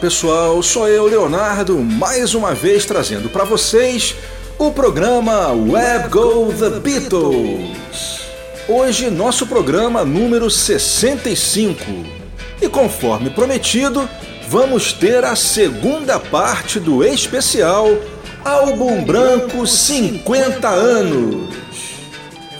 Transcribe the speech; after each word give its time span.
Pessoal, 0.00 0.62
sou 0.62 0.86
eu, 0.86 1.06
Leonardo, 1.06 1.76
mais 1.78 2.32
uma 2.32 2.54
vez 2.54 2.86
trazendo 2.86 3.28
para 3.28 3.42
vocês 3.42 4.14
o 4.56 4.70
programa 4.70 5.48
Web 5.48 6.08
Go 6.08 6.54
The 6.56 6.78
Beatles. 6.78 8.20
Hoje, 8.68 9.10
nosso 9.10 9.44
programa 9.44 10.04
número 10.04 10.48
65. 10.48 11.82
E 12.62 12.68
conforme 12.68 13.30
prometido, 13.30 14.08
vamos 14.48 14.92
ter 14.92 15.24
a 15.24 15.34
segunda 15.34 16.20
parte 16.20 16.78
do 16.78 17.02
especial 17.02 17.88
Álbum 18.44 19.04
Branco 19.04 19.66
50 19.66 20.68
anos. 20.68 21.52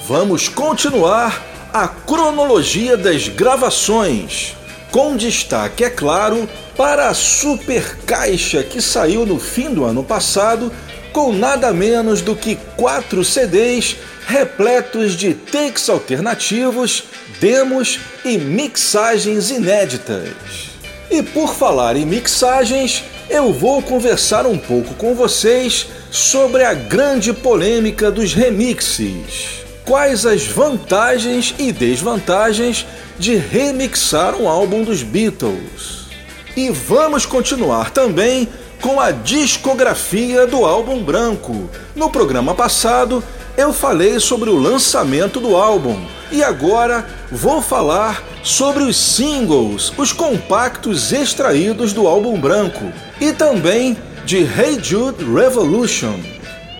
Vamos 0.08 0.48
continuar 0.48 1.40
a 1.72 1.86
cronologia 1.86 2.96
das 2.96 3.28
gravações, 3.28 4.56
com 4.90 5.16
destaque, 5.16 5.84
é 5.84 5.90
claro, 5.90 6.48
para 6.76 7.08
a 7.08 7.14
super 7.14 7.96
caixa 8.06 8.62
que 8.62 8.80
saiu 8.80 9.26
no 9.26 9.38
fim 9.38 9.72
do 9.72 9.84
ano 9.84 10.02
passado 10.02 10.72
com 11.12 11.32
nada 11.32 11.72
menos 11.72 12.20
do 12.22 12.36
que 12.36 12.56
quatro 12.76 13.24
CDs 13.24 13.96
repletos 14.26 15.12
de 15.16 15.32
takes 15.32 15.88
alternativos, 15.88 17.04
demos 17.40 17.98
e 18.24 18.36
mixagens 18.36 19.50
inéditas. 19.50 20.68
E 21.10 21.22
por 21.22 21.54
falar 21.54 21.96
em 21.96 22.04
mixagens, 22.04 23.02
eu 23.30 23.52
vou 23.52 23.82
conversar 23.82 24.46
um 24.46 24.58
pouco 24.58 24.94
com 24.94 25.14
vocês 25.14 25.86
sobre 26.10 26.62
a 26.62 26.74
grande 26.74 27.32
polêmica 27.32 28.10
dos 28.10 28.34
remixes. 28.34 29.67
Quais 29.88 30.26
as 30.26 30.46
vantagens 30.46 31.54
e 31.58 31.72
desvantagens 31.72 32.86
de 33.18 33.36
remixar 33.36 34.36
um 34.36 34.46
álbum 34.46 34.84
dos 34.84 35.02
Beatles? 35.02 36.08
E 36.54 36.68
vamos 36.68 37.24
continuar 37.24 37.90
também 37.90 38.46
com 38.82 39.00
a 39.00 39.10
discografia 39.10 40.46
do 40.46 40.66
álbum 40.66 41.02
branco. 41.02 41.70
No 41.96 42.10
programa 42.10 42.54
passado, 42.54 43.24
eu 43.56 43.72
falei 43.72 44.20
sobre 44.20 44.50
o 44.50 44.58
lançamento 44.58 45.40
do 45.40 45.56
álbum 45.56 45.98
e 46.30 46.44
agora 46.44 47.06
vou 47.32 47.62
falar 47.62 48.22
sobre 48.44 48.82
os 48.82 48.94
singles, 48.94 49.90
os 49.96 50.12
compactos 50.12 51.12
extraídos 51.12 51.94
do 51.94 52.06
álbum 52.06 52.38
branco 52.38 52.92
e 53.18 53.32
também 53.32 53.96
de 54.26 54.40
Hey 54.40 54.78
Jude 54.82 55.24
Revolution. 55.24 56.20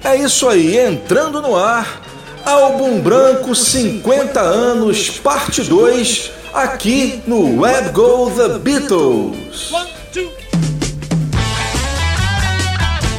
É 0.05 0.15
isso 0.15 0.47
aí, 0.47 0.77
entrando 0.79 1.41
no 1.41 1.57
ar, 1.57 2.03
álbum 2.49 3.01
branco 3.01 3.55
50 3.55 4.41
anos, 4.41 5.11
parte 5.21 5.63
2, 5.63 6.33
aqui 6.55 7.23
no 7.27 7.61
Web 7.61 7.91
Go 7.93 8.31
The 8.31 8.59
Beatles. 8.59 9.71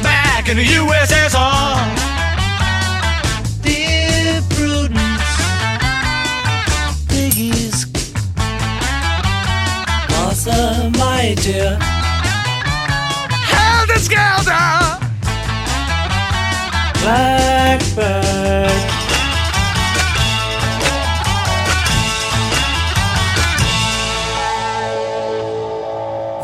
Back 0.02 0.48
in 0.50 0.56
the 0.56 0.64
USSR. 0.64 1.76
Dear 3.62 4.42
Prudence, 4.48 5.22
Biggie's, 7.06 7.86
Martha, 10.10 10.90
my 10.98 11.34
dear. 11.36 11.78
Helter 13.46 14.00
Skelter, 14.00 14.98
Blackbird. 17.00 18.89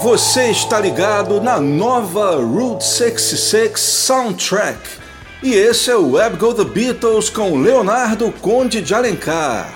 Você 0.06 0.53
está 0.53 0.78
ligado 0.78 1.41
na 1.41 1.59
nova 1.59 2.37
Route 2.37 2.84
66 2.84 3.81
Soundtrack. 3.81 4.78
E 5.43 5.53
esse 5.53 5.91
é 5.91 5.97
o 5.97 6.12
Web 6.12 6.37
Go 6.37 6.55
The 6.55 6.62
Beatles 6.62 7.28
com 7.28 7.61
Leonardo 7.61 8.33
Conde 8.41 8.81
de 8.81 8.94
Alencar. 8.94 9.69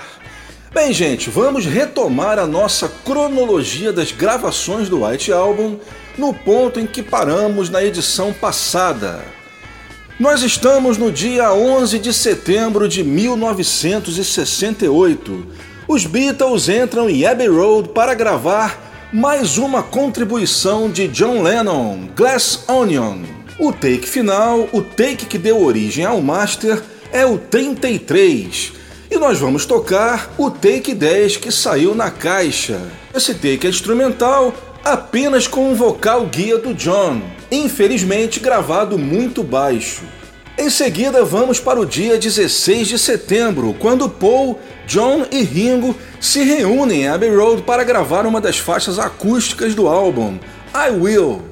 Bem, 0.72 0.92
gente, 0.92 1.28
vamos 1.28 1.66
retomar 1.66 2.38
a 2.38 2.46
nossa 2.46 2.88
cronologia 3.04 3.92
das 3.92 4.12
gravações 4.12 4.88
do 4.88 5.04
White 5.04 5.32
Album 5.32 5.78
no 6.16 6.32
ponto 6.32 6.78
em 6.78 6.86
que 6.86 7.02
paramos 7.02 7.68
na 7.68 7.82
edição 7.82 8.32
passada. 8.32 9.24
Nós 10.16 10.44
estamos 10.44 10.96
no 10.96 11.10
dia 11.10 11.52
11 11.52 11.98
de 11.98 12.14
setembro 12.14 12.86
de 12.86 13.02
1968. 13.02 15.46
Os 15.88 16.06
Beatles 16.06 16.68
entram 16.68 17.10
em 17.10 17.26
Abbey 17.26 17.48
Road 17.48 17.88
para 17.88 18.14
gravar 18.14 18.89
mais 19.12 19.58
uma 19.58 19.82
contribuição 19.82 20.88
de 20.88 21.08
John 21.08 21.42
Lennon, 21.42 22.08
Glass 22.14 22.62
Onion. 22.68 23.18
O 23.58 23.72
take 23.72 24.08
final, 24.08 24.68
o 24.72 24.82
take 24.82 25.26
que 25.26 25.36
deu 25.36 25.60
origem 25.60 26.04
ao 26.04 26.20
master, 26.20 26.80
é 27.10 27.26
o 27.26 27.36
33. 27.36 28.72
E 29.10 29.16
nós 29.16 29.40
vamos 29.40 29.66
tocar 29.66 30.32
o 30.38 30.48
take 30.48 30.94
10 30.94 31.38
que 31.38 31.50
saiu 31.50 31.92
na 31.92 32.08
caixa. 32.08 32.80
Esse 33.12 33.34
take 33.34 33.66
é 33.66 33.70
instrumental, 33.70 34.54
apenas 34.84 35.48
com 35.48 35.68
um 35.68 35.74
vocal 35.74 36.26
guia 36.26 36.56
do 36.56 36.72
John, 36.72 37.20
infelizmente 37.50 38.38
gravado 38.38 38.96
muito 38.96 39.42
baixo. 39.42 40.02
Em 40.56 40.70
seguida, 40.70 41.24
vamos 41.24 41.58
para 41.58 41.80
o 41.80 41.86
dia 41.86 42.16
16 42.16 42.86
de 42.86 42.98
setembro, 42.98 43.74
quando 43.80 44.08
Paul, 44.08 44.60
John 44.90 45.24
e 45.30 45.44
Ringo 45.44 45.94
se 46.20 46.42
reúnem 46.42 47.02
em 47.02 47.08
Abbey 47.08 47.32
Road 47.32 47.62
para 47.62 47.84
gravar 47.84 48.26
uma 48.26 48.40
das 48.40 48.58
faixas 48.58 48.98
acústicas 48.98 49.72
do 49.72 49.86
álbum, 49.86 50.36
I 50.74 50.90
Will, 50.90 51.42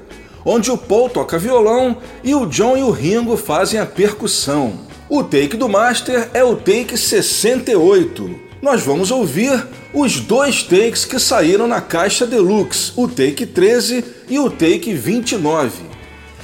onde 0.44 0.72
o 0.72 0.76
Paul 0.76 1.08
toca 1.08 1.38
violão 1.38 1.98
e 2.24 2.34
o 2.34 2.46
John 2.46 2.76
e 2.76 2.82
o 2.82 2.90
Ringo 2.90 3.36
fazem 3.36 3.78
a 3.78 3.86
percussão. 3.86 4.80
O 5.08 5.22
take 5.22 5.56
do 5.56 5.68
Master 5.68 6.28
é 6.34 6.42
o 6.42 6.56
take 6.56 6.98
68. 6.98 8.40
Nós 8.60 8.82
vamos 8.82 9.12
ouvir 9.12 9.68
os 9.94 10.18
dois 10.18 10.64
takes 10.64 11.04
que 11.04 11.20
saíram 11.20 11.68
na 11.68 11.80
caixa 11.80 12.26
deluxe, 12.26 12.90
o 12.96 13.06
take 13.06 13.46
13 13.46 14.04
e 14.28 14.40
o 14.40 14.50
take 14.50 14.92
29. 14.92 15.70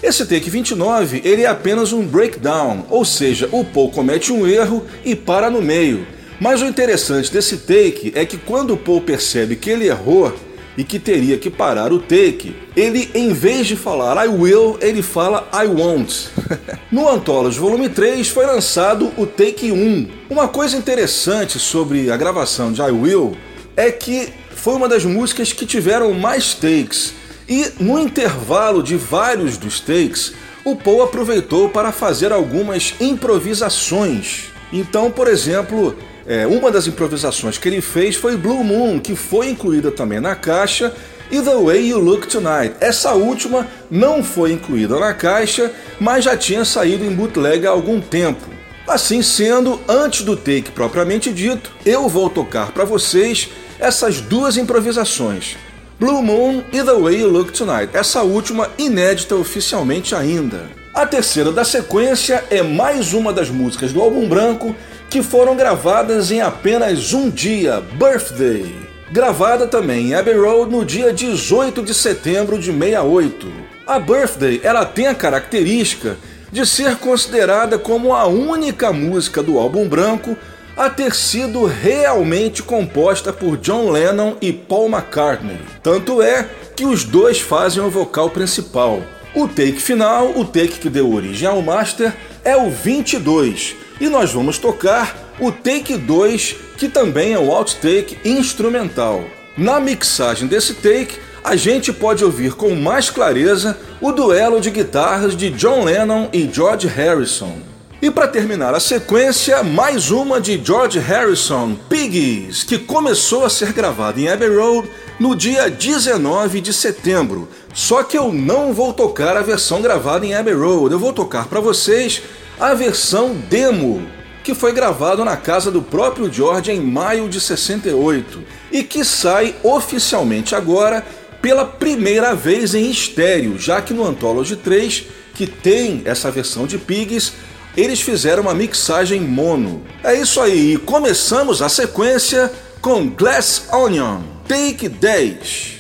Esse 0.00 0.25
take 0.27 0.49
29 0.49 1.22
ele 1.25 1.43
é 1.43 1.47
apenas 1.47 1.93
um 1.93 2.06
breakdown, 2.06 2.87
ou 2.88 3.04
seja, 3.04 3.49
o 3.50 3.65
Paul 3.65 3.91
comete 3.91 4.33
um 4.33 4.47
erro 4.47 4.84
e 5.04 5.16
para 5.16 5.50
no 5.50 5.60
meio. 5.60 6.13
Mas 6.41 6.61
o 6.62 6.67
interessante 6.67 7.33
desse 7.33 7.59
take 7.59 8.12
é 8.15 8.25
que 8.25 8.37
quando 8.37 8.75
o 8.75 8.77
Paul 8.77 9.00
percebe 9.00 9.56
que 9.56 9.71
ele 9.71 9.87
errou 9.87 10.34
e 10.77 10.83
que 10.83 10.99
teria 10.99 11.39
que 11.39 11.49
parar 11.49 11.93
o 11.93 12.00
take, 12.00 12.55
ele 12.77 13.09
em 13.15 13.33
vez 13.33 13.67
de 13.67 13.77
falar 13.77 14.25
I 14.25 14.28
will, 14.28 14.77
ele 14.81 15.03
fala 15.03 15.49
I 15.53 15.67
won't. 15.67 16.28
no 16.91 17.09
Anthology 17.09 17.59
Volume 17.59 17.89
3 17.89 18.28
foi 18.28 18.45
lançado 18.45 19.12
o 19.17 19.27
take 19.27 19.71
1. 19.71 20.09
Uma 20.28 20.49
coisa 20.49 20.77
interessante 20.77 21.59
sobre 21.59 22.11
a 22.11 22.17
gravação 22.17 22.72
de 22.72 22.81
I 22.81 22.91
will 22.91 23.37
é 23.77 23.91
que 23.91 24.33
foi 24.51 24.75
uma 24.75 24.89
das 24.89 25.05
músicas 25.05 25.53
que 25.53 25.65
tiveram 25.65 26.13
mais 26.13 26.54
takes 26.54 27.15
e 27.48 27.71
no 27.78 27.98
intervalo 27.98 28.83
de 28.83 28.97
vários 28.97 29.57
dos 29.57 29.78
takes, 29.78 30.33
o 30.65 30.75
Paul 30.75 31.03
aproveitou 31.03 31.69
para 31.69 31.92
fazer 31.92 32.33
algumas 32.33 32.95
improvisações. 32.98 34.47
Então, 34.72 35.10
por 35.10 35.28
exemplo, 35.28 35.95
é, 36.26 36.47
uma 36.47 36.71
das 36.71 36.86
improvisações 36.86 37.59
que 37.59 37.68
ele 37.68 37.80
fez 37.80 38.16
foi 38.16 38.36
Blue 38.36 38.65
Moon, 38.65 38.98
que 38.98 39.15
foi 39.15 39.48
incluída 39.48 39.91
também 39.91 40.21
na 40.21 40.34
caixa, 40.34 40.92
e 41.30 41.41
The 41.41 41.54
Way 41.54 41.88
You 41.88 41.98
Look 41.98 42.26
Tonight. 42.28 42.76
Essa 42.80 43.12
última 43.12 43.66
não 43.91 44.22
foi 44.22 44.53
incluída 44.53 44.98
na 44.98 45.12
caixa, 45.12 45.72
mas 45.98 46.24
já 46.24 46.36
tinha 46.36 46.65
saído 46.65 47.04
em 47.04 47.10
bootleg 47.10 47.66
há 47.66 47.71
algum 47.71 48.00
tempo. 48.00 48.54
Assim 48.86 49.22
sendo, 49.22 49.80
antes 49.88 50.22
do 50.22 50.36
take 50.36 50.71
propriamente 50.71 51.32
dito, 51.32 51.72
eu 51.86 52.09
vou 52.09 52.28
tocar 52.28 52.72
para 52.72 52.84
vocês 52.84 53.48
essas 53.78 54.20
duas 54.20 54.56
improvisações. 54.56 55.56
Blue 55.98 56.22
Moon 56.22 56.62
e 56.72 56.82
The 56.82 56.92
Way 56.92 57.20
You 57.20 57.30
Look 57.30 57.53
Tonight, 57.53 57.91
essa 57.94 58.22
última 58.22 58.70
inédita 58.77 59.36
oficialmente 59.36 60.15
ainda. 60.15 60.68
A 60.94 61.06
terceira 61.06 61.50
da 61.50 61.65
sequência 61.65 62.44
é 62.50 62.62
mais 62.62 63.12
uma 63.12 63.32
das 63.32 63.48
músicas 63.48 63.92
do 63.92 64.00
álbum 64.00 64.28
branco 64.28 64.77
que 65.15 65.22
foram 65.22 65.55
gravadas 65.55 66.33
em 66.33 66.41
apenas 66.41 67.13
um 67.13 67.31
dia, 67.31 67.81
Birthday. 67.81 68.75
Gravada 69.13 69.65
também 69.65 70.09
em 70.09 70.15
Abbey 70.16 70.37
Road 70.37 70.72
no 70.72 70.84
dia 70.84 71.13
18 71.13 71.83
de 71.84 71.95
setembro 71.95 72.59
de 72.59 72.72
68. 72.72 73.47
A 73.87 74.01
Birthday 74.01 74.61
ela 74.65 74.84
tem 74.84 75.07
a 75.07 75.15
característica 75.15 76.16
de 76.51 76.66
ser 76.66 76.97
considerada 76.97 77.78
como 77.78 78.13
a 78.13 78.27
única 78.27 78.93
música 78.93 79.41
do 79.41 79.57
álbum 79.57 79.89
branco 79.89 80.37
a 80.77 80.91
ter 80.91 81.15
sido 81.15 81.65
realmente 81.65 82.61
composta 82.61 83.33
por 83.33 83.57
John 83.57 83.93
Lennon 83.93 84.34
e 84.41 84.53
Paul 84.53 84.89
McCartney. 84.89 85.61
Tanto 85.81 86.22
é 86.22 86.49
que 86.75 86.84
os 86.84 87.05
dois 87.05 87.39
fazem 87.39 87.81
o 87.81 87.89
vocal 87.89 88.31
principal. 88.31 89.01
O 89.33 89.47
take 89.47 89.81
final, 89.81 90.33
o 90.37 90.45
take 90.45 90.81
que 90.81 90.91
deu 90.91 91.15
origem 91.15 91.47
ao 91.47 91.63
master, 91.63 92.13
é 92.45 92.57
o 92.57 92.69
22 92.69 93.84
e 94.00 94.08
nós 94.08 94.32
vamos 94.32 94.58
tocar 94.58 95.34
o 95.38 95.50
take 95.50 95.96
2, 95.96 96.56
que 96.76 96.88
também 96.88 97.32
é 97.32 97.38
o 97.38 97.50
outtake 97.50 98.18
instrumental. 98.24 99.24
Na 99.56 99.78
mixagem 99.80 100.48
desse 100.48 100.74
take, 100.74 101.18
a 101.42 101.56
gente 101.56 101.92
pode 101.92 102.24
ouvir 102.24 102.54
com 102.54 102.74
mais 102.74 103.10
clareza 103.10 103.78
o 104.00 104.10
duelo 104.12 104.60
de 104.60 104.70
guitarras 104.70 105.36
de 105.36 105.50
John 105.50 105.84
Lennon 105.84 106.28
e 106.32 106.48
George 106.52 106.86
Harrison. 106.88 107.58
E 108.02 108.10
para 108.10 108.28
terminar 108.28 108.74
a 108.74 108.80
sequência, 108.80 109.62
mais 109.62 110.10
uma 110.10 110.41
de 110.41 110.62
George 110.62 110.98
Harrison, 110.98 111.74
Piggies, 111.88 112.62
que 112.62 112.76
começou 112.76 113.44
a 113.44 113.50
ser 113.50 113.72
gravada 113.72 114.20
em 114.20 114.28
Abbey 114.28 114.54
Road 114.54 114.91
no 115.18 115.34
dia 115.34 115.70
19 115.70 116.60
de 116.60 116.72
setembro. 116.72 117.48
Só 117.72 118.02
que 118.02 118.18
eu 118.18 118.32
não 118.32 118.74
vou 118.74 118.92
tocar 118.92 119.36
a 119.36 119.42
versão 119.42 119.80
gravada 119.80 120.26
em 120.26 120.34
Abbey 120.34 120.54
Road, 120.54 120.92
eu 120.92 120.98
vou 120.98 121.12
tocar 121.12 121.46
para 121.46 121.60
vocês 121.60 122.22
a 122.59 122.74
versão 122.74 123.34
demo, 123.34 124.06
que 124.42 124.54
foi 124.54 124.72
gravado 124.72 125.24
na 125.24 125.36
casa 125.36 125.71
do 125.71 125.83
próprio 125.83 126.33
George 126.33 126.71
em 126.71 126.80
maio 126.80 127.28
de 127.28 127.41
68 127.41 128.42
e 128.71 128.83
que 128.83 129.04
sai 129.04 129.54
oficialmente 129.62 130.54
agora 130.54 131.04
pela 131.41 131.65
primeira 131.65 132.34
vez 132.34 132.74
em 132.74 132.91
estéreo, 132.91 133.59
já 133.59 133.83
que 133.83 133.92
no 133.92 134.04
Anthology 134.04 134.56
3, 134.56 135.04
que 135.34 135.47
tem 135.47 136.03
essa 136.04 136.30
versão 136.30 136.66
de 136.66 136.78
Pigs, 136.78 137.33
eles 137.77 138.01
fizeram 138.01 138.42
uma 138.42 138.54
mixagem 138.54 139.21
mono. 139.21 139.83
É 140.03 140.15
isso 140.15 140.41
aí, 140.41 140.74
e 140.74 140.78
começamos 140.78 141.60
a 141.60 141.68
sequência 141.68 142.51
com 142.80 143.09
Glass 143.09 143.68
Onion, 143.72 144.22
Take 144.47 144.89
10. 144.89 145.74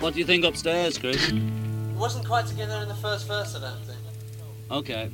What 0.00 0.14
do 0.14 0.20
you 0.20 0.26
think 0.26 0.46
upstairs, 0.46 0.98
Chris? 0.98 1.28
It 1.28 1.42
wasn't 1.96 2.26
quite 2.26 2.46
together 2.46 2.82
in 2.82 2.88
the 2.88 2.94
first 2.94 3.26
verse, 3.26 3.56
I 3.56 3.60
don't 3.60 3.84
think. 3.86 3.98
Okay. 4.70 5.10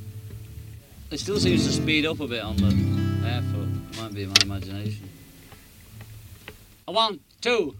It 1.10 1.20
still 1.20 1.38
seems 1.38 1.66
to 1.66 1.72
speed 1.72 2.06
up 2.06 2.20
a 2.20 2.26
bit 2.26 2.42
on 2.42 2.56
the 2.56 2.70
airfoot. 3.26 4.00
Might 4.00 4.14
be 4.14 4.26
my 4.26 4.34
imagination. 4.42 5.08
A 6.88 6.92
one, 6.92 7.20
two. 7.40 7.74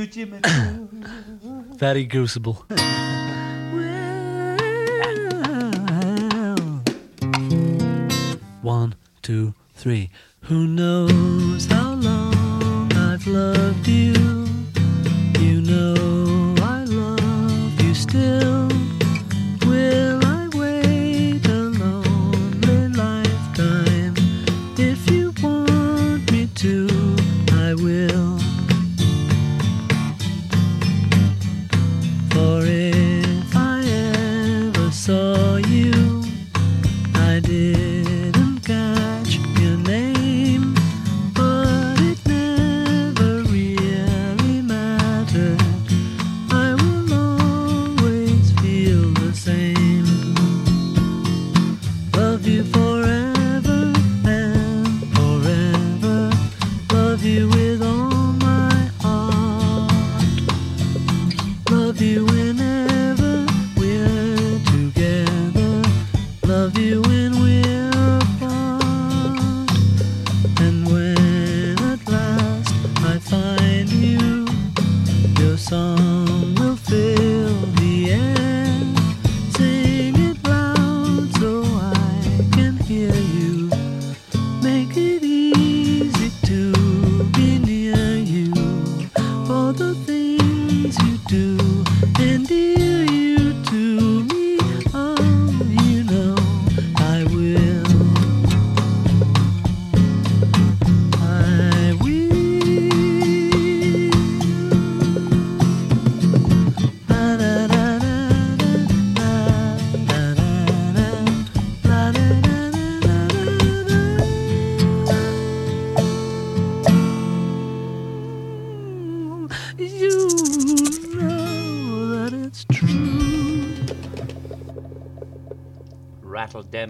Gucci. 0.00 0.26
Very 1.78 2.06
grucible. 2.06 2.64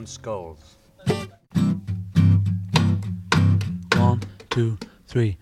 Them 0.01 0.07
skulls. 0.07 0.77
One, 3.97 4.23
two, 4.49 4.79
three. 5.07 5.37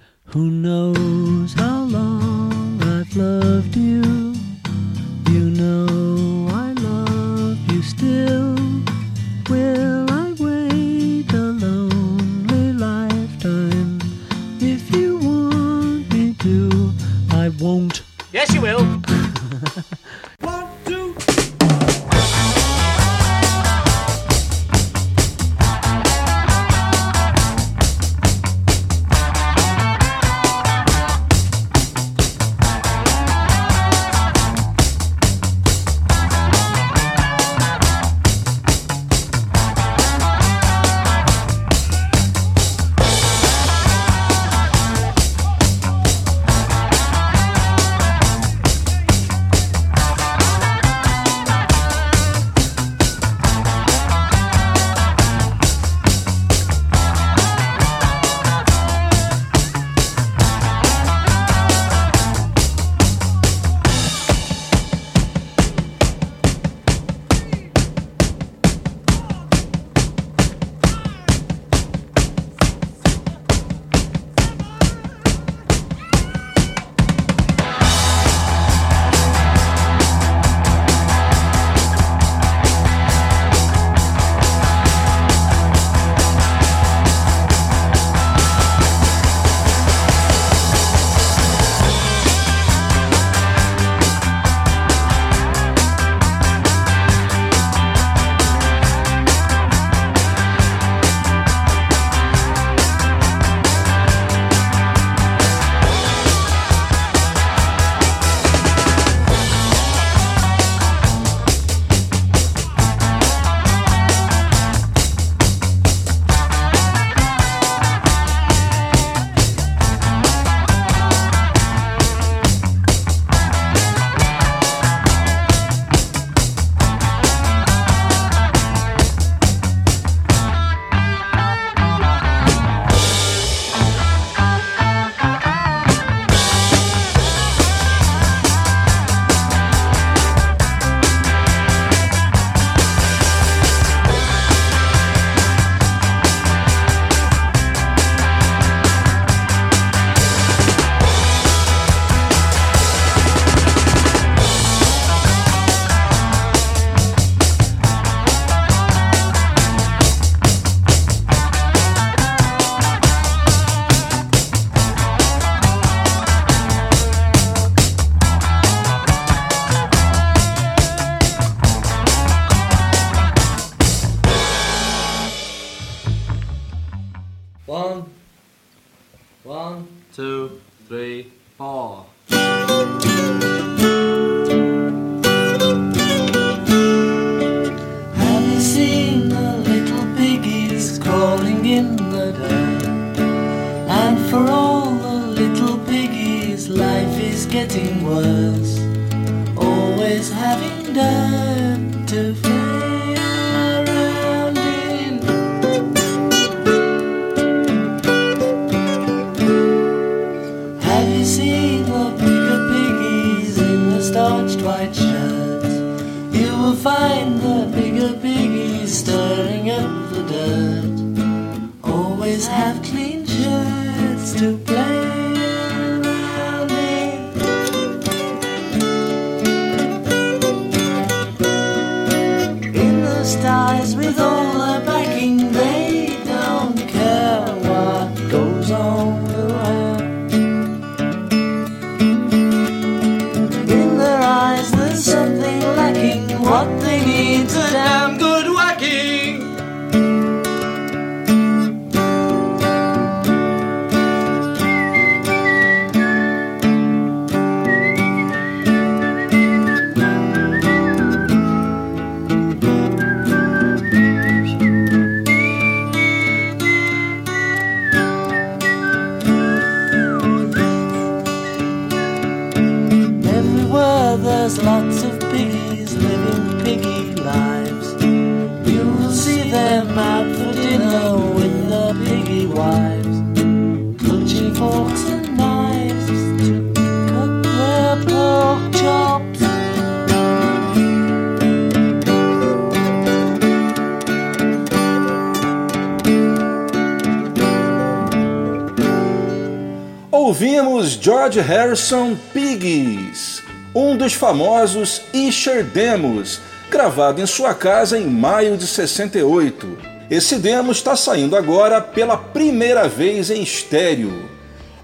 George 301.28 301.40
Harrison 301.40 302.16
Piggies, 302.32 303.42
um 303.74 303.94
dos 303.94 304.14
famosos 304.14 305.02
Isher 305.12 305.62
Demos, 305.62 306.40
gravado 306.70 307.20
em 307.20 307.26
sua 307.26 307.52
casa 307.52 307.98
em 307.98 308.06
maio 308.06 308.56
de 308.56 308.66
68. 308.66 309.76
Esse 310.10 310.36
demo 310.36 310.72
está 310.72 310.96
saindo 310.96 311.36
agora 311.36 311.82
pela 311.82 312.16
primeira 312.16 312.88
vez 312.88 313.30
em 313.30 313.42
estéreo. 313.42 314.26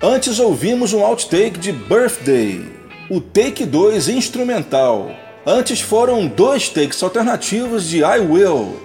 Antes 0.03 0.39
ouvimos 0.39 0.93
um 0.93 1.03
outtake 1.03 1.59
de 1.59 1.73
Birthday, 1.73 2.63
o 3.09 3.23
take 3.23 3.65
2 3.65 4.11
instrumental. 4.11 5.13
Antes 5.47 5.81
foram 5.81 6.27
dois 6.27 6.69
takes 6.69 7.03
alternativos 7.03 7.89
de 7.89 8.01
I 8.01 8.19
Will 8.19 8.77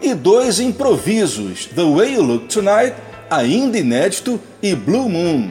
e 0.00 0.14
dois 0.14 0.60
improvisos, 0.60 1.66
The 1.66 1.82
Way 1.82 2.14
You 2.14 2.22
Look 2.22 2.46
Tonight, 2.46 2.94
ainda 3.28 3.78
inédito, 3.78 4.40
e 4.62 4.76
Blue 4.76 5.08
Moon. 5.08 5.50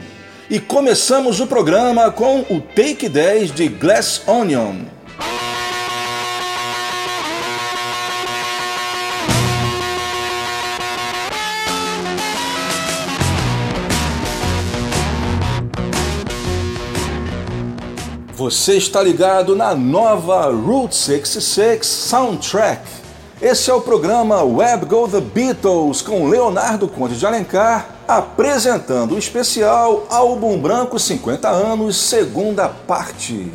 E 0.50 0.58
começamos 0.58 1.38
o 1.38 1.46
programa 1.46 2.10
com 2.10 2.40
o 2.40 2.60
take 2.60 3.08
10 3.08 3.52
de 3.52 3.68
Glass 3.68 4.20
Onion. 4.26 4.78
Você 18.34 18.76
está 18.76 19.00
ligado 19.00 19.54
na 19.54 19.72
nova 19.76 20.50
Route 20.50 20.96
66 20.96 21.86
Soundtrack. 21.86 22.82
Esse 23.40 23.70
é 23.70 23.74
o 23.74 23.80
programa 23.80 24.42
Web 24.42 24.86
Go 24.86 25.06
The 25.06 25.20
Beatles 25.20 26.02
com 26.02 26.28
Leonardo 26.28 26.88
Conde 26.88 27.16
de 27.16 27.24
Alencar 27.24 27.99
apresentando 28.10 29.14
o 29.14 29.18
especial 29.18 30.04
Álbum 30.10 30.58
Branco 30.58 30.98
50 30.98 31.48
anos, 31.48 31.96
segunda 31.96 32.68
parte. 32.68 33.48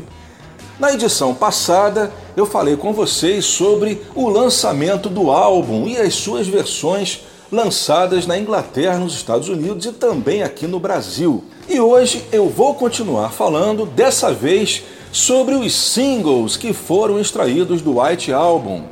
Na 0.79 0.93
edição 0.93 1.35
passada, 1.35 2.09
eu 2.37 2.45
falei 2.45 2.77
com 2.77 2.93
vocês 2.93 3.43
sobre 3.43 4.01
o 4.15 4.29
lançamento 4.29 5.09
do 5.09 5.29
álbum 5.29 5.85
e 5.89 5.97
as 5.97 6.13
suas 6.13 6.47
versões 6.47 7.23
lançadas 7.51 8.25
na 8.25 8.39
Inglaterra, 8.39 8.97
nos 8.97 9.13
Estados 9.13 9.49
Unidos 9.49 9.85
e 9.87 9.91
também 9.91 10.41
aqui 10.41 10.65
no 10.67 10.79
Brasil. 10.79 11.43
E 11.67 11.77
hoje 11.81 12.23
eu 12.31 12.47
vou 12.47 12.75
continuar 12.75 13.33
falando, 13.33 13.85
dessa 13.85 14.31
vez, 14.31 14.83
sobre 15.11 15.55
os 15.55 15.75
singles 15.75 16.55
que 16.55 16.71
foram 16.71 17.19
extraídos 17.19 17.81
do 17.81 17.99
White 17.99 18.31
Album 18.31 18.83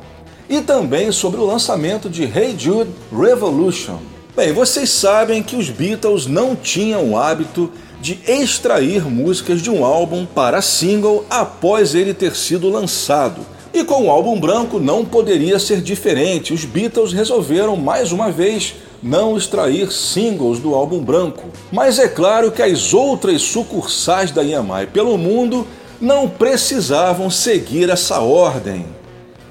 e 0.46 0.60
também 0.60 1.10
sobre 1.10 1.40
o 1.40 1.46
lançamento 1.46 2.10
de 2.10 2.24
Hey 2.24 2.54
Jude 2.58 2.90
Revolution. 3.10 4.13
Bem, 4.36 4.52
vocês 4.52 4.90
sabem 4.90 5.44
que 5.44 5.54
os 5.54 5.70
Beatles 5.70 6.26
não 6.26 6.56
tinham 6.56 7.12
o 7.12 7.16
hábito 7.16 7.70
de 8.00 8.18
extrair 8.26 9.04
músicas 9.04 9.62
de 9.62 9.70
um 9.70 9.84
álbum 9.84 10.26
para 10.26 10.60
single 10.60 11.24
após 11.30 11.94
ele 11.94 12.12
ter 12.12 12.34
sido 12.34 12.68
lançado. 12.68 13.42
E 13.72 13.84
com 13.84 14.06
o 14.06 14.10
álbum 14.10 14.40
branco 14.40 14.80
não 14.80 15.04
poderia 15.04 15.60
ser 15.60 15.80
diferente. 15.80 16.52
Os 16.52 16.64
Beatles 16.64 17.12
resolveram 17.12 17.76
mais 17.76 18.10
uma 18.10 18.28
vez 18.28 18.74
não 19.00 19.36
extrair 19.36 19.92
singles 19.92 20.58
do 20.58 20.74
álbum 20.74 20.98
branco. 21.00 21.44
Mas 21.70 22.00
é 22.00 22.08
claro 22.08 22.50
que 22.50 22.60
as 22.60 22.92
outras 22.92 23.40
sucursais 23.40 24.32
da 24.32 24.42
EMI 24.42 24.88
pelo 24.92 25.16
mundo 25.16 25.64
não 26.00 26.28
precisavam 26.28 27.30
seguir 27.30 27.88
essa 27.88 28.18
ordem. 28.18 28.84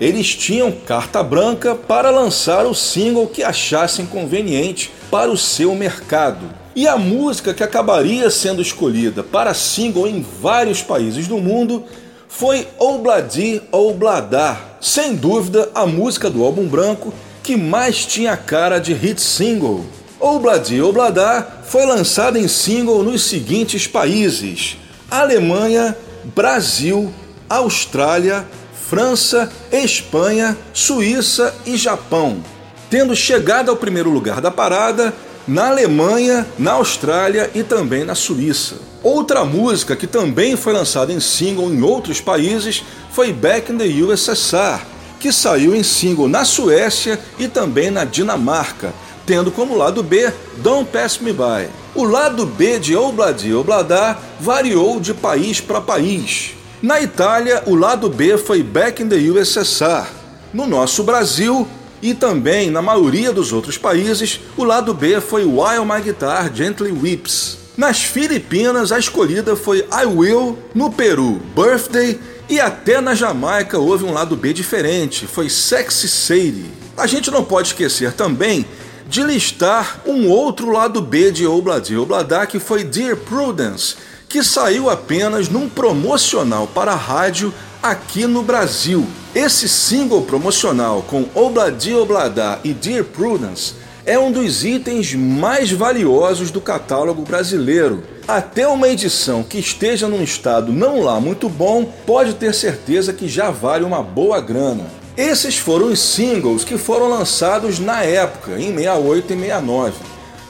Eles 0.04 0.36
tinham 0.36 0.70
carta 0.70 1.24
branca 1.24 1.76
para 1.76 2.10
lançar 2.10 2.66
o 2.66 2.76
single 2.76 3.26
que 3.26 3.42
achassem 3.42 4.06
conveniente 4.06 4.92
para 5.10 5.32
o 5.32 5.38
seu 5.38 5.74
mercado. 5.76 6.50
E 6.76 6.86
a 6.86 6.98
música 6.98 7.54
que 7.54 7.64
acabaria 7.64 8.30
sendo 8.30 8.62
escolhida 8.62 9.24
para 9.24 9.54
single 9.54 10.06
em 10.06 10.22
vários 10.42 10.82
países 10.82 11.26
do 11.26 11.38
mundo 11.38 11.86
foi 12.28 12.68
Obladi 12.78 13.62
Obladar, 13.72 14.78
sem 14.82 15.16
dúvida 15.16 15.70
a 15.74 15.86
música 15.86 16.30
do 16.30 16.44
álbum 16.44 16.68
branco 16.68 17.14
que 17.42 17.56
mais 17.56 18.06
tinha 18.06 18.36
cara 18.36 18.80
de 18.80 18.94
hit 18.94 19.22
single. 19.22 19.86
Obladi 20.20 20.82
Obladar 20.82 21.62
foi 21.64 21.86
lançada 21.86 22.38
em 22.38 22.50
single 22.50 23.04
nos 23.04 23.24
seguintes 23.24 23.88
países: 23.88 24.76
Alemanha, 25.10 25.96
Brasil, 26.36 27.10
Austrália, 27.48 28.46
França, 28.90 29.52
Espanha, 29.72 30.58
Suíça 30.74 31.54
e 31.66 31.78
Japão, 31.78 32.44
tendo 32.90 33.16
chegado 33.16 33.70
ao 33.70 33.78
primeiro 33.78 34.10
lugar 34.10 34.42
da 34.42 34.52
parada 34.52 35.14
na 35.48 35.70
Alemanha, 35.70 36.46
na 36.58 36.74
Austrália 36.74 37.50
e 37.56 37.64
também 37.64 38.04
na 38.04 38.16
Suíça. 38.16 38.76
Outra 39.02 39.44
música 39.44 39.96
que 39.96 40.08
também 40.08 40.56
foi 40.56 40.74
lançada 40.74 41.12
em 41.12 41.20
single 41.20 41.72
em 41.72 41.82
outros 41.82 42.22
países 42.22 42.84
foi 43.12 43.34
Back 43.34 43.72
in 43.72 43.78
the 43.78 43.86
USSR, 43.86 44.82
que 45.20 45.32
saiu 45.32 45.76
em 45.76 45.84
single 45.84 46.28
na 46.28 46.46
Suécia 46.46 47.20
e 47.38 47.48
também 47.48 47.90
na 47.90 48.06
Dinamarca, 48.06 48.94
tendo 49.26 49.52
como 49.52 49.78
lado 49.78 50.04
B 50.04 50.32
Don't 50.58 50.90
Pass 50.92 51.18
Me 51.18 51.34
By. 51.34 51.70
O 51.96 52.04
lado 52.04 52.46
B 52.46 52.80
de 52.80 52.96
Obladi 52.96 53.54
Obladar 53.54 54.22
variou 54.40 55.00
de 55.00 55.14
país 55.14 55.60
para 55.60 55.82
país. 55.82 56.54
Na 56.84 57.00
Itália, 57.00 57.64
o 57.66 57.76
lado 57.76 58.10
B 58.10 58.38
foi 58.38 58.62
Back 58.62 59.02
in 59.02 59.08
the 59.08 59.16
USSR. 59.16 60.06
No 60.54 60.68
nosso 60.68 61.02
Brasil, 61.02 61.66
E 62.02 62.14
também, 62.14 62.70
na 62.70 62.82
maioria 62.82 63.32
dos 63.32 63.54
outros 63.54 63.78
países, 63.78 64.42
o 64.58 64.66
lado 64.66 64.94
B 64.94 65.22
foi 65.22 65.46
While 65.46 65.86
My 65.86 66.02
Guitar 66.02 66.54
Gently 66.54 66.92
Weeps. 66.92 67.58
Nas 67.78 68.04
Filipinas, 68.04 68.92
a 68.92 69.00
escolhida 69.00 69.56
foi 69.56 69.88
I 69.90 70.06
Will, 70.06 70.60
no 70.76 70.92
Peru, 70.92 71.40
Birthday, 71.56 72.20
e 72.50 72.60
até 72.60 73.00
na 73.00 73.16
Jamaica 73.16 73.80
houve 73.80 74.04
um 74.04 74.12
lado 74.12 74.36
B 74.36 74.52
diferente, 74.52 75.26
foi 75.26 75.50
Sexy 75.50 76.10
Sadie. 76.10 76.70
A 76.98 77.08
gente 77.08 77.32
não 77.32 77.46
pode 77.46 77.70
esquecer 77.70 78.12
também 78.12 78.66
de 79.08 79.24
listar 79.24 80.02
um 80.06 80.28
outro 80.28 80.70
lado 80.70 81.02
B 81.02 81.32
de 81.32 81.48
Obladi 81.48 81.96
Oblada 81.96 82.46
que 82.46 82.60
foi 82.60 82.84
Dear 82.84 83.16
Prudence, 83.16 83.96
que 84.34 84.44
saiu 84.44 84.90
apenas 84.90 85.48
num 85.48 85.70
promocional 85.70 86.66
para 86.66 86.94
a 86.94 86.96
rádio 86.96 87.54
aqui 87.84 88.26
no 88.26 88.42
Brasil. 88.42 89.06
Esse 89.36 89.70
single 89.70 90.24
promocional 90.24 91.04
com 91.04 91.26
Obladi 91.36 91.94
Oblada 91.94 92.60
e 92.64 92.74
Dear 92.74 93.04
Prudence 93.04 93.76
é 94.04 94.18
um 94.18 94.32
dos 94.32 94.66
itens 94.66 95.14
mais 95.14 95.72
valiosos 95.72 96.50
do 96.50 96.60
catálogo 96.60 97.22
brasileiro. 97.22 98.02
Até 98.28 98.68
uma 98.68 98.88
edição 98.88 99.44
que 99.44 99.60
esteja 99.60 100.08
num 100.08 100.24
estado 100.24 100.74
não 100.74 101.04
lá 101.04 101.20
muito 101.20 101.48
bom, 101.48 101.86
pode 102.04 102.34
ter 102.34 102.56
certeza 102.56 103.14
que 103.14 103.28
já 103.28 103.52
vale 103.52 103.86
uma 103.86 104.02
boa 104.02 104.42
grana. 104.42 104.88
Esses 105.16 105.60
foram 105.60 105.92
os 105.92 106.00
singles 106.00 106.64
que 106.64 106.80
foram 106.80 107.08
lançados 107.08 107.78
na 107.78 108.02
época, 108.02 108.54
em 108.54 108.74
68 108.76 109.32
e 109.32 109.38
69. 109.38 109.94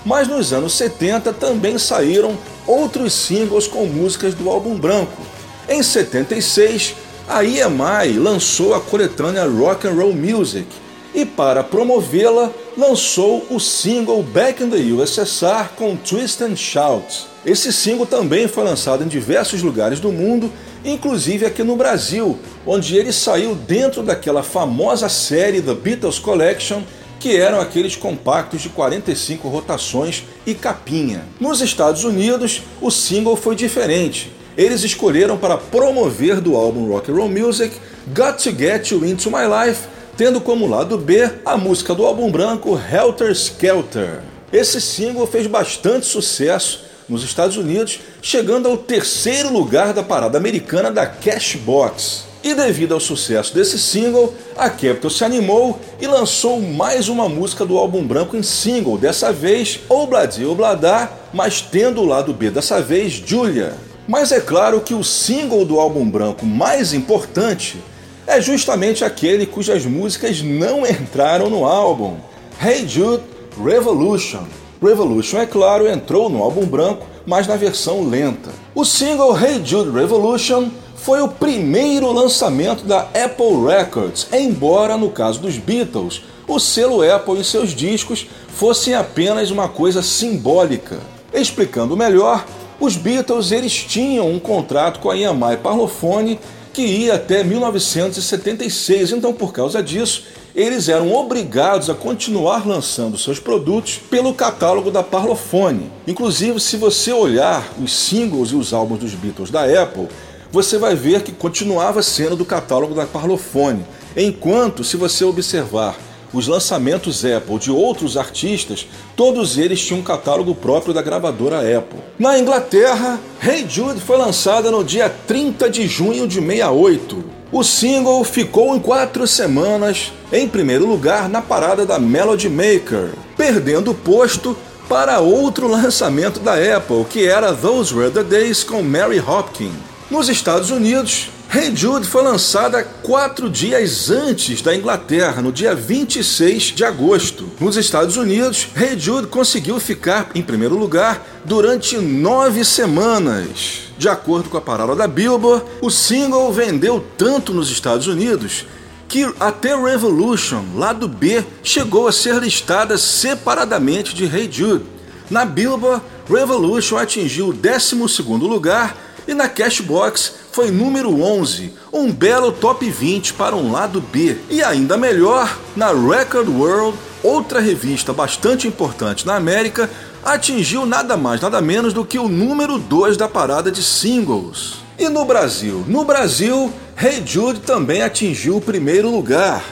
Mas 0.05 0.29
nos 0.29 0.53
anos 0.53 0.73
70 0.73 1.33
também 1.33 1.77
saíram 1.77 2.37
outros 2.67 3.13
singles 3.13 3.67
com 3.67 3.85
músicas 3.85 4.33
do 4.33 4.49
álbum 4.49 4.75
branco. 4.75 5.21
Em 5.67 5.81
76, 5.81 6.95
a 7.27 7.43
EMI 7.43 8.17
lançou 8.17 8.73
a 8.73 8.81
coletânea 8.81 9.45
Rock 9.45 9.87
and 9.87 9.93
Roll 9.93 10.13
Music 10.13 10.67
e, 11.13 11.25
para 11.25 11.63
promovê-la, 11.63 12.51
lançou 12.77 13.45
o 13.49 13.59
single 13.59 14.23
Back 14.23 14.63
in 14.63 14.69
the 14.69 14.77
USSR 14.77 15.69
com 15.75 15.95
Twist 15.95 16.43
and 16.43 16.55
Shout. 16.55 17.27
Esse 17.45 17.71
single 17.71 18.05
também 18.05 18.47
foi 18.47 18.63
lançado 18.63 19.03
em 19.03 19.07
diversos 19.07 19.61
lugares 19.61 19.99
do 19.99 20.11
mundo, 20.11 20.51
inclusive 20.83 21.45
aqui 21.45 21.63
no 21.63 21.75
Brasil, 21.75 22.37
onde 22.65 22.97
ele 22.97 23.13
saiu 23.13 23.53
dentro 23.53 24.01
daquela 24.01 24.43
famosa 24.43 25.07
série 25.07 25.61
The 25.61 25.73
Beatles 25.73 26.19
Collection, 26.19 26.81
que 27.23 27.35
eram 27.35 27.59
aqueles 27.59 27.95
compactos 27.95 28.61
de 28.61 28.69
45 28.69 29.47
rotações 29.47 30.25
e 30.45 30.53
capinha. 30.53 31.23
Nos 31.39 31.61
Estados 31.61 32.03
Unidos, 32.03 32.61
o 32.81 32.91
single 32.91 33.35
foi 33.35 33.55
diferente 33.55 34.31
eles 34.57 34.83
escolheram 34.83 35.37
para 35.37 35.57
promover 35.57 36.39
do 36.39 36.55
álbum 36.55 36.87
Rock 36.87 37.11
and 37.11 37.15
Roll 37.15 37.29
Music 37.29 37.75
Got 38.07 38.43
to 38.43 38.55
Get 38.55 38.91
You 38.91 39.05
Into 39.05 39.31
My 39.31 39.45
Life, 39.47 39.87
tendo 40.15 40.39
como 40.39 40.67
lado 40.67 40.97
B 40.97 41.29
a 41.43 41.57
música 41.57 41.95
do 41.95 42.05
álbum 42.05 42.31
branco 42.31 42.79
Helter 42.79 43.31
Skelter. 43.31 44.21
Esse 44.51 44.79
single 44.79 45.25
fez 45.25 45.47
bastante 45.47 46.05
sucesso 46.05 46.83
nos 47.09 47.23
Estados 47.23 47.57
Unidos, 47.57 47.99
chegando 48.21 48.69
ao 48.69 48.77
terceiro 48.77 49.51
lugar 49.51 49.93
da 49.93 50.03
parada 50.03 50.37
americana 50.37 50.91
da 50.91 51.07
Cashbox. 51.07 52.32
E 52.43 52.53
devido 52.53 52.93
ao 52.93 52.99
sucesso 52.99 53.55
desse 53.55 53.79
single, 53.79 54.33
a 54.57 54.69
Capitol 54.69 55.09
se 55.09 55.23
animou 55.23 55.79
e 56.01 56.05
lançou 56.05 56.59
mais 56.59 57.07
uma 57.07 57.29
música 57.29 57.65
do 57.65 57.77
álbum 57.77 58.05
branco 58.05 58.35
em 58.35 58.43
single, 58.43 58.97
dessa 58.97 59.31
vez 59.31 59.79
Obladi 59.87 60.45
Obladá, 60.45 61.09
mas 61.33 61.61
tendo 61.61 62.01
o 62.01 62.05
lado 62.05 62.33
B 62.33 62.51
dessa 62.51 62.81
vez 62.81 63.13
Julia. 63.13 63.73
Mas 64.05 64.33
é 64.33 64.41
claro 64.41 64.81
que 64.81 64.93
o 64.93 65.05
single 65.05 65.63
do 65.63 65.79
álbum 65.79 66.09
branco 66.09 66.45
mais 66.45 66.93
importante 66.93 67.81
é 68.27 68.41
justamente 68.41 69.05
aquele 69.05 69.45
cujas 69.45 69.85
músicas 69.85 70.41
não 70.41 70.83
entraram 70.85 71.49
no 71.49 71.63
álbum. 71.63 72.17
Hey 72.61 72.85
Jude 72.85 73.23
Revolution. 73.57 74.43
Revolution, 74.81 75.37
é 75.37 75.45
claro, 75.45 75.87
entrou 75.87 76.29
no 76.29 76.43
álbum 76.43 76.65
branco, 76.65 77.05
mas 77.25 77.47
na 77.47 77.55
versão 77.55 78.05
lenta. 78.05 78.51
O 78.75 78.83
single 78.83 79.33
Hey 79.41 79.61
Jude 79.63 79.97
Revolution 79.97 80.69
foi 81.03 81.21
o 81.21 81.27
primeiro 81.27 82.09
lançamento 82.13 82.85
da 82.85 83.01
Apple 83.01 83.65
Records, 83.67 84.25
embora 84.31 84.95
no 84.95 85.09
caso 85.09 85.37
dos 85.37 85.57
Beatles, 85.57 86.21
o 86.47 86.57
selo 86.59 87.01
Apple 87.01 87.41
e 87.41 87.43
seus 87.43 87.71
discos 87.75 88.25
fossem 88.47 88.93
apenas 88.93 89.51
uma 89.51 89.67
coisa 89.67 90.01
simbólica. 90.01 90.97
Explicando 91.33 91.97
melhor, 91.97 92.45
os 92.79 92.95
Beatles 92.95 93.51
eles 93.51 93.73
tinham 93.73 94.31
um 94.31 94.39
contrato 94.39 95.01
com 95.01 95.09
a 95.09 95.17
EMI 95.17 95.57
Parlophone 95.61 96.39
que 96.71 96.81
ia 96.81 97.15
até 97.15 97.43
1976, 97.43 99.11
então 99.11 99.33
por 99.33 99.51
causa 99.51 99.83
disso 99.83 100.23
eles 100.55 100.87
eram 100.87 101.13
obrigados 101.13 101.89
a 101.89 101.95
continuar 101.95 102.65
lançando 102.65 103.17
seus 103.17 103.39
produtos 103.39 103.97
pelo 104.09 104.33
catálogo 104.33 104.89
da 104.89 105.03
Parlophone. 105.03 105.91
Inclusive, 106.07 106.61
se 106.61 106.77
você 106.77 107.11
olhar 107.11 107.73
os 107.83 107.91
singles 107.91 108.51
e 108.51 108.55
os 108.55 108.71
álbuns 108.71 108.99
dos 108.99 109.13
Beatles 109.15 109.49
da 109.49 109.63
Apple, 109.63 110.07
você 110.53 110.77
vai 110.77 110.95
ver 110.95 111.23
que 111.23 111.31
continuava 111.31 112.03
sendo 112.03 112.35
do 112.35 112.45
catálogo 112.45 112.93
da 112.93 113.07
Parlophone. 113.07 113.83
Enquanto, 114.15 114.83
se 114.83 114.95
você 114.95 115.25
observar 115.25 115.97
os 116.31 116.47
lançamentos 116.47 117.25
Apple 117.25 117.57
de 117.57 117.71
outros 117.71 118.17
artistas, 118.17 118.87
todos 119.15 119.57
eles 119.57 119.83
tinham 119.83 120.01
um 120.01 120.03
catálogo 120.03 120.53
próprio 120.53 120.93
da 120.93 121.01
gravadora 121.01 121.57
Apple. 121.77 121.99
Na 122.19 122.37
Inglaterra, 122.37 123.19
Hey 123.41 123.65
Jude 123.67 123.99
foi 123.99 124.15
lançada 124.15 124.69
no 124.69 124.83
dia 124.83 125.09
30 125.09 125.71
de 125.71 125.87
junho 125.87 126.27
de 126.27 126.39
68. 126.39 127.23
O 127.51 127.63
single 127.63 128.23
ficou 128.23 128.75
em 128.75 128.79
quatro 128.79 129.25
semanas 129.25 130.13
em 130.31 130.47
primeiro 130.47 130.85
lugar 130.85 131.27
na 131.27 131.41
parada 131.41 131.83
da 131.83 131.97
Melody 131.97 132.49
Maker, 132.49 133.09
perdendo 133.35 133.89
o 133.89 133.95
posto 133.95 134.55
para 134.87 135.19
outro 135.19 135.65
lançamento 135.69 136.39
da 136.39 136.53
Apple, 136.53 137.05
que 137.05 137.25
era 137.25 137.53
Those 137.53 137.91
Were 137.95 138.11
the 138.11 138.23
Days 138.23 138.63
com 138.63 138.83
Mary 138.83 139.19
Hopkins. 139.19 139.92
Nos 140.11 140.29
Estados 140.29 140.69
Unidos, 140.69 141.29
Hey 141.51 141.71
Jude 141.75 142.05
foi 142.05 142.23
lançada 142.23 142.83
quatro 142.83 143.49
dias 143.49 144.09
antes 144.09 144.61
da 144.61 144.75
Inglaterra, 144.75 145.41
no 145.41 145.51
dia 145.51 145.73
26 145.73 146.63
de 146.63 146.83
agosto. 146.83 147.49
Nos 147.59 147.77
Estados 147.77 148.17
Unidos, 148.17 148.67
Hey 148.75 148.99
Jude 148.99 149.27
conseguiu 149.27 149.79
ficar 149.79 150.29
em 150.35 150.41
primeiro 150.41 150.75
lugar 150.75 151.25
durante 151.45 151.97
nove 151.97 152.65
semanas. 152.65 153.83
De 153.97 154.09
acordo 154.09 154.49
com 154.49 154.57
a 154.57 154.61
parada 154.61 154.95
da 154.95 155.07
Billboard, 155.07 155.63
o 155.81 155.89
single 155.89 156.51
vendeu 156.51 157.03
tanto 157.17 157.53
nos 157.53 157.71
Estados 157.71 158.07
Unidos 158.07 158.65
que 159.07 159.31
até 159.39 159.75
Revolution, 159.75 160.63
lado 160.75 161.07
B, 161.07 161.45
chegou 161.61 162.07
a 162.07 162.11
ser 162.11 162.41
listada 162.41 162.97
separadamente 162.97 164.13
de 164.13 164.25
Hey 164.25 164.49
Jude. 164.51 164.85
Na 165.29 165.45
Billboard, 165.45 166.03
Revolution 166.27 166.97
atingiu 166.97 167.49
o 167.49 167.53
12 167.53 167.95
lugar 168.39 168.97
e 169.27 169.33
na 169.33 169.47
Cashbox 169.47 170.33
foi 170.51 170.69
número 170.69 171.21
11, 171.21 171.73
um 171.91 172.11
belo 172.11 172.51
top 172.51 172.89
20 172.89 173.33
para 173.33 173.55
um 173.55 173.71
lado 173.71 174.01
B. 174.01 174.37
E 174.49 174.63
ainda 174.63 174.97
melhor, 174.97 175.57
na 175.75 175.91
Record 175.91 176.49
World, 176.49 176.97
outra 177.23 177.59
revista 177.59 178.11
bastante 178.11 178.67
importante 178.67 179.25
na 179.25 179.35
América, 179.35 179.89
atingiu 180.23 180.85
nada 180.85 181.17
mais 181.17 181.41
nada 181.41 181.61
menos 181.61 181.93
do 181.93 182.05
que 182.05 182.19
o 182.19 182.27
número 182.27 182.77
2 182.77 183.17
da 183.17 183.27
parada 183.27 183.71
de 183.71 183.81
singles. 183.81 184.75
E 184.97 185.09
no 185.09 185.25
Brasil? 185.25 185.83
No 185.87 186.05
Brasil, 186.05 186.71
Hey 187.01 187.23
Jude 187.25 187.61
também 187.61 188.01
atingiu 188.01 188.57
o 188.57 188.61
primeiro 188.61 189.09
lugar, 189.09 189.63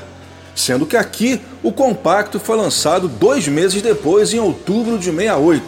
sendo 0.56 0.86
que 0.86 0.98
aqui 0.98 1.40
o 1.62 1.72
compacto 1.72 2.40
foi 2.40 2.58
lançado 2.58 3.08
dois 3.08 3.48
meses 3.48 3.82
depois, 3.82 4.34
em 4.34 4.40
outubro 4.40 4.98
de 4.98 5.06
68. 5.06 5.64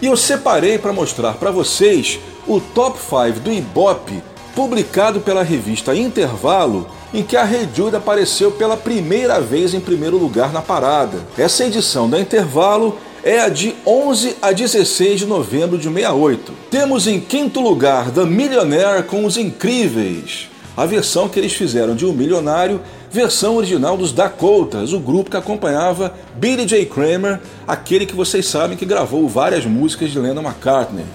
E 0.00 0.06
eu 0.06 0.16
separei 0.16 0.78
para 0.78 0.92
mostrar 0.92 1.34
para 1.34 1.50
vocês 1.50 2.18
o 2.46 2.60
top 2.60 2.98
5 2.98 3.40
do 3.40 3.52
Ibope 3.52 4.22
publicado 4.54 5.20
pela 5.20 5.42
revista 5.42 5.94
Intervalo, 5.94 6.86
em 7.12 7.22
que 7.22 7.36
a 7.36 7.46
Jude 7.46 7.96
apareceu 7.96 8.52
pela 8.52 8.76
primeira 8.76 9.40
vez 9.40 9.74
em 9.74 9.80
primeiro 9.80 10.16
lugar 10.16 10.52
na 10.52 10.62
parada. 10.62 11.18
Essa 11.36 11.64
edição 11.64 12.08
da 12.08 12.20
Intervalo 12.20 12.96
é 13.22 13.40
a 13.40 13.48
de 13.48 13.74
11 13.86 14.36
a 14.40 14.52
16 14.52 15.20
de 15.20 15.26
novembro 15.26 15.76
de 15.76 15.88
68. 15.88 16.52
Temos 16.70 17.06
em 17.06 17.20
quinto 17.20 17.60
lugar 17.60 18.10
The 18.10 18.24
Millionaire 18.24 19.02
com 19.04 19.24
os 19.24 19.36
Incríveis, 19.36 20.48
a 20.76 20.86
versão 20.86 21.28
que 21.28 21.38
eles 21.38 21.52
fizeram 21.52 21.94
de 21.94 22.04
Um 22.04 22.12
Milionário, 22.12 22.80
versão 23.10 23.56
original 23.56 23.96
dos 23.96 24.12
Dakotas, 24.12 24.92
o 24.92 24.98
grupo 24.98 25.30
que 25.30 25.36
acompanhava 25.36 26.14
Billy 26.34 26.66
J. 26.66 26.84
Kramer, 26.86 27.40
aquele 27.66 28.06
que 28.06 28.14
vocês 28.14 28.46
sabem 28.46 28.76
que 28.76 28.84
gravou 28.84 29.28
várias 29.28 29.64
músicas 29.64 30.10
de 30.10 30.18
Lennon 30.18 30.42
McCartney. 30.42 31.06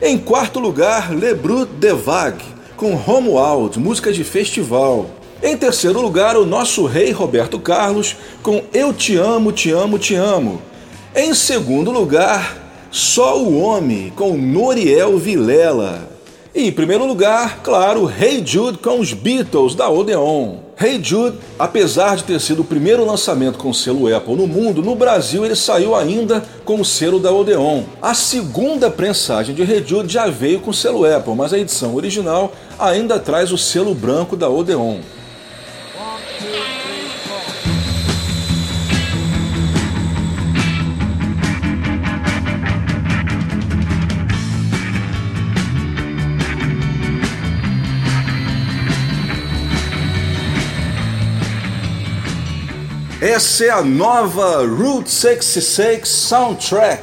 Em 0.00 0.16
quarto 0.16 0.60
lugar, 0.60 1.12
Le 1.12 1.34
Brut 1.34 1.72
de 1.72 1.92
Vague, 1.92 2.44
com 2.76 2.94
Romuald, 2.94 3.76
música 3.80 4.12
de 4.12 4.22
festival. 4.22 5.06
Em 5.42 5.56
terceiro 5.56 6.00
lugar, 6.00 6.36
o 6.36 6.46
nosso 6.46 6.86
rei 6.86 7.10
Roberto 7.10 7.58
Carlos 7.58 8.14
com 8.40 8.62
Eu 8.72 8.92
Te 8.92 9.16
Amo, 9.16 9.50
Te 9.50 9.72
Amo, 9.72 9.98
Te 9.98 10.14
Amo. 10.14 10.62
Em 11.16 11.34
segundo 11.34 11.90
lugar, 11.90 12.86
Só 12.92 13.42
o 13.42 13.60
Homem 13.60 14.12
com 14.14 14.36
Noriel 14.36 15.18
Vilela. 15.18 16.08
E 16.54 16.68
em 16.68 16.72
primeiro 16.72 17.04
lugar, 17.04 17.60
claro, 17.64 18.08
Hey 18.08 18.40
Jude 18.46 18.78
com 18.78 19.00
os 19.00 19.12
Beatles 19.12 19.74
da 19.74 19.90
Odeon. 19.90 20.67
Hey 20.80 21.02
Jude, 21.02 21.36
apesar 21.58 22.14
de 22.14 22.22
ter 22.22 22.40
sido 22.40 22.62
o 22.62 22.64
primeiro 22.64 23.04
lançamento 23.04 23.58
com 23.58 23.72
selo 23.74 24.14
Apple 24.14 24.36
no 24.36 24.46
mundo, 24.46 24.80
no 24.80 24.94
Brasil 24.94 25.44
ele 25.44 25.56
saiu 25.56 25.92
ainda 25.92 26.44
com 26.64 26.80
o 26.80 26.84
selo 26.84 27.18
da 27.18 27.32
Odeon. 27.32 27.82
A 28.00 28.14
segunda 28.14 28.88
prensagem 28.88 29.56
de 29.56 29.62
Hey 29.62 29.82
Jude 29.84 30.12
já 30.12 30.28
veio 30.28 30.60
com 30.60 30.72
selo 30.72 31.04
Apple, 31.04 31.34
mas 31.34 31.52
a 31.52 31.58
edição 31.58 31.96
original 31.96 32.52
ainda 32.78 33.18
traz 33.18 33.50
o 33.50 33.58
selo 33.58 33.92
branco 33.92 34.36
da 34.36 34.48
Odeon. 34.48 35.00
Essa 53.28 53.66
é 53.66 53.68
a 53.68 53.82
nova 53.82 54.66
Route 54.66 55.10
66 55.10 56.08
Soundtrack. 56.08 57.02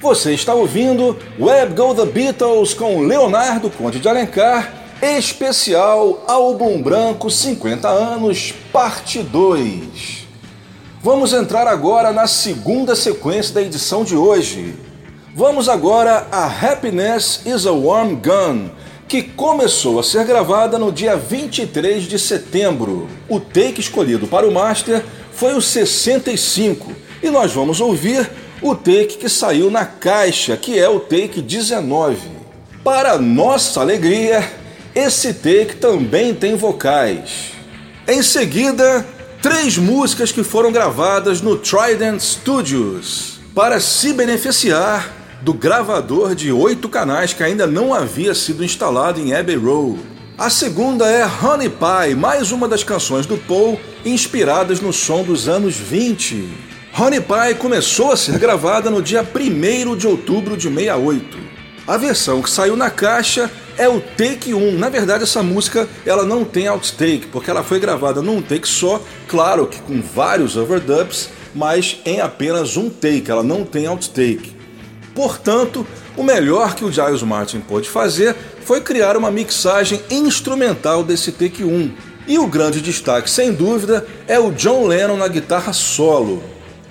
Você 0.00 0.34
está 0.34 0.52
ouvindo 0.52 1.16
Web 1.38 1.76
Go 1.76 1.94
The 1.94 2.06
Beatles 2.06 2.74
com 2.74 3.02
Leonardo 3.02 3.70
Conde 3.70 4.00
de 4.00 4.08
Alencar, 4.08 4.74
especial 5.00 6.24
Álbum 6.26 6.82
Branco 6.82 7.30
50 7.30 7.88
anos, 7.88 8.52
parte 8.72 9.22
2. 9.22 10.26
Vamos 11.00 11.32
entrar 11.32 11.68
agora 11.68 12.12
na 12.12 12.26
segunda 12.26 12.96
sequência 12.96 13.54
da 13.54 13.62
edição 13.62 14.02
de 14.02 14.16
hoje. 14.16 14.74
Vamos 15.36 15.68
agora 15.68 16.26
a 16.32 16.46
Happiness 16.46 17.42
is 17.46 17.64
a 17.64 17.70
Warm 17.70 18.16
Gun, 18.16 18.70
que 19.06 19.22
começou 19.22 20.00
a 20.00 20.02
ser 20.02 20.24
gravada 20.24 20.80
no 20.80 20.90
dia 20.90 21.16
23 21.16 22.02
de 22.08 22.18
setembro. 22.18 23.06
O 23.28 23.38
take 23.38 23.80
escolhido 23.80 24.26
para 24.26 24.48
o 24.48 24.52
master 24.52 25.04
foi 25.36 25.54
o 25.54 25.60
65 25.60 26.92
e 27.22 27.30
nós 27.30 27.52
vamos 27.52 27.80
ouvir 27.80 28.30
o 28.62 28.74
take 28.74 29.18
que 29.18 29.28
saiu 29.28 29.70
na 29.70 29.84
caixa, 29.84 30.56
que 30.56 30.78
é 30.78 30.88
o 30.88 31.00
take 31.00 31.42
19. 31.42 32.18
Para 32.82 33.18
nossa 33.18 33.80
alegria, 33.80 34.48
esse 34.94 35.34
take 35.34 35.76
também 35.76 36.34
tem 36.34 36.56
vocais. 36.56 37.52
Em 38.06 38.22
seguida, 38.22 39.06
três 39.42 39.76
músicas 39.76 40.30
que 40.30 40.42
foram 40.42 40.70
gravadas 40.70 41.40
no 41.40 41.56
Trident 41.56 42.20
Studios 42.20 43.40
para 43.54 43.80
se 43.80 44.12
beneficiar 44.12 45.12
do 45.42 45.52
gravador 45.52 46.34
de 46.34 46.50
oito 46.50 46.88
canais 46.88 47.32
que 47.32 47.42
ainda 47.42 47.66
não 47.66 47.92
havia 47.92 48.34
sido 48.34 48.64
instalado 48.64 49.20
em 49.20 49.34
Abbey 49.34 49.56
Road. 49.56 50.13
A 50.36 50.50
segunda 50.50 51.08
é 51.08 51.24
Honey 51.24 51.68
Pie, 51.68 52.16
mais 52.16 52.50
uma 52.50 52.66
das 52.66 52.82
canções 52.82 53.24
do 53.24 53.36
Paul 53.36 53.78
inspiradas 54.04 54.80
no 54.80 54.92
som 54.92 55.22
dos 55.22 55.48
anos 55.48 55.76
20. 55.76 56.48
Honey 56.98 57.20
Pie 57.20 57.54
começou 57.56 58.10
a 58.10 58.16
ser 58.16 58.36
gravada 58.36 58.90
no 58.90 59.00
dia 59.00 59.22
1 59.22 59.96
de 59.96 60.08
outubro 60.08 60.56
de 60.56 60.68
68. 60.68 61.38
A 61.86 61.96
versão 61.96 62.42
que 62.42 62.50
saiu 62.50 62.74
na 62.74 62.90
caixa 62.90 63.48
é 63.78 63.88
o 63.88 64.00
take 64.00 64.52
1. 64.52 64.76
Na 64.76 64.88
verdade, 64.88 65.22
essa 65.22 65.40
música 65.40 65.88
ela 66.04 66.24
não 66.24 66.44
tem 66.44 66.66
outtake, 66.66 67.28
porque 67.30 67.48
ela 67.48 67.62
foi 67.62 67.78
gravada 67.78 68.20
num 68.20 68.42
take 68.42 68.66
só, 68.66 69.00
claro 69.28 69.68
que 69.68 69.80
com 69.82 70.02
vários 70.02 70.56
overdubs, 70.56 71.28
mas 71.54 72.00
em 72.04 72.20
apenas 72.20 72.76
um 72.76 72.90
take, 72.90 73.30
ela 73.30 73.44
não 73.44 73.64
tem 73.64 73.86
outtake. 73.86 74.52
Portanto, 75.14 75.86
o 76.16 76.24
melhor 76.24 76.74
que 76.74 76.84
o 76.84 76.90
Giles 76.90 77.22
Martin 77.22 77.60
pôde 77.60 77.88
fazer 77.88 78.34
foi 78.64 78.80
criar 78.80 79.16
uma 79.16 79.30
mixagem 79.30 80.00
instrumental 80.10 81.04
desse 81.04 81.30
take 81.32 81.62
1. 81.62 81.92
E 82.26 82.38
o 82.38 82.46
grande 82.46 82.80
destaque, 82.80 83.30
sem 83.30 83.52
dúvida, 83.52 84.06
é 84.26 84.40
o 84.40 84.50
John 84.50 84.86
Lennon 84.86 85.16
na 85.16 85.28
guitarra 85.28 85.72
solo. 85.72 86.42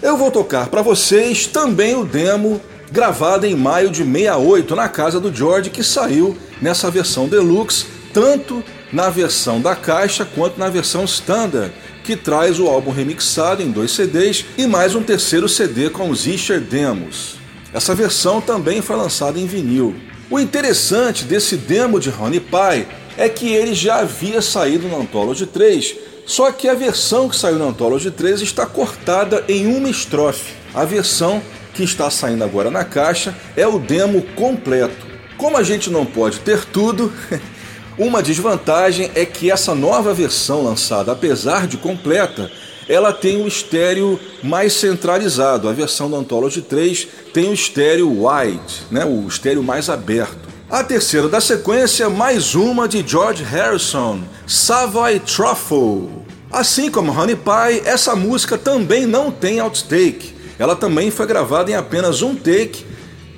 Eu 0.02 0.16
vou 0.16 0.30
tocar 0.30 0.68
para 0.68 0.82
vocês 0.82 1.48
também 1.48 1.96
o 1.96 2.06
demo 2.06 2.62
gravado 2.92 3.48
em 3.48 3.56
maio 3.56 3.90
de 3.90 4.04
68 4.04 4.76
na 4.76 4.88
casa 4.88 5.20
do 5.20 5.34
George, 5.34 5.72
que 5.72 5.84
saiu 5.84 6.38
nessa 6.62 6.92
versão 6.92 7.28
deluxe, 7.28 7.88
tanto 8.14 8.64
na 8.92 9.10
versão 9.10 9.60
da 9.60 9.76
caixa 9.76 10.24
quanto 10.24 10.60
na 10.60 10.70
versão 10.70 11.04
standard, 11.06 11.74
que 12.04 12.16
traz 12.16 12.60
o 12.60 12.68
álbum 12.68 12.92
remixado 12.92 13.64
em 13.64 13.72
dois 13.72 13.92
CDs 13.92 14.46
e 14.56 14.68
mais 14.68 14.94
um 14.94 15.02
terceiro 15.02 15.50
CD 15.50 15.90
com 15.90 16.12
os 16.12 16.28
Isher 16.28 16.62
Demos. 16.62 17.38
Essa 17.74 17.96
versão 17.96 18.40
também 18.40 18.84
foi 18.84 18.96
lançada 18.96 19.40
em 19.40 19.48
vinil. 19.48 19.96
O 20.34 20.40
interessante 20.40 21.26
desse 21.26 21.56
demo 21.56 22.00
de 22.00 22.10
Honey 22.10 22.40
Pie 22.40 22.88
é 23.20 23.30
que 23.30 23.54
ele 23.54 23.76
já 23.76 24.00
havia 24.00 24.42
saído 24.42 24.88
no 24.88 25.00
Anthology 25.00 25.46
3, 25.46 25.96
só 26.26 26.52
que 26.52 26.68
a 26.68 26.74
versão 26.74 27.30
que 27.30 27.36
saiu 27.36 27.60
no 27.60 27.68
Anthology 27.68 28.10
3 28.10 28.42
está 28.42 28.66
cortada 28.66 29.46
em 29.48 29.68
uma 29.68 29.88
estrofe. 29.88 30.56
A 30.74 30.86
versão 30.86 31.40
que 31.76 31.84
está 31.84 32.10
saindo 32.10 32.44
agora 32.44 32.72
na 32.72 32.84
caixa 32.84 33.36
é 33.56 33.68
o 33.68 33.78
demo 33.78 34.24
completo. 34.36 35.06
Como 35.38 35.56
a 35.56 35.62
gente 35.62 35.92
não 35.92 36.04
pode 36.04 36.40
ter 36.40 36.66
tudo, 36.66 37.14
uma 37.96 38.24
desvantagem 38.24 39.12
é 39.14 39.28
que 39.28 39.52
essa 39.52 39.76
nova 39.76 40.16
versão 40.16 40.64
lançada, 40.64 41.12
apesar 41.12 41.68
de 41.68 41.78
completa, 41.78 42.50
ela 42.88 43.14
tem 43.14 43.42
o 43.42 43.48
estéreo 43.48 44.20
mais 44.42 44.74
centralizado. 44.74 45.70
A 45.70 45.74
versão 45.74 46.10
do 46.10 46.16
Anthology 46.16 46.62
3 46.62 47.08
tem 47.34 47.50
o 47.50 47.54
estéreo 47.54 48.26
wide, 48.26 48.82
né, 48.92 49.06
o 49.06 49.28
estéreo 49.28 49.64
mais 49.64 49.90
aberto. 49.90 50.54
A 50.70 50.84
terceira 50.84 51.28
da 51.30 51.40
sequência, 51.40 52.10
mais 52.10 52.56
uma 52.56 52.88
de 52.88 53.04
George 53.06 53.44
Harrison, 53.44 54.22
Savoy 54.48 55.20
Truffle. 55.20 56.10
Assim 56.52 56.90
como 56.90 57.12
Honey 57.12 57.36
Pie, 57.36 57.82
essa 57.86 58.16
música 58.16 58.58
também 58.58 59.06
não 59.06 59.32
tem 59.32 59.60
outtake. 59.60 60.34
Ela 60.58 60.76
também 60.76 61.12
foi 61.12 61.26
gravada 61.26 61.70
em 61.70 61.76
apenas 61.76 62.22
um 62.22 62.36
take, 62.36 62.86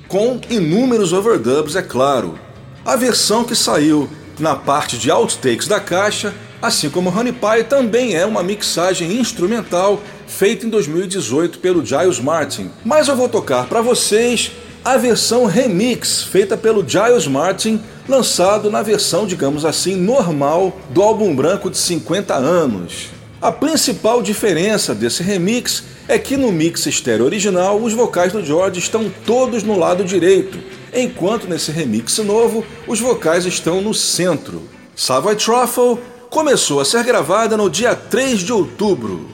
com 0.08 0.40
inúmeros 0.48 1.12
overdubs, 1.12 1.76
é 1.76 1.82
claro. 1.82 2.38
A 2.84 2.96
versão 2.96 3.44
que 3.44 3.56
saiu 3.56 4.08
na 4.38 4.54
parte 4.54 4.96
de 4.96 5.10
outtakes 5.10 5.66
da 5.66 5.80
caixa 5.80 6.34
Assim 6.66 6.90
como 6.90 7.16
Honey 7.16 7.32
Pie 7.32 7.62
também 7.68 8.16
é 8.16 8.26
uma 8.26 8.42
mixagem 8.42 9.20
instrumental 9.20 10.02
feita 10.26 10.66
em 10.66 10.68
2018 10.68 11.60
pelo 11.60 11.86
Giles 11.86 12.18
Martin. 12.18 12.72
Mas 12.84 13.06
eu 13.06 13.14
vou 13.14 13.28
tocar 13.28 13.68
para 13.68 13.80
vocês 13.80 14.50
a 14.84 14.96
versão 14.96 15.44
remix 15.44 16.24
feita 16.24 16.56
pelo 16.56 16.84
Giles 16.84 17.28
Martin, 17.28 17.80
lançado 18.08 18.68
na 18.68 18.82
versão, 18.82 19.28
digamos 19.28 19.64
assim, 19.64 19.94
normal 19.94 20.76
do 20.90 21.04
álbum 21.04 21.36
branco 21.36 21.70
de 21.70 21.78
50 21.78 22.34
anos. 22.34 23.10
A 23.40 23.52
principal 23.52 24.20
diferença 24.20 24.92
desse 24.92 25.22
remix 25.22 25.84
é 26.08 26.18
que 26.18 26.36
no 26.36 26.50
mix 26.50 26.84
estéreo 26.84 27.26
original 27.26 27.80
os 27.80 27.92
vocais 27.92 28.32
do 28.32 28.44
George 28.44 28.80
estão 28.80 29.08
todos 29.24 29.62
no 29.62 29.78
lado 29.78 30.02
direito, 30.02 30.58
enquanto 30.92 31.46
nesse 31.46 31.70
remix 31.70 32.18
novo 32.18 32.66
os 32.88 32.98
vocais 32.98 33.46
estão 33.46 33.80
no 33.80 33.94
centro. 33.94 34.62
Savoy 34.96 35.36
Truffle 35.36 35.98
começou 36.30 36.80
a 36.80 36.84
ser 36.84 37.02
gravada 37.04 37.56
no 37.56 37.70
dia 37.70 37.94
3 37.94 38.40
de 38.40 38.52
outubro. 38.52 39.28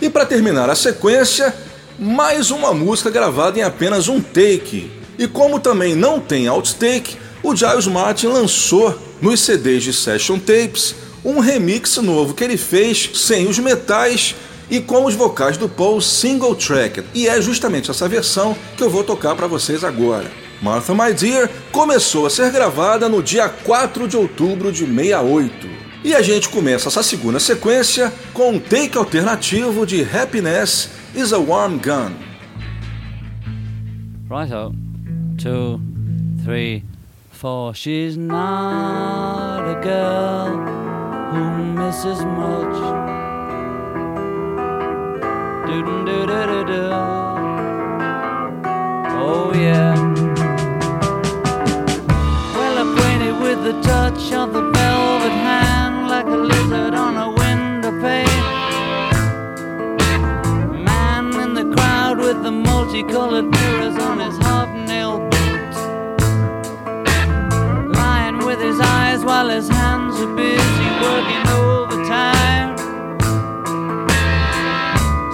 E 0.00 0.08
para 0.10 0.26
terminar 0.26 0.68
a 0.68 0.74
sequência, 0.74 1.54
mais 1.98 2.50
uma 2.50 2.74
música 2.74 3.10
gravada 3.10 3.58
em 3.58 3.62
apenas 3.62 4.08
um 4.08 4.20
take. 4.20 4.90
E 5.18 5.26
como 5.26 5.58
também 5.58 5.94
não 5.94 6.20
tem 6.20 6.48
outtake, 6.48 7.16
o 7.42 7.54
Giles 7.54 7.86
Martin 7.86 8.26
lançou 8.26 8.96
nos 9.20 9.40
CDs 9.40 9.82
de 9.82 9.92
Session 9.92 10.38
Tapes 10.38 10.94
um 11.24 11.40
remix 11.40 11.96
novo 11.96 12.34
que 12.34 12.44
ele 12.44 12.56
fez 12.56 13.10
sem 13.14 13.48
os 13.48 13.58
metais 13.58 14.34
e 14.70 14.80
com 14.80 15.04
os 15.04 15.14
vocais 15.14 15.56
do 15.56 15.68
Paul 15.68 16.00
single 16.00 16.54
track. 16.54 17.02
E 17.14 17.28
é 17.28 17.40
justamente 17.40 17.90
essa 17.90 18.08
versão 18.08 18.56
que 18.76 18.82
eu 18.82 18.90
vou 18.90 19.02
tocar 19.02 19.34
para 19.34 19.46
vocês 19.46 19.82
agora. 19.82 20.30
Martha 20.60 20.94
My 20.94 21.12
Dear 21.12 21.50
começou 21.72 22.26
a 22.26 22.30
ser 22.30 22.50
gravada 22.50 23.08
no 23.08 23.22
dia 23.22 23.48
4 23.48 24.08
de 24.08 24.16
outubro 24.16 24.70
de 24.70 24.86
68. 24.86 25.85
E 26.06 26.14
a 26.14 26.22
gente 26.22 26.48
começa 26.48 26.86
essa 26.86 27.02
segunda 27.02 27.40
sequência 27.40 28.12
com 28.32 28.50
um 28.52 28.60
take 28.60 28.96
alternativo 28.96 29.84
de 29.84 30.02
Happiness 30.02 30.88
is 31.16 31.32
a 31.32 31.38
Warm 31.40 31.78
Gun. 31.78 32.12
Right 34.30 34.54
up. 34.54 34.76
Two, 35.36 35.80
three, 36.44 36.84
four. 37.32 37.74
She's 37.74 38.16
not 38.16 39.64
a 39.68 39.80
girl 39.82 40.62
who 41.32 41.74
misses 41.74 42.24
much. 42.24 42.76
Do 45.66 45.82
do 45.82 46.04
do 46.04 46.24
do 46.24 46.64
do. 46.66 46.90
Oh 49.18 49.52
yeah. 49.56 49.96
Well 52.54 52.92
acquainted 52.92 53.42
with 53.42 53.64
the 53.64 53.82
touch 53.82 54.32
of 54.32 54.52
the 54.52 54.76
hand 54.76 55.05
Lizard 56.46 56.94
on 56.94 57.16
a 57.16 57.28
window 57.28 57.90
pane. 58.00 58.44
Man 60.84 61.24
in 61.44 61.54
the 61.54 61.74
crowd 61.74 62.18
with 62.18 62.42
the 62.42 62.52
multicolored 62.52 63.46
mirrors 63.46 63.96
on 64.08 64.20
his 64.20 64.36
hobnail 64.38 65.18
boots, 65.30 65.78
Lying 67.98 68.38
with 68.46 68.60
his 68.60 68.78
eyes 68.80 69.24
while 69.24 69.48
his 69.48 69.68
hands 69.68 70.20
are 70.20 70.34
busy 70.36 70.88
working 71.06 71.46
overtime. 71.64 72.76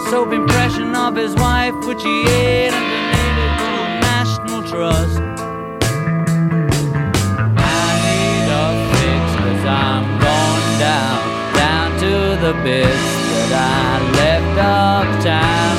Soap 0.09 0.33
impression 0.33 0.95
of 0.97 1.15
his 1.17 1.35
wife, 1.35 1.75
which 1.87 2.03
he 2.03 2.23
ate 2.23 2.73
and 2.73 2.87
donated 2.91 3.53
to 3.61 3.69
a 3.85 4.01
national 4.01 4.63
trust. 4.63 5.32
Bits 12.63 13.07
that 13.31 13.53
I 13.59 13.99
left 14.23 14.55
uptown. 14.59 15.75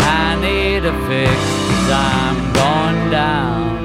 I 0.00 0.40
need 0.40 0.84
a 0.88 0.94
fix, 1.06 1.36
cause 1.68 1.90
I'm 1.92 2.36
going 2.56 3.10
down. 3.10 3.84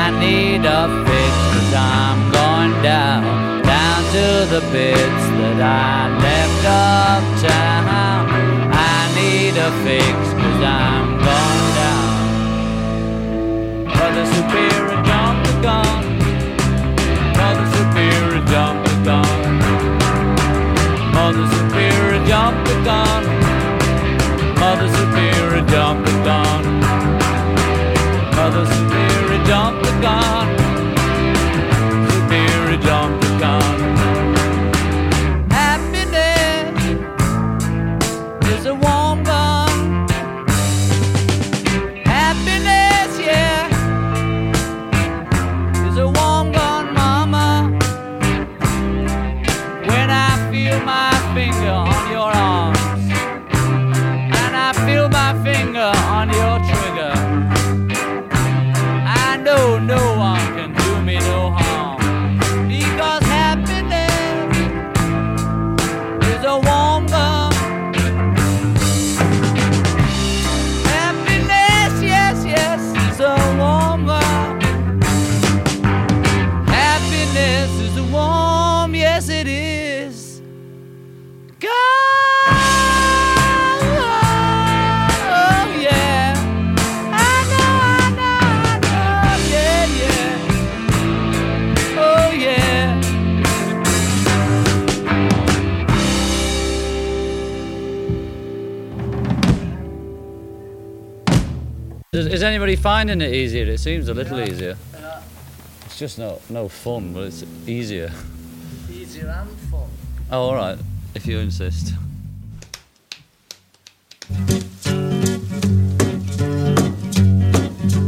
I 0.00 0.10
need 0.18 0.64
a 0.64 0.88
fix, 1.04 1.32
cause 1.52 1.74
I'm 1.76 2.32
going 2.32 2.74
down, 2.82 3.62
down 3.62 4.00
to 4.16 4.26
the 4.54 4.62
bits 4.72 5.24
that 5.40 5.60
I 5.60 6.08
left 6.24 6.64
uptown. 6.64 7.84
I 8.72 9.12
need 9.14 9.54
a 9.60 9.70
fix, 9.84 10.16
cause 10.40 10.62
I'm 10.64 11.20
going 11.28 11.68
down. 11.84 12.16
Brother 13.92 14.24
Superior, 14.24 14.85
anybody 102.46 102.76
finding 102.76 103.20
it 103.20 103.32
easier? 103.32 103.64
It 103.64 103.78
seems 103.78 104.08
a 104.08 104.14
little 104.14 104.40
easier. 104.40 104.76
It's 105.84 105.98
just 105.98 106.18
not 106.18 106.40
no 106.48 106.68
fun, 106.68 107.12
but 107.12 107.24
it's 107.24 107.44
easier. 107.66 108.12
Easier 108.90 109.28
and 109.28 109.50
fun. 109.70 109.88
Oh, 110.30 110.48
all 110.48 110.54
right, 110.54 110.78
if 111.14 111.26
you 111.26 111.38
insist. 111.38 111.94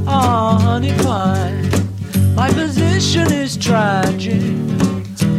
Oh, 0.07 0.59
honey 0.61 0.93
pie, 0.99 1.53
my 2.35 2.51
position 2.51 3.33
is 3.33 3.57
tragic. 3.57 4.41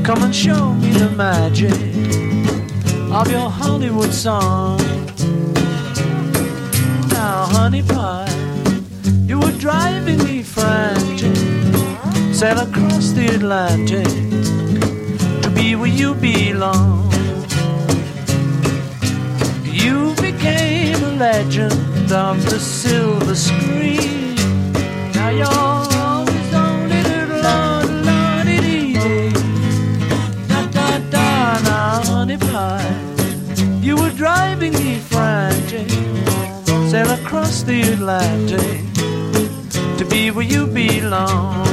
Come 0.04 0.24
and 0.24 0.36
show 0.36 0.74
me 0.74 0.92
the 0.92 1.10
magic 1.16 1.72
of 3.12 3.32
your 3.32 3.50
Hollywood 3.50 4.14
song. 4.14 4.78
Now, 7.10 7.46
honey 7.48 7.84
pie, 7.84 8.29
you 9.40 9.46
were 9.46 9.58
driving 9.58 10.18
me 10.24 10.44
frantic. 10.44 11.36
Sail 12.34 12.60
across 12.60 13.12
the 13.12 13.28
Atlantic 13.36 14.08
to 15.44 15.50
be 15.50 15.76
where 15.76 15.90
you 15.90 16.14
belong. 16.16 17.12
You 19.66 20.14
became 20.16 21.04
a 21.04 21.14
legend 21.28 22.12
of 22.12 22.44
the 22.50 22.60
silver 22.60 23.36
screen. 23.36 24.36
Now 25.14 25.30
you're 25.30 25.60
always 26.08 26.54
Lordy 28.08 28.94
dee 28.94 29.34
Da 30.48 30.62
da 30.76 31.00
da, 31.10 32.04
honey 32.12 32.38
pie. 32.38 32.96
You 33.82 33.96
were 33.96 34.12
driving 34.12 34.74
me 34.74 35.00
frantic. 35.00 35.90
Sail 36.90 37.12
across 37.12 37.64
the 37.64 37.82
Atlantic 37.94 38.89
be 40.10 40.32
where 40.32 40.46
you 40.46 40.66
belong. 40.66 41.64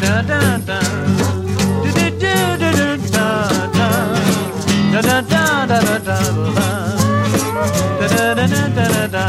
Da 0.00 0.22
da 0.22 0.58
da. 0.58 0.80
Da 4.92 5.00
da 5.00 5.20
da 5.20 5.66
da 5.66 5.80
da 5.80 5.98
da. 5.98 6.18
Da 8.00 8.06
da 8.08 8.34
da 8.34 8.46
da 8.46 8.68
da 8.68 8.86
da 8.88 9.06
da. 9.06 9.26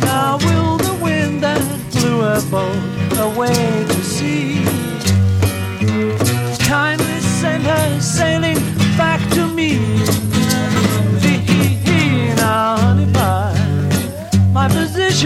Now 0.00 0.38
will 0.38 0.76
the 0.78 0.94
wind 1.02 1.42
that 1.42 1.62
blew 1.92 2.20
a 2.22 2.40
boat 2.50 3.18
away 3.18 3.84
to 3.88 4.02
sea 4.02 4.64
kindly 6.66 7.20
send 7.20 7.62
her 7.62 8.00
sailing 8.00 8.65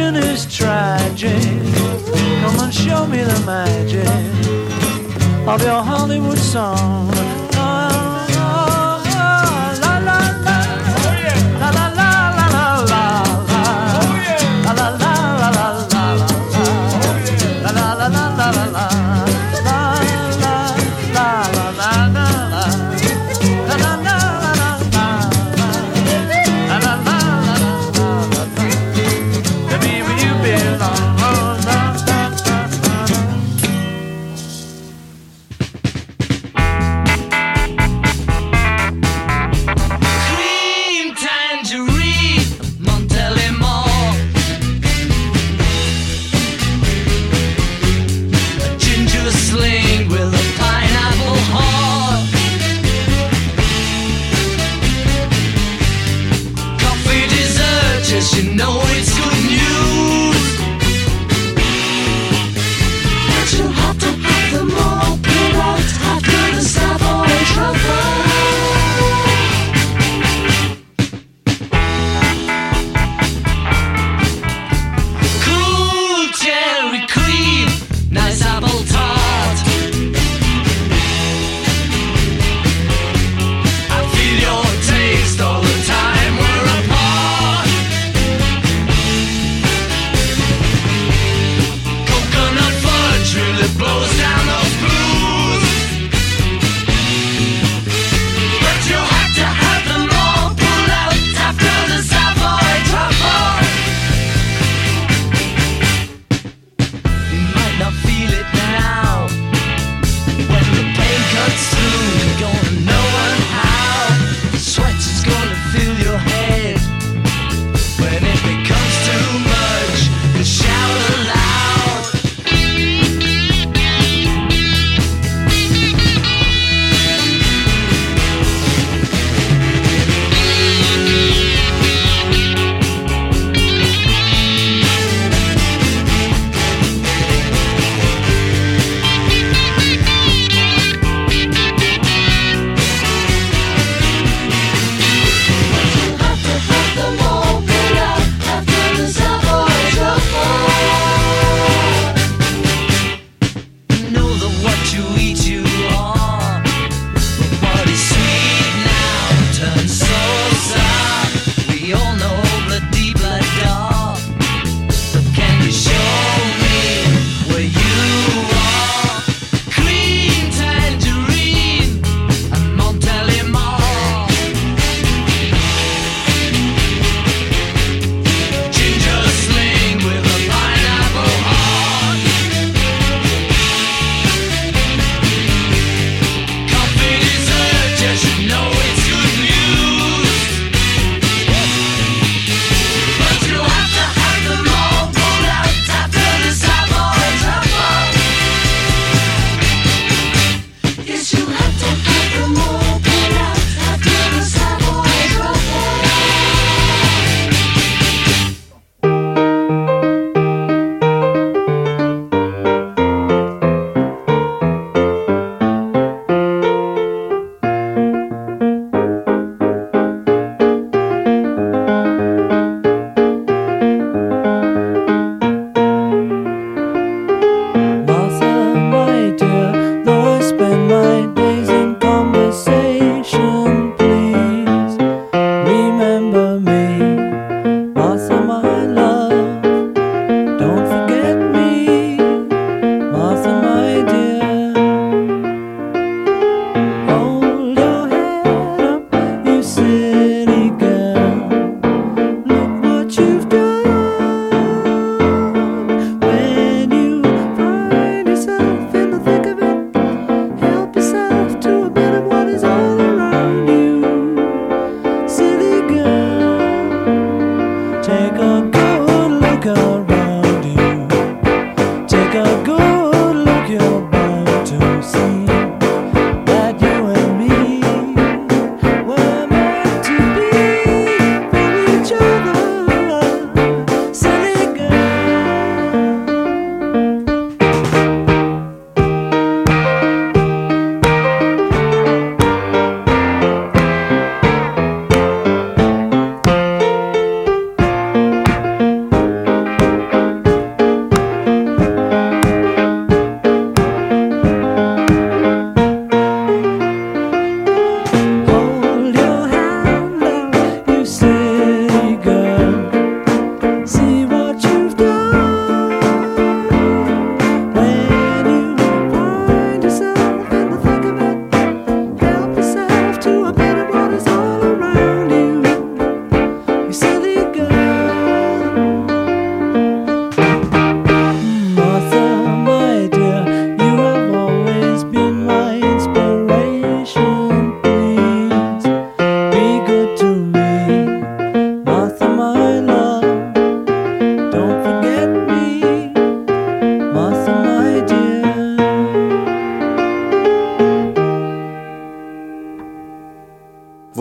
position 0.01 0.17
is 0.17 0.47
tragic. 0.47 1.43
Come 2.41 2.61
and 2.61 2.75
show 2.75 3.07
me 3.07 3.23
the 3.23 3.43
magic 3.47 4.07
of 5.47 5.63
your 5.63 5.83
Hollywood 5.83 6.39
song. 6.39 7.40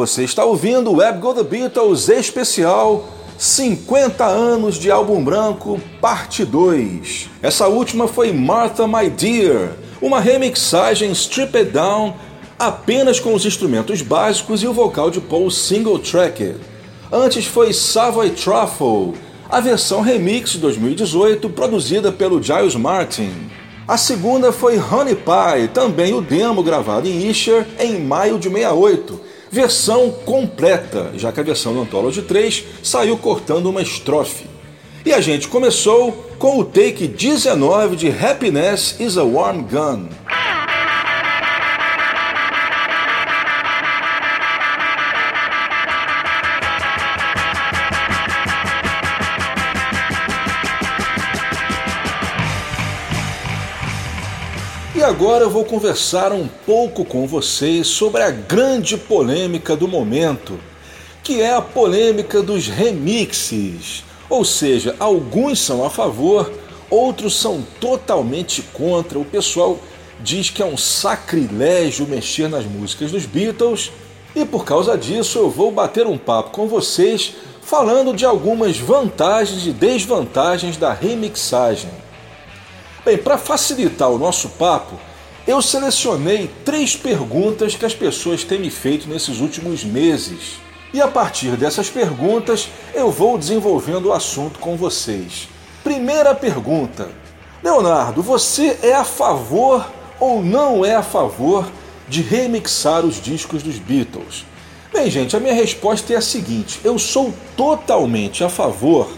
Você 0.10 0.24
está 0.24 0.44
ouvindo 0.44 0.90
o 0.90 0.96
Web 0.96 1.20
Go 1.20 1.36
The 1.36 1.44
Beatles 1.44 2.10
especial 2.10 3.08
50 3.38 4.26
anos 4.26 4.80
de 4.80 4.90
álbum 4.90 5.24
branco, 5.24 5.80
parte 6.02 6.44
2. 6.44 7.30
Essa 7.44 7.68
última 7.68 8.08
foi 8.08 8.34
Martha 8.34 8.88
My 8.88 9.08
Dear, 9.08 9.74
uma 10.02 10.20
remixagem 10.20 11.12
stripped 11.12 11.66
down 11.66 12.16
apenas 12.58 13.20
com 13.20 13.36
os 13.36 13.46
instrumentos 13.46 14.02
básicos 14.02 14.64
e 14.64 14.68
o 14.68 14.74
vocal 14.74 15.12
de 15.12 15.22
Paul 15.22 15.52
single 15.52 16.00
Tracker. 16.00 16.56
Antes 17.12 17.46
foi 17.46 17.72
Savoy 17.72 18.32
Truffle, 18.32 19.14
a 19.48 19.60
versão 19.60 20.02
remix 20.02 20.54
de 20.54 20.58
2018 20.58 21.52
produzida 21.52 22.12
pelo 22.12 22.42
Giles 22.42 22.74
Martin. 22.74 23.32
A 23.88 23.96
segunda 23.96 24.52
foi 24.52 24.80
Honey 24.80 25.16
Pie, 25.16 25.68
também 25.72 26.16
o 26.16 26.22
demo 26.22 26.64
gravado 26.64 27.08
em 27.08 27.28
Isher 27.28 27.68
em 27.80 28.00
maio 28.00 28.40
de 28.40 28.50
68, 28.50 29.19
versão 29.52 30.12
completa, 30.12 31.12
já 31.16 31.32
que 31.32 31.40
a 31.40 31.44
versão 31.44 31.74
do 31.74 31.82
Anthology 31.82 32.22
3 32.22 32.64
saiu 32.84 33.18
cortando 33.18 33.68
uma 33.68 33.82
estrofe. 33.82 34.46
E 35.06 35.14
a 35.14 35.22
gente 35.22 35.48
começou 35.48 36.12
com 36.38 36.60
o 36.60 36.66
take 36.66 37.08
19 37.08 37.96
de 37.96 38.10
Happiness 38.10 38.96
is 39.00 39.18
a 39.18 39.24
Warm 39.24 39.62
Gun. 39.64 40.10
agora 55.20 55.44
eu 55.44 55.50
vou 55.50 55.66
conversar 55.66 56.32
um 56.32 56.48
pouco 56.48 57.04
com 57.04 57.28
vocês 57.28 57.88
sobre 57.88 58.24
a 58.24 58.32
grande 58.32 58.96
polêmica 58.96 59.76
do 59.76 59.86
momento, 59.86 60.58
que 61.22 61.42
é 61.42 61.54
a 61.54 61.62
polêmica 61.62 62.42
dos 62.42 62.68
remixes. 62.70 64.06
Ou 64.30 64.46
seja, 64.46 64.96
alguns 64.98 65.60
são 65.60 65.84
a 65.84 65.90
favor, 65.90 66.50
outros 66.90 67.38
são 67.38 67.62
totalmente 67.82 68.62
contra. 68.62 69.20
O 69.20 69.26
pessoal 69.26 69.78
diz 70.22 70.50
que 70.50 70.62
é 70.62 70.66
um 70.66 70.78
sacrilégio 70.78 72.08
mexer 72.08 72.48
nas 72.48 72.64
músicas 72.64 73.12
dos 73.12 73.26
Beatles, 73.26 73.92
e 74.34 74.46
por 74.46 74.64
causa 74.64 74.98
disso 74.98 75.38
eu 75.38 75.50
vou 75.50 75.70
bater 75.70 76.08
um 76.08 76.18
papo 76.18 76.52
com 76.52 76.66
vocês 76.66 77.34
falando 77.62 78.14
de 78.14 78.24
algumas 78.24 78.78
vantagens 78.78 79.68
e 79.68 79.74
desvantagens 79.74 80.78
da 80.78 80.94
remixagem. 80.94 81.92
Bem, 83.04 83.18
para 83.18 83.38
facilitar 83.38 84.10
o 84.10 84.18
nosso 84.18 84.48
papo, 84.52 85.09
eu 85.50 85.64
selecionei 85.64 86.48
três 86.64 86.96
perguntas 86.96 87.74
que 87.74 87.84
as 87.84 87.96
pessoas 87.96 88.44
têm 88.44 88.60
me 88.60 88.70
feito 88.70 89.10
nesses 89.10 89.40
últimos 89.40 89.84
meses. 89.84 90.60
E 90.94 91.02
a 91.02 91.08
partir 91.08 91.58
dessas 91.58 91.90
perguntas, 91.90 92.70
eu 92.94 93.10
vou 93.10 93.36
desenvolvendo 93.36 94.06
o 94.06 94.14
assunto 94.14 94.60
com 94.60 94.78
vocês. 94.78 95.50
Primeira 95.84 96.36
pergunta: 96.36 97.10
Leonardo, 97.64 98.22
você 98.22 98.78
é 98.84 98.94
a 98.94 99.04
favor 99.04 99.92
ou 100.20 100.44
não 100.44 100.86
é 100.86 100.94
a 100.94 101.02
favor 101.02 101.68
de 102.08 102.22
remixar 102.22 103.04
os 103.04 103.20
discos 103.20 103.64
dos 103.64 103.80
Beatles? 103.80 104.46
Bem, 104.94 105.10
gente, 105.10 105.36
a 105.36 105.40
minha 105.40 105.56
resposta 105.56 106.14
é 106.14 106.18
a 106.18 106.22
seguinte: 106.22 106.80
eu 106.84 107.00
sou 107.00 107.34
totalmente 107.58 108.44
a 108.44 108.50
favor, 108.50 109.10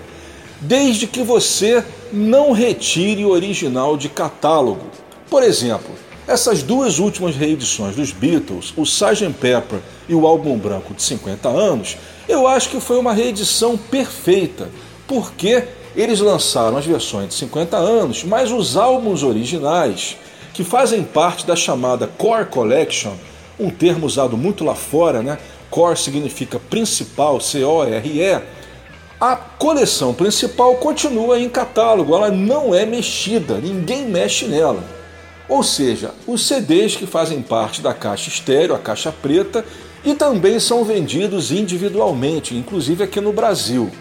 desde 0.61 1.07
que 1.07 1.23
você 1.23 1.83
não 2.09 2.53
retire 2.53 3.25
o 3.25 3.31
original 3.31 3.97
de 3.97 4.07
catálogo. 4.07 4.85
Por 5.29 5.43
exemplo, 5.43 5.93
essas 6.27 6.61
duas 6.61 6.99
últimas 6.99 7.35
reedições 7.35 7.95
dos 7.95 8.11
Beatles, 8.11 8.73
o 8.77 8.83
Sgt. 8.83 9.33
Pepper 9.39 9.79
e 10.07 10.13
o 10.13 10.27
álbum 10.27 10.57
branco 10.57 10.93
de 10.93 11.01
50 11.01 11.49
anos, 11.49 11.97
eu 12.27 12.47
acho 12.47 12.69
que 12.69 12.79
foi 12.79 12.97
uma 12.97 13.13
reedição 13.13 13.77
perfeita, 13.77 14.69
porque 15.07 15.63
eles 15.95 16.19
lançaram 16.19 16.77
as 16.77 16.85
versões 16.85 17.29
de 17.29 17.33
50 17.35 17.75
anos, 17.75 18.23
mas 18.23 18.51
os 18.51 18.77
álbuns 18.77 19.23
originais, 19.23 20.15
que 20.53 20.63
fazem 20.63 21.03
parte 21.03 21.45
da 21.45 21.55
chamada 21.55 22.07
Core 22.07 22.45
Collection, 22.45 23.13
um 23.59 23.69
termo 23.69 24.05
usado 24.05 24.37
muito 24.37 24.63
lá 24.63 24.75
fora, 24.75 25.21
né? 25.21 25.37
Core 25.69 25.97
significa 25.97 26.59
principal, 26.59 27.39
C-O-R-E. 27.39 28.41
A 29.19 29.35
coleção 29.35 30.13
principal 30.13 30.75
continua 30.75 31.39
em 31.39 31.47
catálogo, 31.47 32.15
ela 32.15 32.31
não 32.31 32.73
é 32.73 32.85
mexida, 32.85 33.59
ninguém 33.59 34.05
mexe 34.07 34.45
nela. 34.45 35.00
Ou 35.51 35.63
seja, 35.63 36.13
os 36.25 36.47
CDs 36.47 36.95
que 36.95 37.05
fazem 37.05 37.41
parte 37.41 37.81
da 37.81 37.93
caixa 37.93 38.29
estéreo, 38.29 38.73
a 38.73 38.79
caixa 38.79 39.11
preta, 39.11 39.65
e 40.01 40.15
também 40.15 40.61
são 40.61 40.85
vendidos 40.85 41.51
individualmente, 41.51 42.55
inclusive 42.55 43.03
aqui 43.03 43.19
no 43.19 43.33
Brasil. 43.33 43.91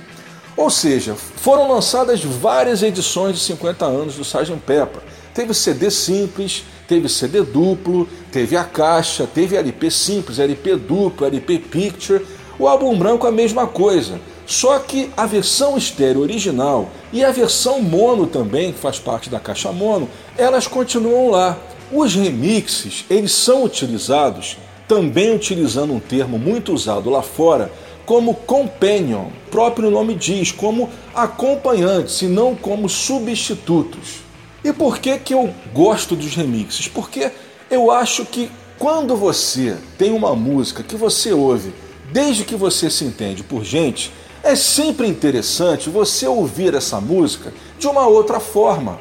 Ou 0.57 0.71
seja, 0.71 1.17
foram 1.17 1.69
lançadas 1.69 2.23
várias 2.23 2.85
edições 2.85 3.35
de 3.35 3.41
50 3.43 3.85
anos 3.85 4.15
do 4.15 4.23
Sgt. 4.23 4.63
Pepper. 4.65 5.03
Teve 5.35 5.53
CD 5.53 5.91
simples, 5.91 6.63
teve 6.87 7.09
CD 7.09 7.43
duplo, 7.43 8.09
teve 8.31 8.57
a 8.57 8.63
caixa, 8.63 9.27
teve 9.27 9.57
LP 9.57 9.91
simples, 9.91 10.39
LP 10.39 10.77
duplo, 10.77 11.27
LP 11.27 11.59
Picture. 11.59 12.25
O 12.61 12.69
álbum 12.69 12.97
branco 12.97 13.27
a 13.27 13.33
mesma 13.33 13.67
coisa. 13.67 14.21
Só 14.51 14.81
que 14.81 15.09
a 15.17 15.27
versão 15.27 15.79
estéreo 15.79 16.23
original 16.23 16.91
e 17.13 17.23
a 17.25 17.31
versão 17.31 17.81
mono 17.81 18.27
também, 18.27 18.73
que 18.73 18.81
faz 18.81 18.99
parte 18.99 19.31
da 19.31 19.39
caixa 19.39 19.71
mono, 19.71 20.09
elas 20.37 20.67
continuam 20.67 21.31
lá. 21.31 21.57
Os 21.93 22.17
remixes, 22.17 23.05
eles 23.09 23.31
são 23.31 23.63
utilizados, 23.63 24.57
também 24.89 25.33
utilizando 25.33 25.93
um 25.93 26.01
termo 26.01 26.37
muito 26.37 26.73
usado 26.73 27.09
lá 27.09 27.23
fora, 27.23 27.71
como 28.05 28.35
companion, 28.35 29.27
próprio 29.53 29.89
nome 29.89 30.17
diz, 30.17 30.51
como 30.51 30.91
acompanhantes 31.15 32.21
e 32.23 32.27
não 32.27 32.57
como 32.57 32.89
substitutos. 32.89 34.23
E 34.65 34.73
por 34.73 34.99
que, 34.99 35.17
que 35.19 35.33
eu 35.33 35.55
gosto 35.73 36.17
dos 36.17 36.35
remixes? 36.35 36.89
Porque 36.89 37.31
eu 37.71 37.93
acho 37.93 38.27
que 38.27 38.51
quando 38.81 39.15
você 39.15 39.77
tem 39.97 40.11
uma 40.11 40.35
música 40.35 40.83
que 40.83 40.97
você 40.97 41.33
ouve 41.33 41.73
desde 42.13 42.45
que 42.45 42.57
você 42.57 42.91
se 42.91 43.05
entende 43.05 43.45
por 43.45 43.65
gente, 43.65 44.11
é 44.43 44.57
sempre 44.57 45.07
interessante 45.07 45.91
você 45.91 46.27
ouvir 46.27 46.75
essa 46.75 47.01
música 47.01 47.53
de 47.79 47.87
uma 47.87 48.07
outra 48.07 48.41
forma. 48.41 48.99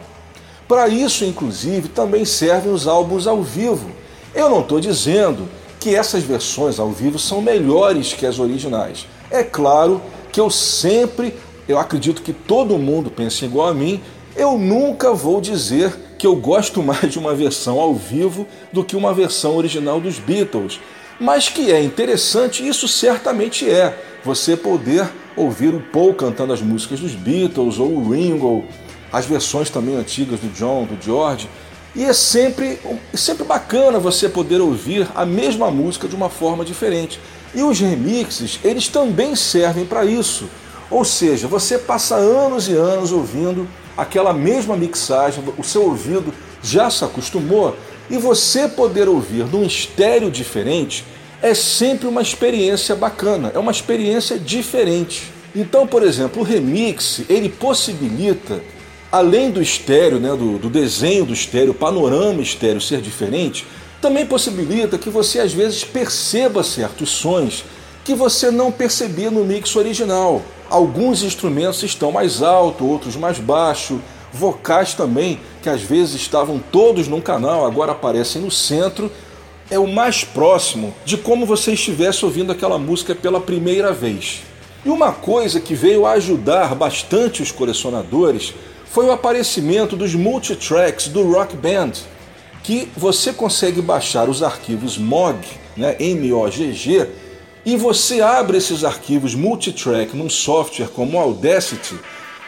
Para 0.68 0.88
isso, 0.88 1.26
inclusive, 1.26 1.88
também 1.88 2.26
servem 2.26 2.72
os 2.72 2.88
álbuns 2.88 3.26
ao 3.26 3.42
vivo. 3.42 3.90
Eu 4.36 4.50
não 4.50 4.62
estou 4.62 4.80
dizendo 4.80 5.48
que 5.80 5.96
essas 5.96 6.24
versões 6.24 6.80
ao 6.80 6.92
vivo 6.92 7.18
são 7.18 7.42
melhores 7.42 8.14
que 8.14 8.26
as 8.26 8.38
originais. 8.38 9.08
É 9.32 9.44
claro 9.44 10.02
que 10.32 10.40
eu 10.40 10.50
sempre, 10.50 11.34
eu 11.68 11.80
acredito 11.80 12.22
que 12.22 12.34
todo 12.34 12.78
mundo 12.78 13.10
pensa 13.10 13.46
igual 13.46 13.68
a 13.68 13.74
mim, 13.74 14.02
eu 14.36 14.58
nunca 14.58 15.14
vou 15.14 15.42
dizer 15.42 15.94
que 16.18 16.28
eu 16.28 16.36
gosto 16.36 16.84
mais 16.84 17.12
de 17.12 17.18
uma 17.18 17.34
versão 17.34 17.80
ao 17.80 17.96
vivo 17.96 18.46
do 18.72 18.84
que 18.84 18.96
uma 18.96 19.14
versão 19.14 19.56
original 19.56 20.00
dos 20.00 20.20
Beatles. 20.20 20.80
Mas 21.20 21.50
que 21.50 21.72
é 21.72 21.84
interessante, 21.84 22.66
isso 22.66 22.88
certamente 22.88 23.70
é, 23.70 23.98
você 24.24 24.56
poder 24.56 25.10
ouvir 25.36 25.74
o 25.74 25.82
Paul 25.82 26.14
cantando 26.14 26.54
as 26.54 26.62
músicas 26.62 27.00
dos 27.00 27.14
Beatles, 27.14 27.78
ou 27.78 27.94
o 27.94 28.12
Ringo, 28.12 28.64
as 29.12 29.26
versões 29.26 29.70
também 29.70 29.96
antigas 29.96 30.40
do 30.40 30.48
John, 30.54 30.86
do 30.86 30.98
George. 31.04 31.50
E 31.96 32.06
é 32.06 32.14
sempre, 32.14 32.80
é 33.14 33.18
sempre 33.18 33.44
bacana 33.44 34.00
você 34.00 34.30
poder 34.30 34.62
ouvir 34.62 35.08
a 35.14 35.26
mesma 35.26 35.70
música 35.70 36.08
de 36.08 36.16
uma 36.16 36.30
forma 36.30 36.64
diferente. 36.64 37.20
E 37.54 37.64
os 37.64 37.80
remixes, 37.80 38.60
eles 38.64 38.88
também 38.88 39.36
servem 39.36 39.86
para 39.86 40.06
isso. 40.06 40.48
Ou 40.90 41.04
seja, 41.04 41.48
você 41.48 41.78
passa 41.78 42.16
anos 42.16 42.68
e 42.68 42.74
anos 42.74 43.12
ouvindo 43.12 43.68
aquela 43.98 44.32
mesma 44.32 44.78
mixagem, 44.78 45.44
o 45.58 45.64
seu 45.64 45.84
ouvido 45.84 46.34
já 46.64 46.90
se 46.90 47.04
acostumou 47.04 47.76
e 48.10 48.18
você 48.18 48.68
poder 48.68 49.08
ouvir 49.08 49.46
num 49.46 49.64
estéreo 49.64 50.32
diferente 50.32 51.06
é 51.42 51.54
sempre 51.54 52.08
uma 52.08 52.22
experiência 52.22 52.96
bacana, 52.96 53.52
é 53.54 53.60
uma 53.60 53.72
experiência 53.72 54.38
diferente. 54.38 55.32
Então, 55.56 55.88
por 55.88 56.04
exemplo, 56.04 56.42
o 56.42 56.46
remix 56.46 57.22
ele 57.30 57.50
possibilita, 57.50 58.62
além 59.12 59.50
do 59.50 59.62
estéreo, 59.62 60.20
né, 60.20 60.30
do, 60.30 60.58
do 60.58 60.70
desenho 60.70 61.26
do 61.26 61.34
estéreo, 61.34 61.74
panorama 61.74 62.42
estéreo 62.42 62.82
ser 62.82 63.02
diferente, 63.02 63.66
também 64.02 64.26
possibilita 64.26 64.98
que 64.98 65.10
você 65.10 65.40
às 65.40 65.54
vezes 65.54 65.84
perceba 65.84 66.64
certos 66.64 67.10
sons 67.10 67.66
que 68.04 68.16
você 68.16 68.50
não 68.50 68.72
percebia 68.72 69.30
no 69.30 69.44
mix 69.44 69.76
original. 69.76 70.42
Alguns 70.70 71.24
instrumentos 71.24 71.84
estão 71.84 72.12
mais 72.12 72.42
alto, 72.42 72.86
outros 72.86 73.16
mais 73.16 73.40
baixo, 73.40 74.00
vocais 74.34 74.94
também, 74.94 75.40
que 75.62 75.70
às 75.70 75.82
vezes 75.82 76.16
estavam 76.16 76.60
todos 76.72 77.08
num 77.08 77.22
canal, 77.22 77.66
agora 77.66 77.92
aparecem 77.92 78.42
no 78.42 78.52
centro. 78.52 79.12
É 79.70 79.78
o 79.78 79.88
mais 79.88 80.24
próximo 80.24 80.94
de 81.06 81.18
como 81.18 81.46
você 81.46 81.74
estivesse 81.74 82.26
ouvindo 82.26 82.52
aquela 82.52 82.78
música 82.80 83.14
pela 83.14 83.40
primeira 83.40 83.92
vez. 83.92 84.42
E 84.86 84.90
uma 84.90 85.12
coisa 85.12 85.60
que 85.60 85.76
veio 85.76 86.06
ajudar 86.06 86.74
bastante 86.74 87.44
os 87.44 87.52
colecionadores 87.52 88.54
foi 88.86 89.06
o 89.06 89.12
aparecimento 89.12 89.96
dos 89.96 90.16
multitracks 90.16 91.08
do 91.10 91.32
Rock 91.32 91.56
Band, 91.56 91.92
que 92.64 92.90
você 92.98 93.32
consegue 93.32 93.82
baixar 93.82 94.28
os 94.30 94.42
arquivos 94.42 94.98
MOG, 94.98 95.38
né, 95.78 95.96
M-O-G-G, 96.00 97.08
e 97.66 97.76
você 97.76 98.22
abre 98.22 98.58
esses 98.58 98.84
arquivos 98.84 99.36
multitrack 99.36 100.16
num 100.16 100.30
software 100.30 100.88
como 100.88 101.20
Audacity 101.20 102.00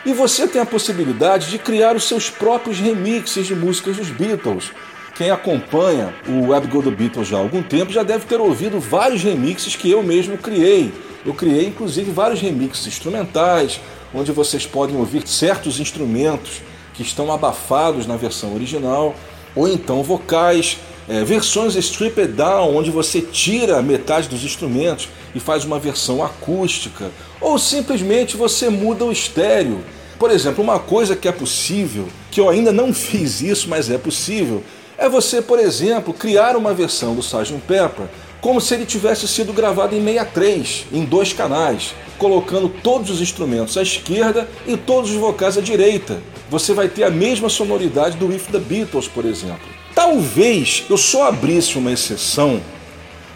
e 0.05 0.13
você 0.13 0.47
tem 0.47 0.61
a 0.61 0.65
possibilidade 0.65 1.49
de 1.49 1.57
criar 1.57 1.95
os 1.95 2.05
seus 2.07 2.29
próprios 2.29 2.79
remixes 2.79 3.45
de 3.45 3.55
músicas 3.55 3.97
dos 3.97 4.09
Beatles. 4.09 4.71
Quem 5.15 5.29
acompanha 5.29 6.13
o 6.27 6.49
Web 6.49 6.67
Go 6.67 6.81
do 6.81 6.91
Beatles 6.91 7.27
já 7.27 7.37
há 7.37 7.39
algum 7.39 7.61
tempo 7.61 7.91
já 7.91 8.01
deve 8.01 8.25
ter 8.25 8.39
ouvido 8.39 8.79
vários 8.79 9.21
remixes 9.21 9.75
que 9.75 9.91
eu 9.91 10.01
mesmo 10.01 10.37
criei. 10.37 10.91
Eu 11.25 11.33
criei 11.33 11.67
inclusive 11.67 12.11
vários 12.11 12.41
remixes 12.41 12.87
instrumentais, 12.87 13.79
onde 14.13 14.31
vocês 14.31 14.65
podem 14.65 14.95
ouvir 14.95 15.27
certos 15.27 15.79
instrumentos 15.79 16.61
que 16.93 17.03
estão 17.03 17.31
abafados 17.31 18.07
na 18.07 18.15
versão 18.15 18.55
original, 18.55 19.15
ou 19.55 19.67
então 19.67 20.01
vocais 20.01 20.79
é, 21.11 21.25
versões 21.25 21.75
stripped 21.75 22.31
down, 22.31 22.73
onde 22.73 22.89
você 22.89 23.19
tira 23.19 23.81
metade 23.81 24.29
dos 24.29 24.45
instrumentos 24.45 25.09
e 25.35 25.41
faz 25.41 25.65
uma 25.65 25.77
versão 25.77 26.23
acústica, 26.23 27.11
ou 27.41 27.59
simplesmente 27.59 28.37
você 28.37 28.69
muda 28.69 29.03
o 29.03 29.11
estéreo. 29.11 29.83
Por 30.17 30.31
exemplo, 30.31 30.63
uma 30.63 30.79
coisa 30.79 31.13
que 31.13 31.27
é 31.27 31.31
possível, 31.33 32.07
que 32.31 32.39
eu 32.39 32.47
ainda 32.47 32.71
não 32.71 32.93
fiz 32.95 33.41
isso, 33.41 33.67
mas 33.67 33.91
é 33.91 33.97
possível, 33.97 34.63
é 34.97 35.09
você, 35.09 35.41
por 35.41 35.59
exemplo, 35.59 36.13
criar 36.13 36.55
uma 36.55 36.73
versão 36.73 37.13
do 37.13 37.19
Sgt. 37.19 37.57
Pepper 37.67 38.07
como 38.39 38.61
se 38.61 38.73
ele 38.73 38.85
tivesse 38.85 39.27
sido 39.27 39.51
gravado 39.51 39.93
em 39.93 40.03
63, 40.03 40.85
em 40.93 41.03
dois 41.03 41.33
canais, 41.33 41.93
colocando 42.17 42.69
todos 42.69 43.09
os 43.11 43.21
instrumentos 43.21 43.77
à 43.77 43.81
esquerda 43.81 44.49
e 44.65 44.77
todos 44.77 45.11
os 45.11 45.17
vocais 45.17 45.57
à 45.57 45.61
direita. 45.61 46.23
Você 46.49 46.73
vai 46.73 46.87
ter 46.87 47.03
a 47.03 47.09
mesma 47.09 47.49
sonoridade 47.49 48.17
do 48.17 48.27
With 48.27 48.43
the 48.51 48.59
Beatles, 48.59 49.09
por 49.09 49.25
exemplo. 49.25 49.80
Talvez 49.93 50.85
eu 50.89 50.97
só 50.97 51.27
abrisse 51.27 51.77
uma 51.77 51.91
exceção 51.91 52.61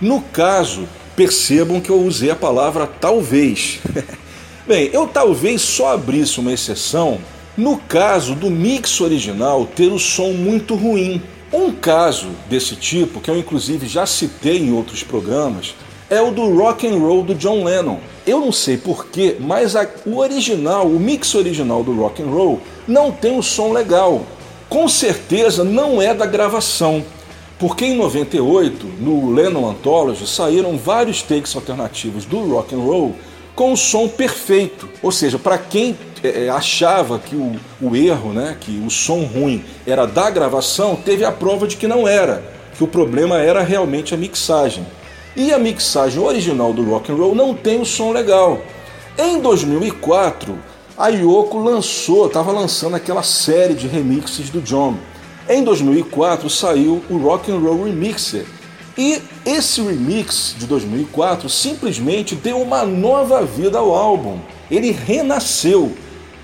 no 0.02 0.22
caso 0.22 0.88
Percebam 1.16 1.80
que 1.80 1.90
eu 1.90 2.02
usei 2.02 2.30
a 2.30 2.36
palavra 2.36 2.86
talvez. 2.86 3.80
Bem, 4.68 4.90
eu 4.92 5.08
talvez 5.08 5.62
só 5.62 5.94
abrisse 5.94 6.42
uma 6.42 6.52
exceção 6.52 7.20
no 7.56 7.78
caso 7.78 8.36
do 8.36 8.50
mix 8.50 9.00
original 9.00 9.66
ter 9.66 9.88
o 9.88 9.98
som 9.98 10.34
muito 10.34 10.76
ruim. 10.76 11.22
Um 11.54 11.72
caso 11.72 12.28
desse 12.50 12.76
tipo, 12.76 13.22
que 13.22 13.32
eu 13.32 13.38
inclusive 13.38 13.88
já 13.88 14.06
citei 14.06 14.58
em 14.58 14.74
outros 14.74 15.04
programas, 15.04 15.74
é 16.10 16.22
o 16.22 16.32
do 16.32 16.54
rock 16.54 16.86
and 16.86 16.98
roll 16.98 17.24
do 17.24 17.34
John 17.34 17.64
Lennon. 17.64 18.00
Eu 18.28 18.42
não 18.42 18.52
sei 18.52 18.76
porquê, 18.76 19.38
mas 19.40 19.74
a, 19.74 19.88
o 20.06 20.18
original, 20.18 20.86
o 20.86 21.00
mix 21.00 21.34
original 21.34 21.82
do 21.82 21.96
rock 21.96 22.22
and 22.22 22.28
roll 22.28 22.60
não 22.86 23.10
tem 23.10 23.32
um 23.32 23.42
som 23.42 23.72
legal. 23.72 24.26
Com 24.70 24.88
certeza 24.88 25.64
não 25.64 26.02
é 26.02 26.14
da 26.14 26.26
gravação, 26.26 27.04
porque 27.60 27.86
em 27.86 27.96
98, 27.96 28.86
no 29.00 29.32
Lennon 29.32 29.70
Anthology, 29.70 30.28
saíram 30.28 30.78
vários 30.78 31.22
takes 31.22 31.56
alternativos 31.56 32.26
do 32.26 32.52
rock 32.52 32.76
and 32.76 32.80
roll 32.80 33.16
com 33.56 33.72
o 33.72 33.78
som 33.78 34.08
perfeito. 34.08 34.90
Ou 35.02 35.12
seja, 35.12 35.40
para 35.40 35.58
quem 35.58 35.98
é, 36.24 36.50
achava 36.50 37.18
que 37.18 37.36
o, 37.36 37.56
o 37.82 37.96
erro, 37.96 38.34
né, 38.34 38.58
que 38.60 38.84
o 38.86 38.90
som 38.90 39.24
ruim 39.24 39.64
era 39.88 40.06
da 40.06 40.30
gravação, 40.30 40.96
teve 40.96 41.24
a 41.24 41.32
prova 41.32 41.68
de 41.68 41.78
que 41.78 41.88
não 41.88 42.08
era, 42.08 42.44
que 42.78 42.84
o 42.84 42.88
problema 42.88 43.40
era 43.40 43.62
realmente 43.62 44.14
a 44.14 44.18
mixagem. 44.18 44.86
E 45.36 45.54
a 45.54 45.60
mixagem 45.60 46.22
original 46.22 46.74
do 46.74 46.84
rock 46.84 47.12
and 47.12 47.16
roll 47.16 47.36
não 47.36 47.54
tem 47.54 47.80
o 47.80 47.86
som 47.86 48.12
legal. 48.12 48.62
Em 49.18 49.40
2004, 49.40 50.58
a 50.98 51.10
Yoko 51.10 51.58
lançou, 51.58 52.28
estava 52.28 52.52
lançando 52.54 52.96
aquela 52.96 53.22
série 53.22 53.74
de 53.74 53.86
remixes 53.86 54.50
do 54.50 54.62
John. 54.62 54.96
Em 55.50 55.62
2004 55.64 56.50
saiu 56.50 57.04
o 57.10 57.18
Rock 57.18 57.52
and 57.52 57.60
Roll 57.60 57.84
Remixer. 57.84 58.46
E 58.98 59.22
esse 59.46 59.82
remix 59.82 60.56
de 60.58 60.66
2004 60.66 61.50
simplesmente 61.50 62.34
deu 62.34 62.62
uma 62.62 62.86
nova 62.86 63.44
vida 63.44 63.78
ao 63.78 63.94
álbum. 63.94 64.40
Ele 64.72 64.92
renasceu. 64.92 65.92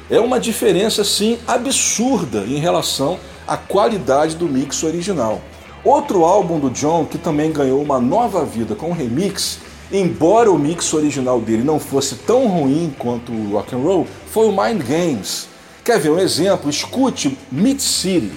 É 0.10 0.20
uma 0.20 0.38
diferença 0.38 1.02
assim 1.02 1.40
absurda 1.48 2.40
em 2.40 2.58
relação 2.58 3.18
à 3.48 3.56
qualidade 3.56 4.36
do 4.36 4.50
mix 4.50 4.84
original. 4.84 5.42
Outro 5.82 6.26
álbum 6.26 6.60
do 6.60 6.70
John 6.70 7.06
que 7.06 7.18
também 7.18 7.54
ganhou 7.54 7.82
uma 7.82 8.02
nova 8.02 8.44
vida 8.44 8.76
com 8.76 8.90
o 8.90 8.94
remix, 8.94 9.60
embora 9.90 10.52
o 10.52 10.60
mix 10.60 10.94
original 10.94 11.40
dele 11.40 11.64
não 11.64 11.80
fosse 11.80 12.16
tão 12.16 12.48
ruim 12.48 12.94
quanto 13.00 13.32
o 13.32 13.54
rock 13.54 13.74
and 13.74 13.80
roll, 13.80 14.08
foi 14.32 14.48
o 14.48 14.52
Mind 14.52 14.82
Games. 14.84 15.50
Quer 15.84 16.00
ver 16.00 16.10
um 16.10 16.20
exemplo? 16.20 16.70
Escute 16.70 17.38
Mid 17.52 17.82
City. 17.82 18.32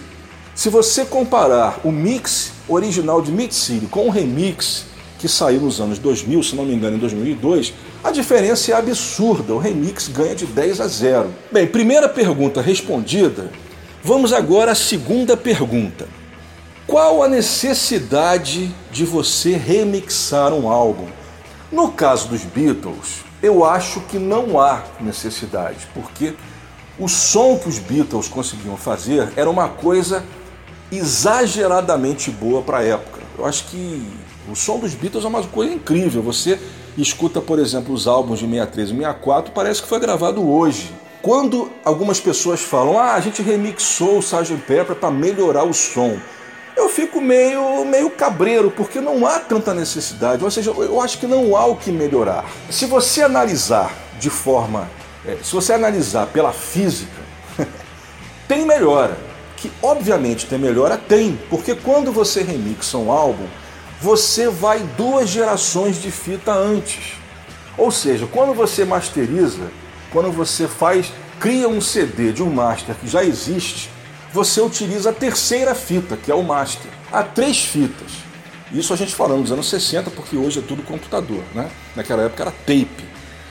Se 0.52 0.68
você 0.68 1.04
comparar 1.04 1.80
o 1.84 1.92
mix 1.92 2.50
original 2.68 3.22
de 3.22 3.30
Mid 3.30 3.52
City 3.52 3.86
com 3.86 4.08
o 4.08 4.10
remix 4.10 4.86
que 5.20 5.28
saiu 5.28 5.60
nos 5.60 5.80
anos 5.80 5.98
2000, 5.98 6.42
se 6.42 6.56
não 6.56 6.64
me 6.64 6.74
engano, 6.74 6.96
em 6.96 6.98
2002, 6.98 7.72
a 8.02 8.10
diferença 8.10 8.72
é 8.72 8.74
absurda. 8.74 9.54
O 9.54 9.58
remix 9.58 10.08
ganha 10.08 10.34
de 10.34 10.46
10 10.46 10.80
a 10.80 10.88
0. 10.88 11.32
Bem, 11.52 11.66
primeira 11.66 12.08
pergunta 12.08 12.60
respondida. 12.60 13.50
Vamos 14.02 14.32
agora 14.32 14.72
à 14.72 14.74
segunda 14.74 15.36
pergunta. 15.36 16.08
Qual 16.88 17.22
a 17.22 17.28
necessidade 17.28 18.74
de 18.90 19.04
você 19.04 19.56
remixar 19.56 20.52
um 20.52 20.68
álbum? 20.68 21.06
No 21.70 21.92
caso 21.92 22.28
dos 22.28 22.42
Beatles, 22.42 23.23
eu 23.44 23.62
acho 23.62 24.00
que 24.00 24.18
não 24.18 24.58
há 24.58 24.82
necessidade, 24.98 25.86
porque 25.92 26.34
o 26.98 27.06
som 27.06 27.58
que 27.58 27.68
os 27.68 27.78
Beatles 27.78 28.26
conseguiam 28.26 28.74
fazer 28.74 29.30
era 29.36 29.50
uma 29.50 29.68
coisa 29.68 30.24
exageradamente 30.90 32.30
boa 32.30 32.62
para 32.62 32.78
a 32.78 32.82
época. 32.82 33.20
Eu 33.36 33.44
acho 33.44 33.64
que 33.66 34.02
o 34.50 34.56
som 34.56 34.78
dos 34.78 34.94
Beatles 34.94 35.26
é 35.26 35.28
uma 35.28 35.42
coisa 35.42 35.74
incrível. 35.74 36.22
Você 36.22 36.58
escuta, 36.96 37.38
por 37.38 37.58
exemplo, 37.58 37.92
os 37.92 38.06
álbuns 38.06 38.38
de 38.38 38.46
63 38.46 38.88
e 38.88 38.96
64, 38.96 39.52
parece 39.52 39.82
que 39.82 39.88
foi 39.88 40.00
gravado 40.00 40.42
hoje. 40.48 40.90
Quando 41.20 41.70
algumas 41.84 42.18
pessoas 42.18 42.62
falam, 42.62 42.98
ah, 42.98 43.12
a 43.12 43.20
gente 43.20 43.42
remixou 43.42 44.16
o 44.16 44.20
Sgt. 44.20 44.56
Pepper 44.66 44.96
para 44.96 45.10
melhorar 45.10 45.64
o 45.64 45.74
som 45.74 46.16
fico 46.94 47.20
meio, 47.20 47.84
meio 47.84 48.08
cabreiro, 48.08 48.70
porque 48.70 49.00
não 49.00 49.26
há 49.26 49.40
tanta 49.40 49.74
necessidade. 49.74 50.44
Ou 50.44 50.50
seja, 50.50 50.70
eu 50.70 51.00
acho 51.00 51.18
que 51.18 51.26
não 51.26 51.56
há 51.56 51.66
o 51.66 51.74
que 51.74 51.90
melhorar. 51.90 52.44
Se 52.70 52.86
você 52.86 53.22
analisar 53.22 53.92
de 54.18 54.30
forma. 54.30 54.88
É, 55.26 55.38
se 55.42 55.52
você 55.52 55.72
analisar 55.72 56.26
pela 56.26 56.52
física, 56.52 57.20
tem 58.46 58.64
melhora. 58.64 59.16
Que 59.56 59.72
obviamente 59.82 60.46
tem 60.46 60.58
melhora, 60.58 60.96
tem. 60.96 61.38
Porque 61.50 61.74
quando 61.74 62.12
você 62.12 62.42
remixa 62.42 62.96
um 62.96 63.10
álbum, 63.10 63.46
você 64.00 64.48
vai 64.48 64.80
duas 64.96 65.28
gerações 65.28 66.00
de 66.00 66.10
fita 66.10 66.52
antes. 66.52 67.14
Ou 67.76 67.90
seja, 67.90 68.26
quando 68.26 68.54
você 68.54 68.84
masteriza, 68.84 69.70
quando 70.12 70.30
você 70.30 70.68
faz, 70.68 71.12
cria 71.40 71.68
um 71.68 71.80
CD 71.80 72.30
de 72.32 72.42
um 72.42 72.50
master 72.50 72.94
que 72.94 73.08
já 73.08 73.24
existe, 73.24 73.90
você 74.34 74.60
utiliza 74.60 75.10
a 75.10 75.12
terceira 75.12 75.76
fita, 75.76 76.16
que 76.16 76.28
é 76.28 76.34
o 76.34 76.42
master. 76.42 76.90
Há 77.12 77.22
três 77.22 77.60
fitas. 77.60 78.10
Isso 78.72 78.92
a 78.92 78.96
gente 78.96 79.14
falando 79.14 79.42
dos 79.42 79.52
anos 79.52 79.68
60, 79.68 80.10
porque 80.10 80.36
hoje 80.36 80.58
é 80.58 80.62
tudo 80.62 80.82
computador, 80.82 81.44
né? 81.54 81.70
Naquela 81.94 82.24
época 82.24 82.42
era 82.42 82.50
tape. 82.50 83.04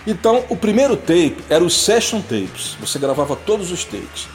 Então, 0.05 0.43
o 0.49 0.57
primeiro 0.57 0.97
tape 0.97 1.37
era 1.49 1.63
os 1.63 1.85
session 1.85 2.19
tapes. 2.19 2.75
Você 2.81 2.99
gravava 2.99 3.33
todos 3.33 3.71
os 3.71 3.85
takes. 3.85 4.27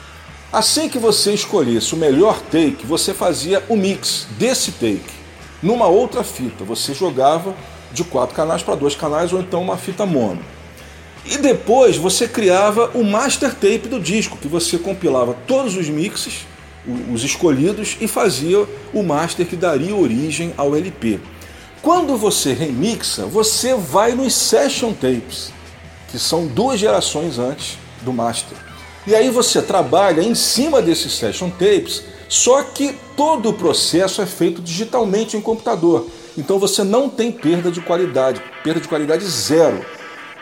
Assim 0.51 0.89
que 0.89 0.97
você 0.97 1.35
escolhesse 1.35 1.93
o 1.93 1.97
melhor 1.97 2.41
take, 2.41 2.83
você 2.83 3.13
fazia 3.13 3.63
o 3.69 3.75
mix 3.75 4.25
desse 4.31 4.71
take 4.71 5.11
numa 5.61 5.85
outra 5.85 6.23
fita. 6.23 6.63
Você 6.63 6.95
jogava 6.95 7.53
de 7.91 8.03
quatro 8.03 8.35
canais 8.35 8.63
para 8.63 8.73
dois 8.73 8.95
canais 8.95 9.31
ou 9.31 9.39
então 9.39 9.61
uma 9.61 9.77
fita 9.77 10.03
mono. 10.03 10.43
E 11.25 11.37
depois 11.37 11.97
você 11.97 12.27
criava 12.27 12.91
o 12.93 13.03
master 13.03 13.53
tape 13.53 13.87
do 13.87 13.99
disco, 13.99 14.37
que 14.37 14.47
você 14.47 14.77
compilava 14.77 15.35
todos 15.47 15.75
os 15.75 15.89
mixes, 15.89 16.45
os 17.11 17.23
escolhidos, 17.23 17.97
e 17.99 18.07
fazia 18.07 18.65
o 18.93 19.03
master 19.03 19.45
que 19.45 19.55
daria 19.55 19.95
origem 19.95 20.53
ao 20.57 20.75
LP. 20.75 21.19
Quando 21.81 22.17
você 22.17 22.53
remixa, 22.53 23.25
você 23.25 23.73
vai 23.73 24.13
nos 24.13 24.33
session 24.33 24.91
tapes, 24.93 25.51
que 26.09 26.19
são 26.19 26.47
duas 26.47 26.79
gerações 26.79 27.37
antes 27.37 27.77
do 28.01 28.11
master. 28.11 28.57
E 29.07 29.15
aí 29.15 29.29
você 29.29 29.61
trabalha 29.61 30.21
em 30.21 30.35
cima 30.35 30.81
desses 30.81 31.13
session 31.13 31.49
tapes, 31.49 32.03
só 32.27 32.63
que 32.63 32.95
todo 33.15 33.49
o 33.49 33.53
processo 33.53 34.21
é 34.21 34.25
feito 34.25 34.61
digitalmente 34.61 35.37
em 35.37 35.41
computador. 35.41 36.07
Então 36.37 36.59
você 36.59 36.83
não 36.83 37.09
tem 37.09 37.31
perda 37.31 37.71
de 37.71 37.81
qualidade, 37.81 38.41
perda 38.63 38.79
de 38.79 38.87
qualidade 38.87 39.25
zero. 39.25 39.83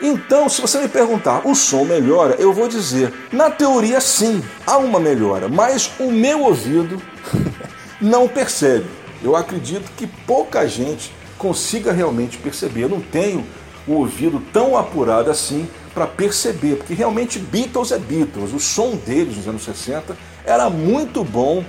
Então, 0.00 0.48
se 0.48 0.60
você 0.60 0.80
me 0.80 0.88
perguntar, 0.88 1.46
o 1.46 1.54
som 1.54 1.84
melhora? 1.84 2.36
Eu 2.38 2.52
vou 2.52 2.68
dizer, 2.68 3.12
na 3.32 3.50
teoria 3.50 4.00
sim, 4.00 4.42
há 4.66 4.78
uma 4.78 5.00
melhora, 5.00 5.48
mas 5.48 5.90
o 5.98 6.12
meu 6.12 6.42
ouvido 6.42 7.02
não 8.00 8.28
percebe. 8.28 8.86
Eu 9.22 9.34
acredito 9.34 9.90
que 9.96 10.06
pouca 10.06 10.68
gente 10.68 11.12
consiga 11.36 11.92
realmente 11.92 12.38
perceber. 12.38 12.84
Eu 12.84 12.88
não 12.88 13.00
tenho 13.00 13.44
o 13.86 13.94
ouvido 13.94 14.40
tão 14.52 14.76
apurado 14.76 15.30
assim 15.30 15.68
para 15.92 16.06
perceber, 16.06 16.76
porque 16.76 16.94
realmente 16.94 17.40
Beatles 17.40 17.90
é 17.90 17.98
Beatles. 17.98 18.52
O 18.52 18.60
som 18.60 18.94
deles 18.94 19.36
nos 19.36 19.48
anos 19.48 19.64
60 19.64 20.16
era 20.44 20.70
muito 20.70 21.24
bom 21.24 21.64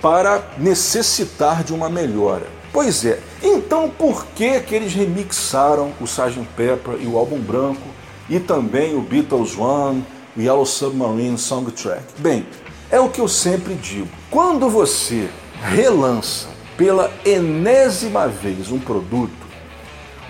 para 0.00 0.42
necessitar 0.58 1.64
de 1.64 1.72
uma 1.72 1.90
melhora. 1.90 2.46
Pois 2.72 3.04
é, 3.04 3.18
então 3.42 3.90
por 3.90 4.24
que, 4.34 4.60
que 4.60 4.74
eles 4.74 4.94
remixaram 4.94 5.92
o 6.00 6.04
Sgt. 6.04 6.48
Pepper 6.56 6.94
e 7.00 7.06
o 7.06 7.18
álbum 7.18 7.38
branco 7.38 7.82
e 8.30 8.40
também 8.40 8.96
o 8.96 9.02
Beatles 9.02 9.58
One, 9.58 10.02
o 10.34 10.40
Yellow 10.40 10.64
Submarine 10.64 11.36
Soundtrack? 11.36 12.02
Bem, 12.18 12.46
é 12.90 12.98
o 12.98 13.10
que 13.10 13.20
eu 13.20 13.28
sempre 13.28 13.74
digo. 13.74 14.08
Quando 14.30 14.70
você 14.70 15.28
relança 15.62 16.48
pela 16.76 17.12
enésima 17.26 18.26
vez 18.26 18.72
um 18.72 18.78
produto, 18.78 19.32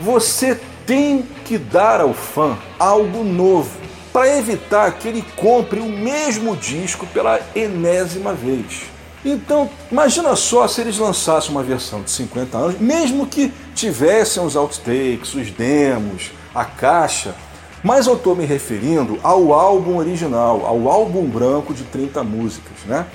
você 0.01 0.61
tem 0.85 1.23
que 1.45 1.57
dar 1.57 2.01
ao 2.01 2.13
fã 2.13 2.59
algo 2.77 3.23
novo 3.23 3.71
para 4.13 4.37
evitar 4.37 4.99
que 4.99 5.07
ele 5.07 5.25
compre 5.37 5.79
o 5.79 5.89
mesmo 5.89 6.57
disco 6.57 7.07
pela 7.07 7.41
enésima 7.55 8.33
vez. 8.35 8.83
Então, 9.25 9.71
imagina 9.91 10.35
só 10.35 10.67
se 10.67 10.81
eles 10.81 10.99
lançassem 10.99 11.51
uma 11.51 11.63
versão 11.63 12.03
de 12.03 12.11
50 12.11 12.59
anos, 12.59 12.81
mesmo 12.81 13.27
que 13.27 13.53
tivessem 13.75 14.45
os 14.45 14.57
outtakes, 14.57 15.35
os 15.35 15.51
demos, 15.51 16.33
a 16.53 16.65
caixa, 16.65 17.35
mas 17.85 18.07
eu 18.07 18.15
estou 18.15 18.35
me 18.35 18.45
referindo 18.45 19.19
ao 19.23 19.53
álbum 19.53 19.97
original, 19.97 20.67
ao 20.67 20.89
álbum 20.89 21.25
branco 21.25 21.73
de 21.73 21.85
30 21.85 22.23
músicas, 22.25 22.79
né? 22.87 23.07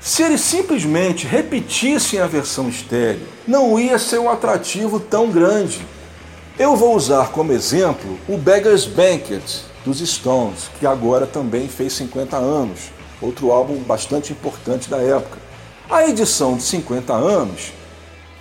Se 0.00 0.22
eles 0.22 0.40
simplesmente 0.40 1.26
repetissem 1.26 2.20
a 2.20 2.26
versão 2.26 2.68
estéreo, 2.68 3.26
não 3.46 3.78
ia 3.78 3.98
ser 3.98 4.18
um 4.18 4.30
atrativo 4.30 4.98
tão 4.98 5.30
grande. 5.30 5.86
Eu 6.58 6.74
vou 6.74 6.96
usar 6.96 7.28
como 7.28 7.52
exemplo 7.52 8.18
o 8.26 8.38
Beggar's 8.38 8.86
Banquet 8.86 9.42
dos 9.84 9.98
Stones, 9.98 10.70
que 10.78 10.86
agora 10.86 11.26
também 11.26 11.68
fez 11.68 11.92
50 11.92 12.36
anos 12.36 12.90
outro 13.20 13.50
álbum 13.50 13.76
bastante 13.78 14.32
importante 14.32 14.88
da 14.88 14.98
época. 14.98 15.38
A 15.88 16.08
edição 16.08 16.56
de 16.56 16.62
50 16.62 17.12
anos 17.12 17.72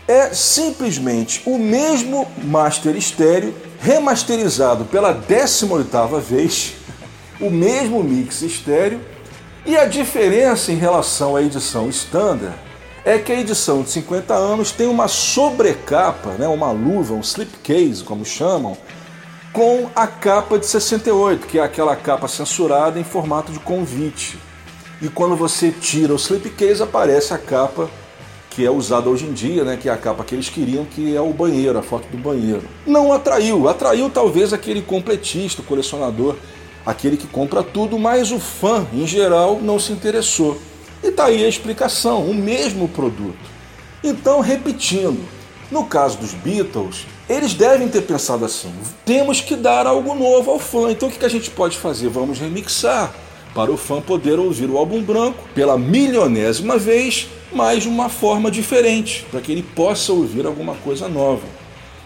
é 0.08 0.34
simplesmente 0.34 1.42
o 1.46 1.58
mesmo 1.58 2.28
master 2.44 2.96
estéreo 2.96 3.54
remasterizado 3.80 4.86
pela 4.86 5.14
18ª 5.14 6.20
vez, 6.20 6.74
o 7.40 7.50
mesmo 7.50 8.04
mix 8.04 8.42
estéreo, 8.42 9.00
e 9.66 9.78
a 9.78 9.86
diferença 9.86 10.72
em 10.72 10.76
relação 10.76 11.36
à 11.36 11.42
edição 11.42 11.90
standard 11.90 12.56
é 13.06 13.18
que 13.18 13.32
a 13.32 13.40
edição 13.40 13.82
de 13.82 13.90
50 13.90 14.34
anos 14.34 14.72
tem 14.72 14.88
uma 14.88 15.08
sobrecapa, 15.08 16.32
né, 16.32 16.48
uma 16.48 16.72
luva, 16.72 17.14
um 17.14 17.22
slipcase, 17.22 18.04
como 18.04 18.26
chamam, 18.26 18.78
com 19.54 19.90
a 19.96 20.08
capa 20.08 20.58
de 20.58 20.66
68, 20.66 21.48
que 21.48 21.60
é 21.60 21.64
aquela 21.64 21.96
capa 21.96 22.28
censurada 22.28 23.00
em 23.00 23.04
formato 23.04 23.52
de 23.52 23.60
convite. 23.60 24.38
E 25.02 25.08
quando 25.08 25.36
você 25.36 25.72
tira 25.72 26.14
o 26.14 26.18
slipcase, 26.18 26.84
aparece 26.84 27.34
a 27.34 27.38
capa 27.38 27.90
que 28.50 28.66
é 28.66 28.72
usada 28.72 29.10
hoje 29.10 29.26
em 29.26 29.32
dia, 29.32 29.64
né, 29.64 29.78
que 29.78 29.88
é 29.88 29.92
a 29.92 29.98
capa 29.98 30.24
que 30.24 30.36
eles 30.36 30.50
queriam, 30.50 30.84
que 30.84 31.16
é 31.16 31.22
o 31.22 31.32
banheiro, 31.32 31.78
a 31.78 31.82
foto 31.82 32.10
do 32.10 32.18
banheiro. 32.18 32.64
Não 32.86 33.14
atraiu, 33.14 33.70
atraiu 33.70 34.10
talvez 34.10 34.52
aquele 34.52 34.82
completista, 34.82 35.62
o 35.62 35.66
colecionador, 35.66 36.36
aquele 36.86 37.16
que 37.16 37.28
compra 37.28 37.64
tudo, 37.64 37.98
mas 37.98 38.32
o 38.32 38.40
fã, 38.40 38.86
em 38.92 39.08
geral, 39.08 39.60
não 39.62 39.80
se 39.80 39.94
interessou. 39.94 40.60
E 41.02 41.12
tá 41.12 41.26
aí 41.26 41.46
a 41.46 41.48
explicação, 41.48 42.24
o 42.24 42.34
mesmo 42.34 42.90
produto. 42.90 43.38
Então, 44.04 44.42
repetindo, 44.42 45.26
no 45.72 45.86
caso 45.86 46.18
dos 46.18 46.34
Beatles, 46.34 47.06
eles 47.30 47.54
devem 47.54 47.88
ter 47.88 48.02
pensado 48.02 48.44
assim: 48.44 48.74
temos 49.06 49.40
que 49.40 49.56
dar 49.56 49.88
algo 49.88 50.14
novo 50.16 50.52
ao 50.52 50.60
fã, 50.60 50.92
então 50.92 51.08
o 51.08 51.12
que 51.12 51.24
a 51.24 51.30
gente 51.30 51.50
pode 51.52 51.78
fazer? 51.78 52.10
Vamos 52.10 52.40
remixar 52.40 53.14
para 53.54 53.72
o 53.72 53.78
fã 53.78 54.02
poder 54.02 54.40
ouvir 54.40 54.70
o 54.70 54.78
álbum 54.78 55.02
branco 55.02 55.44
pela 55.54 55.78
milionésima 55.78 56.78
vez, 56.78 57.28
mas 57.52 57.84
de 57.84 57.90
uma 57.90 58.10
forma 58.10 58.52
diferente, 58.52 59.26
para 59.32 59.42
que 59.42 59.52
ele 59.52 59.64
possa 59.64 60.14
ouvir 60.14 60.46
alguma 60.46 60.76
coisa 60.76 61.08
nova. 61.08 61.46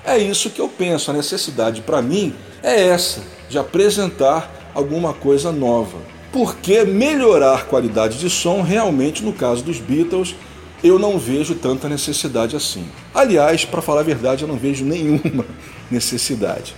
É 0.05 0.17
isso 0.17 0.49
que 0.49 0.59
eu 0.59 0.67
penso, 0.67 1.11
a 1.11 1.13
necessidade 1.13 1.81
para 1.81 2.01
mim 2.01 2.33
é 2.61 2.87
essa, 2.87 3.23
de 3.49 3.57
apresentar 3.57 4.71
alguma 4.73 5.13
coisa 5.13 5.51
nova. 5.51 5.97
Porque 6.31 6.83
melhorar 6.83 7.67
qualidade 7.67 8.17
de 8.17 8.29
som, 8.29 8.61
realmente, 8.61 9.23
no 9.23 9.33
caso 9.33 9.63
dos 9.63 9.77
Beatles, 9.77 10.35
eu 10.83 10.99
não 10.99 11.17
vejo 11.17 11.55
tanta 11.55 11.87
necessidade 11.87 12.55
assim. 12.55 12.85
Aliás, 13.13 13.63
para 13.63 13.81
falar 13.81 14.01
a 14.01 14.03
verdade, 14.03 14.43
eu 14.43 14.47
não 14.47 14.57
vejo 14.57 14.83
nenhuma 14.83 15.45
necessidade. 15.89 16.75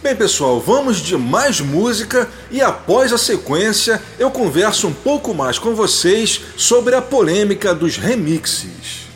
Bem, 0.00 0.14
pessoal, 0.14 0.60
vamos 0.60 0.98
de 0.98 1.16
mais 1.16 1.60
música 1.60 2.28
e 2.52 2.62
após 2.62 3.12
a 3.12 3.18
sequência 3.18 4.00
eu 4.16 4.30
converso 4.30 4.86
um 4.86 4.92
pouco 4.92 5.34
mais 5.34 5.58
com 5.58 5.74
vocês 5.74 6.40
sobre 6.56 6.94
a 6.94 7.02
polêmica 7.02 7.74
dos 7.74 7.96
remixes. 7.96 9.07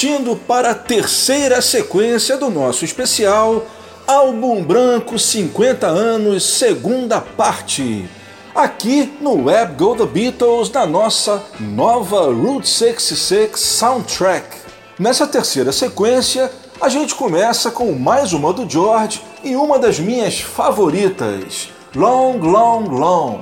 Partindo 0.00 0.34
para 0.34 0.70
a 0.70 0.74
terceira 0.74 1.60
sequência 1.60 2.38
do 2.38 2.48
nosso 2.48 2.86
especial, 2.86 3.66
Álbum 4.06 4.64
Branco 4.64 5.18
50 5.18 5.86
anos, 5.86 6.42
segunda 6.42 7.20
parte. 7.20 8.08
Aqui 8.54 9.12
no 9.20 9.44
Web 9.44 9.74
Go 9.74 9.94
The 9.94 10.06
Beatles, 10.06 10.70
da 10.70 10.86
nossa 10.86 11.44
nova 11.60 12.32
Route 12.32 12.66
66 12.66 13.60
Soundtrack. 13.60 14.56
Nessa 14.98 15.26
terceira 15.26 15.70
sequência, 15.70 16.50
a 16.80 16.88
gente 16.88 17.14
começa 17.14 17.70
com 17.70 17.92
mais 17.92 18.32
uma 18.32 18.54
do 18.54 18.66
George 18.66 19.20
e 19.44 19.54
uma 19.54 19.78
das 19.78 20.00
minhas 20.00 20.40
favoritas, 20.40 21.68
Long, 21.94 22.38
Long, 22.38 22.84
Long. 22.84 23.40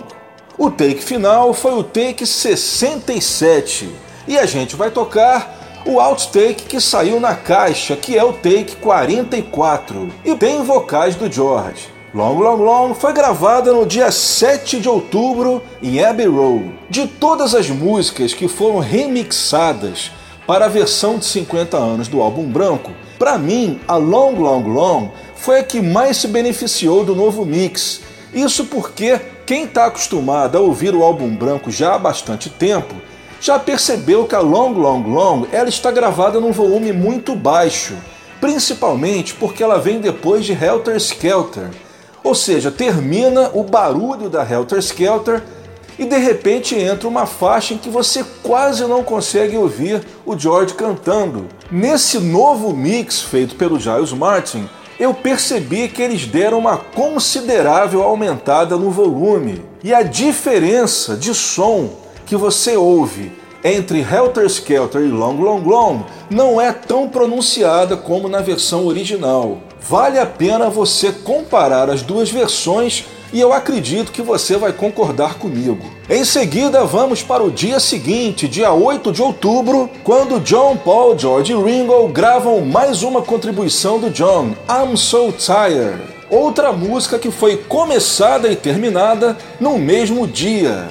O 0.59 0.73
take 0.73 1.05
final 1.05 1.55
foi 1.55 1.75
o 1.75 1.85
take 1.85 2.27
67 2.27 3.95
e 4.27 4.37
a 4.37 4.45
gente 4.45 4.75
vai 4.75 4.91
tocar 4.91 5.58
o 5.85 6.01
outtake 6.01 6.64
que 6.64 6.81
saiu 6.81 7.20
na 7.20 7.35
caixa, 7.35 7.97
que 7.97 8.16
é 8.16 8.24
o 8.24 8.33
take 8.33 8.76
44, 8.76 10.09
e 10.24 10.35
tem 10.35 10.62
vocais 10.62 11.14
do 11.14 11.31
George. 11.31 11.89
Long 12.14 12.39
Long 12.39 12.57
Long 12.57 12.95
foi 12.95 13.12
gravada 13.12 13.72
no 13.72 13.85
dia 13.85 14.11
7 14.11 14.81
de 14.81 14.89
outubro 14.89 15.62
em 15.83 16.03
Abbey 16.03 16.26
Road. 16.26 16.72
De 16.89 17.07
todas 17.07 17.55
as 17.55 17.68
músicas 17.68 18.33
que 18.33 18.49
foram 18.49 18.79
remixadas 18.79 20.11
para 20.47 20.64
a 20.64 20.68
versão 20.68 21.18
de 21.18 21.26
50 21.26 21.76
anos 21.76 22.09
do 22.09 22.22
álbum 22.22 22.51
branco, 22.51 22.93
para 23.18 23.37
mim 23.37 23.79
a 23.87 23.97
Long 23.97 24.33
Long 24.33 24.66
Long 24.66 25.09
foi 25.37 25.61
a 25.61 25.62
que 25.62 25.83
mais 25.83 26.16
se 26.16 26.29
beneficiou 26.29 27.05
do 27.05 27.14
novo 27.14 27.45
mix. 27.45 28.01
Isso 28.33 28.64
porque 28.64 29.20
quem 29.45 29.64
está 29.64 29.87
acostumado 29.87 30.57
a 30.57 30.61
ouvir 30.61 30.95
o 30.95 31.03
álbum 31.03 31.29
branco 31.35 31.70
já 31.70 31.95
há 31.95 31.99
bastante 31.99 32.49
tempo 32.49 32.95
já 33.41 33.59
percebeu 33.59 34.26
que 34.26 34.34
a 34.34 34.41
Long 34.41 34.72
Long 34.72 35.03
Long 35.03 35.47
ela 35.53 35.68
está 35.68 35.91
gravada 35.91 36.41
num 36.41 36.53
volume 36.53 36.93
muito 36.93 37.34
baixo, 37.34 37.95
principalmente 38.41 39.34
porque 39.34 39.62
ela 39.62 39.78
vem 39.78 40.01
depois 40.01 40.45
de 40.45 40.53
Helter 40.53 40.97
Skelter, 40.97 41.70
ou 42.22 42.34
seja, 42.34 42.70
termina 42.70 43.51
o 43.55 43.62
barulho 43.62 44.28
da 44.28 44.43
Helter 44.43 44.78
Skelter 44.78 45.43
e 45.99 46.05
de 46.05 46.18
repente 46.18 46.76
entra 46.76 47.09
uma 47.09 47.26
faixa 47.26 47.74
em 47.74 47.78
que 47.78 47.91
você 47.91 48.24
quase 48.43 48.84
não 48.84 49.03
consegue 49.03 49.57
ouvir 49.57 50.03
o 50.24 50.39
George 50.39 50.74
cantando. 50.74 51.47
Nesse 51.70 52.18
novo 52.18 52.72
mix 52.72 53.20
feito 53.20 53.57
pelo 53.57 53.80
Giles 53.80 54.12
Martin, 54.12 54.68
eu 54.99 55.12
percebi 55.14 55.89
que 55.89 56.03
eles 56.03 56.26
deram 56.26 56.59
uma 56.59 56.76
considerável 56.76 58.03
aumentada 58.03 58.76
no 58.76 58.91
volume 58.91 59.62
e 59.82 59.95
a 59.95 60.03
diferença 60.03 61.16
de 61.16 61.34
som 61.34 61.91
que 62.29 62.37
você 62.37 62.76
ouve 62.76 63.33
entre 63.64 64.01
Helter 64.01 64.45
Skelter 64.45 65.01
e 65.01 65.09
Long 65.09 65.41
Long 65.41 65.62
Long 65.64 66.03
não 66.31 66.61
é 66.61 66.72
tão 66.72 67.09
pronunciada 67.09 67.97
como 67.97 68.29
na 68.29 68.41
versão 68.41 68.87
original. 68.87 69.59
Vale 69.81 70.18
a 70.18 70.26
pena 70.26 70.68
você 70.68 71.11
comparar 71.11 71.89
as 71.89 72.03
duas 72.03 72.31
versões 72.31 73.07
e 73.33 73.41
eu 73.41 73.53
acredito 73.53 74.12
que 74.12 74.22
você 74.22 74.57
vai 74.57 74.72
concordar 74.72 75.35
comigo. 75.35 75.79
Em 76.09 76.24
seguida, 76.24 76.85
vamos 76.85 77.22
para 77.22 77.43
o 77.43 77.51
dia 77.51 77.81
seguinte, 77.81 78.47
dia 78.47 78.72
8 78.72 79.11
de 79.12 79.22
outubro, 79.22 79.89
quando 80.05 80.41
John 80.41 80.76
Paul, 80.76 81.18
George 81.18 81.53
e 81.53 81.57
Ringo 81.57 82.09
gravam 82.09 82.61
mais 82.61 83.03
uma 83.03 83.22
contribuição 83.22 83.99
do 83.99 84.11
John, 84.11 84.55
I'm 84.68 84.97
So 84.97 85.33
Tired. 85.33 86.03
Outra 86.31 86.72
música 86.72 87.18
que 87.18 87.31
foi 87.31 87.57
começada 87.57 88.51
e 88.51 88.57
terminada 88.57 89.37
no 89.59 89.79
mesmo 89.79 90.26
dia. 90.26 90.89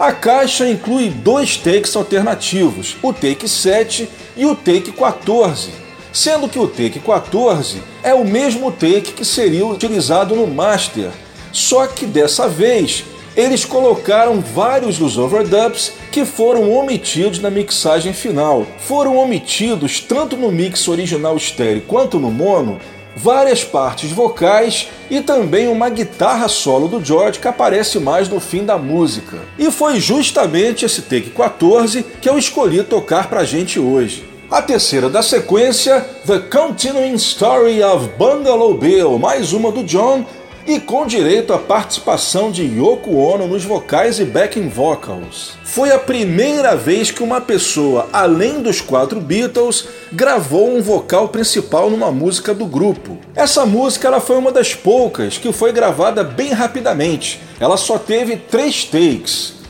A 0.00 0.12
caixa 0.12 0.66
inclui 0.66 1.10
dois 1.10 1.58
takes 1.58 1.94
alternativos, 1.94 2.96
o 3.02 3.12
take 3.12 3.46
7 3.46 4.08
e 4.34 4.46
o 4.46 4.56
take 4.56 4.92
14, 4.92 5.68
sendo 6.10 6.48
que 6.48 6.58
o 6.58 6.66
take 6.66 6.98
14 6.98 7.82
é 8.02 8.14
o 8.14 8.24
mesmo 8.24 8.72
take 8.72 9.12
que 9.12 9.26
seria 9.26 9.66
utilizado 9.66 10.34
no 10.34 10.46
master, 10.46 11.10
só 11.52 11.86
que 11.86 12.06
dessa 12.06 12.48
vez 12.48 13.04
eles 13.36 13.66
colocaram 13.66 14.40
vários 14.40 14.96
dos 14.96 15.18
overdubs 15.18 15.92
que 16.10 16.24
foram 16.24 16.72
omitidos 16.72 17.38
na 17.38 17.50
mixagem 17.50 18.14
final. 18.14 18.66
Foram 18.78 19.18
omitidos 19.18 20.00
tanto 20.00 20.34
no 20.34 20.50
mix 20.50 20.88
original 20.88 21.36
estéreo 21.36 21.82
quanto 21.82 22.18
no 22.18 22.30
mono 22.30 22.80
várias 23.16 23.64
partes 23.64 24.10
vocais 24.10 24.88
e 25.10 25.20
também 25.20 25.68
uma 25.68 25.88
guitarra 25.88 26.48
solo 26.48 26.88
do 26.88 27.04
George 27.04 27.38
que 27.38 27.48
aparece 27.48 27.98
mais 27.98 28.28
no 28.28 28.40
fim 28.40 28.64
da 28.64 28.78
música. 28.78 29.38
E 29.58 29.70
foi 29.70 30.00
justamente 30.00 30.84
esse 30.84 31.02
take 31.02 31.30
14 31.30 32.04
que 32.20 32.28
eu 32.28 32.38
escolhi 32.38 32.82
tocar 32.82 33.28
pra 33.28 33.44
gente 33.44 33.78
hoje. 33.78 34.28
A 34.50 34.60
terceira 34.60 35.08
da 35.08 35.22
sequência, 35.22 36.00
The 36.26 36.40
Continuing 36.40 37.14
Story 37.14 37.80
of 37.84 38.08
Bungalow 38.18 38.74
Bill, 38.74 39.16
mais 39.16 39.52
uma 39.52 39.70
do 39.70 39.84
John 39.84 40.24
e 40.66 40.78
com 40.78 41.06
direito 41.06 41.52
à 41.52 41.58
participação 41.58 42.50
de 42.50 42.62
Yoko 42.62 43.16
Ono 43.16 43.46
nos 43.46 43.64
vocais 43.64 44.18
e 44.18 44.24
backing 44.24 44.68
vocals. 44.68 45.52
Foi 45.64 45.90
a 45.90 45.98
primeira 45.98 46.76
vez 46.76 47.10
que 47.10 47.22
uma 47.22 47.40
pessoa, 47.40 48.08
além 48.12 48.60
dos 48.60 48.80
quatro 48.80 49.20
Beatles, 49.20 49.86
gravou 50.12 50.76
um 50.76 50.82
vocal 50.82 51.28
principal 51.28 51.90
numa 51.90 52.10
música 52.10 52.52
do 52.52 52.66
grupo. 52.66 53.18
Essa 53.34 53.64
música 53.64 54.08
ela 54.08 54.20
foi 54.20 54.36
uma 54.36 54.52
das 54.52 54.74
poucas 54.74 55.38
que 55.38 55.52
foi 55.52 55.72
gravada 55.72 56.22
bem 56.22 56.52
rapidamente. 56.52 57.40
Ela 57.58 57.76
só 57.76 57.98
teve 57.98 58.36
três 58.36 58.84
takes. 58.84 59.60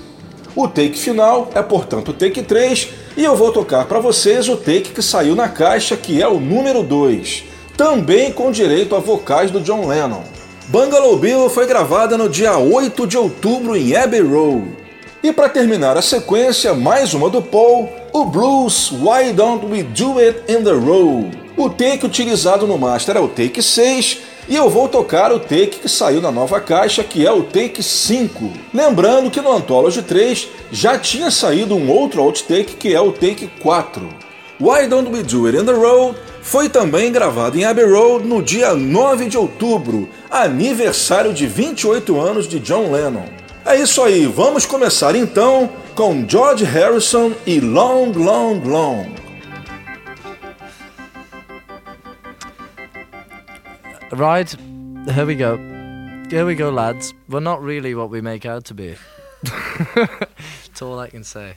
O 0.54 0.66
take 0.66 0.98
final 0.98 1.48
é, 1.54 1.62
portanto, 1.62 2.08
o 2.08 2.12
take 2.12 2.42
3, 2.42 2.88
e 3.16 3.24
eu 3.24 3.36
vou 3.36 3.52
tocar 3.52 3.84
para 3.84 4.00
vocês 4.00 4.48
o 4.48 4.56
take 4.56 4.90
que 4.90 5.02
saiu 5.02 5.36
na 5.36 5.48
caixa, 5.48 5.96
que 5.96 6.20
é 6.20 6.26
o 6.26 6.40
número 6.40 6.82
2, 6.82 7.44
também 7.76 8.32
com 8.32 8.50
direito 8.50 8.96
a 8.96 8.98
vocais 8.98 9.50
do 9.50 9.60
John 9.60 9.86
Lennon. 9.86 10.39
Bungalow 10.70 11.16
Bill 11.16 11.50
foi 11.50 11.66
gravada 11.66 12.16
no 12.16 12.28
dia 12.28 12.56
8 12.56 13.04
de 13.04 13.18
outubro 13.18 13.76
em 13.76 13.96
Abbey 13.96 14.20
Road. 14.20 14.68
E 15.20 15.32
para 15.32 15.48
terminar 15.48 15.96
a 15.96 16.02
sequência, 16.02 16.72
mais 16.74 17.12
uma 17.12 17.28
do 17.28 17.42
Paul, 17.42 17.92
o 18.12 18.24
blues 18.24 18.92
Why 18.92 19.32
Don't 19.32 19.66
We 19.66 19.82
Do 19.82 20.20
It 20.20 20.44
in 20.48 20.62
the 20.62 20.70
Road. 20.70 21.36
O 21.56 21.68
take 21.68 22.06
utilizado 22.06 22.68
no 22.68 22.78
master 22.78 23.16
é 23.16 23.20
o 23.20 23.26
take 23.26 23.60
6 23.60 24.20
e 24.48 24.54
eu 24.54 24.70
vou 24.70 24.86
tocar 24.86 25.32
o 25.32 25.40
take 25.40 25.80
que 25.80 25.88
saiu 25.88 26.20
na 26.20 26.30
nova 26.30 26.60
caixa, 26.60 27.02
que 27.02 27.26
é 27.26 27.32
o 27.32 27.42
take 27.42 27.82
5. 27.82 28.52
Lembrando 28.72 29.28
que 29.28 29.40
no 29.40 29.50
Anthology 29.50 30.02
3 30.02 30.48
já 30.70 30.96
tinha 30.96 31.32
saído 31.32 31.74
um 31.74 31.90
outro 31.90 32.22
outtake 32.22 32.76
que 32.76 32.94
é 32.94 33.00
o 33.00 33.10
take 33.10 33.50
4. 33.60 34.08
Why 34.60 34.86
Don't 34.86 35.10
We 35.10 35.24
Do 35.24 35.46
It 35.46 35.58
in 35.58 35.64
the 35.64 35.72
Road 35.72 36.16
foi 36.42 36.68
também 36.68 37.12
gravado 37.12 37.58
em 37.58 37.64
Abbey 37.64 37.84
Road 37.84 38.26
no 38.26 38.42
dia 38.42 38.74
9 38.74 39.26
de 39.26 39.36
outubro, 39.36 40.08
aniversário 40.30 41.32
de 41.32 41.46
28 41.46 42.20
anos 42.20 42.48
de 42.48 42.58
John 42.58 42.90
Lennon. 42.90 43.26
É 43.64 43.76
isso 43.76 44.02
aí, 44.02 44.26
vamos 44.26 44.64
começar 44.64 45.14
então 45.14 45.70
com 45.94 46.26
George 46.26 46.64
Harrison 46.64 47.32
e 47.46 47.60
Long, 47.60 48.12
Long, 48.12 48.60
Long. 48.64 49.14
Right, 54.12 54.56
here 55.06 55.24
we 55.24 55.34
go. 55.36 55.56
Here 56.30 56.44
we 56.44 56.54
go, 56.54 56.70
lads. 56.70 57.12
We're 57.28 57.40
not 57.40 57.62
really 57.62 57.94
what 57.94 58.10
we 58.10 58.20
make 58.20 58.46
out 58.46 58.64
to 58.66 58.74
be. 58.74 58.96
That's 59.94 60.82
all 60.82 60.98
I 60.98 61.08
can 61.08 61.22
say. 61.22 61.54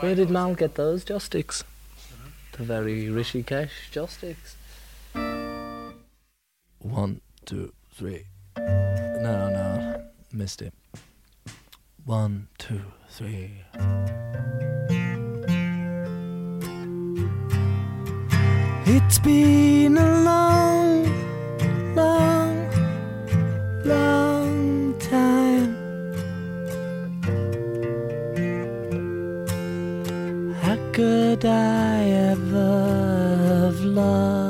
Where 0.00 0.14
did 0.14 0.30
Mal 0.30 0.54
get 0.54 0.74
those 0.74 1.04
joysticks? 1.04 1.62
Very 2.60 3.06
Rishikesh 3.06 3.70
joysticks. 3.90 4.54
One, 6.80 7.22
two, 7.46 7.72
three. 7.94 8.26
No, 8.58 9.48
no, 9.48 10.04
missed 10.30 10.60
it. 10.60 10.74
One, 12.04 12.48
two, 12.58 12.82
three. 13.08 13.64
It's 18.84 19.18
been 19.20 19.96
a 19.96 20.22
long, 20.22 21.04
long, 21.94 22.70
long 23.86 24.39
could 31.00 31.46
I 31.46 32.02
ever 32.28 33.64
have 33.64 33.80
lost 33.80 34.49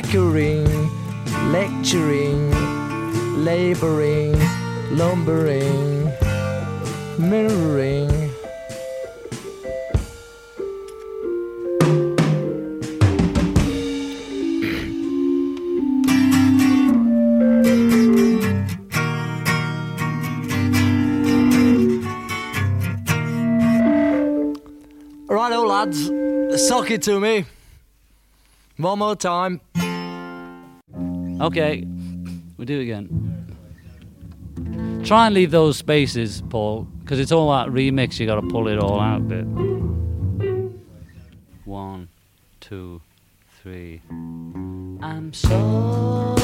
lacquering, 0.00 0.66
lecturing, 1.52 2.50
laboring, 3.44 4.34
lumbering, 4.96 6.10
mirroring. 7.18 8.08
Righto, 25.28 25.66
lads, 25.66 26.10
sock 26.66 26.90
it 26.90 27.02
to 27.02 27.20
me. 27.20 27.44
One 28.78 28.98
more 29.00 29.14
time. 29.14 29.60
Okay, 31.40 31.86
we'll 32.58 32.66
do 32.66 32.80
again. 32.80 33.46
Try 35.04 35.26
and 35.26 35.34
leave 35.34 35.50
those 35.50 35.78
spaces, 35.78 36.42
Paul, 36.50 36.86
because 37.00 37.18
it's 37.18 37.32
all 37.32 37.50
that 37.52 37.68
remix. 37.68 38.20
You 38.20 38.26
got 38.26 38.34
to 38.40 38.46
pull 38.46 38.68
it 38.68 38.78
all 38.78 39.00
out 39.00 39.22
a 39.22 39.24
bit. 39.24 39.46
One, 41.64 42.08
two, 42.60 43.00
three. 43.62 44.02
I'm 44.10 45.32
so 45.32 46.36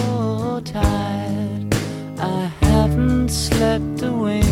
tired. 0.65 1.75
I 2.19 2.51
haven't 2.63 3.29
slept 3.29 4.03
a 4.03 4.11
wink. 4.11 4.47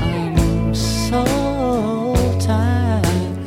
I'm 0.00 0.74
so 0.74 1.22
tired. 2.40 3.38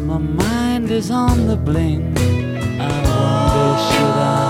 My 0.00 0.16
mind 0.16 0.90
is 0.90 1.10
on 1.10 1.46
the 1.46 1.56
blink. 1.56 2.18
I 2.18 2.88
wonder 2.88 3.78
should 3.92 4.16
I 4.18 4.41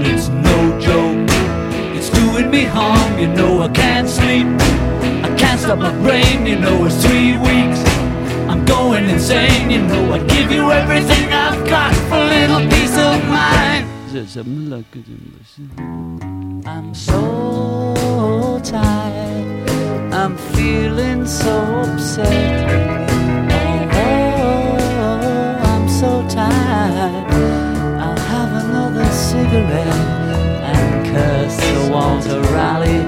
but 0.00 0.08
it's 0.10 0.28
no 0.28 0.80
joke. 0.80 1.28
It's 1.96 2.10
doing 2.10 2.50
me 2.50 2.64
harm, 2.64 3.18
you 3.18 3.28
know 3.28 3.62
I 3.62 3.68
can't 3.68 4.08
sleep. 4.08 4.46
I 5.26 5.34
can't 5.36 5.60
stop 5.60 5.78
my 5.78 5.92
brain, 6.02 6.46
you 6.46 6.56
know 6.58 6.86
it's 6.86 6.96
three 7.04 7.36
weeks. 7.36 7.80
I'm 8.48 8.64
going 8.64 9.08
insane, 9.08 9.70
you 9.70 9.82
know 9.82 10.12
I'd 10.14 10.28
give 10.28 10.50
you 10.50 10.72
everything 10.72 11.32
I've 11.32 11.68
got 11.68 11.94
for 12.08 12.16
a 12.16 12.28
little 12.36 12.62
peace 12.68 12.96
of 12.96 13.22
mind. 13.28 13.86
I'm 16.66 16.94
so 16.94 18.60
tired, 18.64 19.70
I'm 20.12 20.36
feeling 20.54 21.26
so 21.26 21.56
upset. 21.86 22.70
Oh, 23.52 23.88
oh, 23.92 24.78
oh 25.04 25.70
I'm 25.72 25.88
so 25.88 26.26
tired, 26.28 27.26
I'll 28.04 28.24
have 28.34 28.64
another 28.64 28.89
cigarette. 29.30 30.00
And 30.74 31.06
curse 31.06 31.54
Sir 31.54 31.90
Walter 31.92 32.40
Raleigh. 32.52 33.06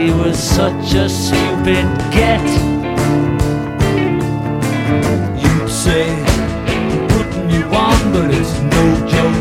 He 0.00 0.10
was 0.10 0.38
such 0.38 0.94
a 0.94 1.08
stupid 1.08 1.86
get. 2.16 2.46
You'd 5.42 5.70
say, 5.84 6.06
putting 7.12 7.50
you 7.50 7.64
on, 7.86 7.98
but 8.14 8.30
it's 8.38 8.54
no 8.76 8.84
joke. 9.12 9.40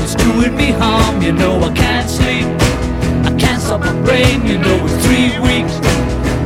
It's 0.00 0.14
doing 0.14 0.54
me 0.54 0.70
harm, 0.70 1.20
you 1.20 1.32
know 1.32 1.58
I 1.60 1.72
can't 1.72 2.08
sleep. 2.08 2.46
I 3.28 3.34
can't 3.42 3.60
stop 3.60 3.80
my 3.80 3.94
brain, 4.06 4.46
you 4.46 4.58
know 4.58 4.78
it's 4.86 4.98
three 5.04 5.32
weeks. 5.48 5.74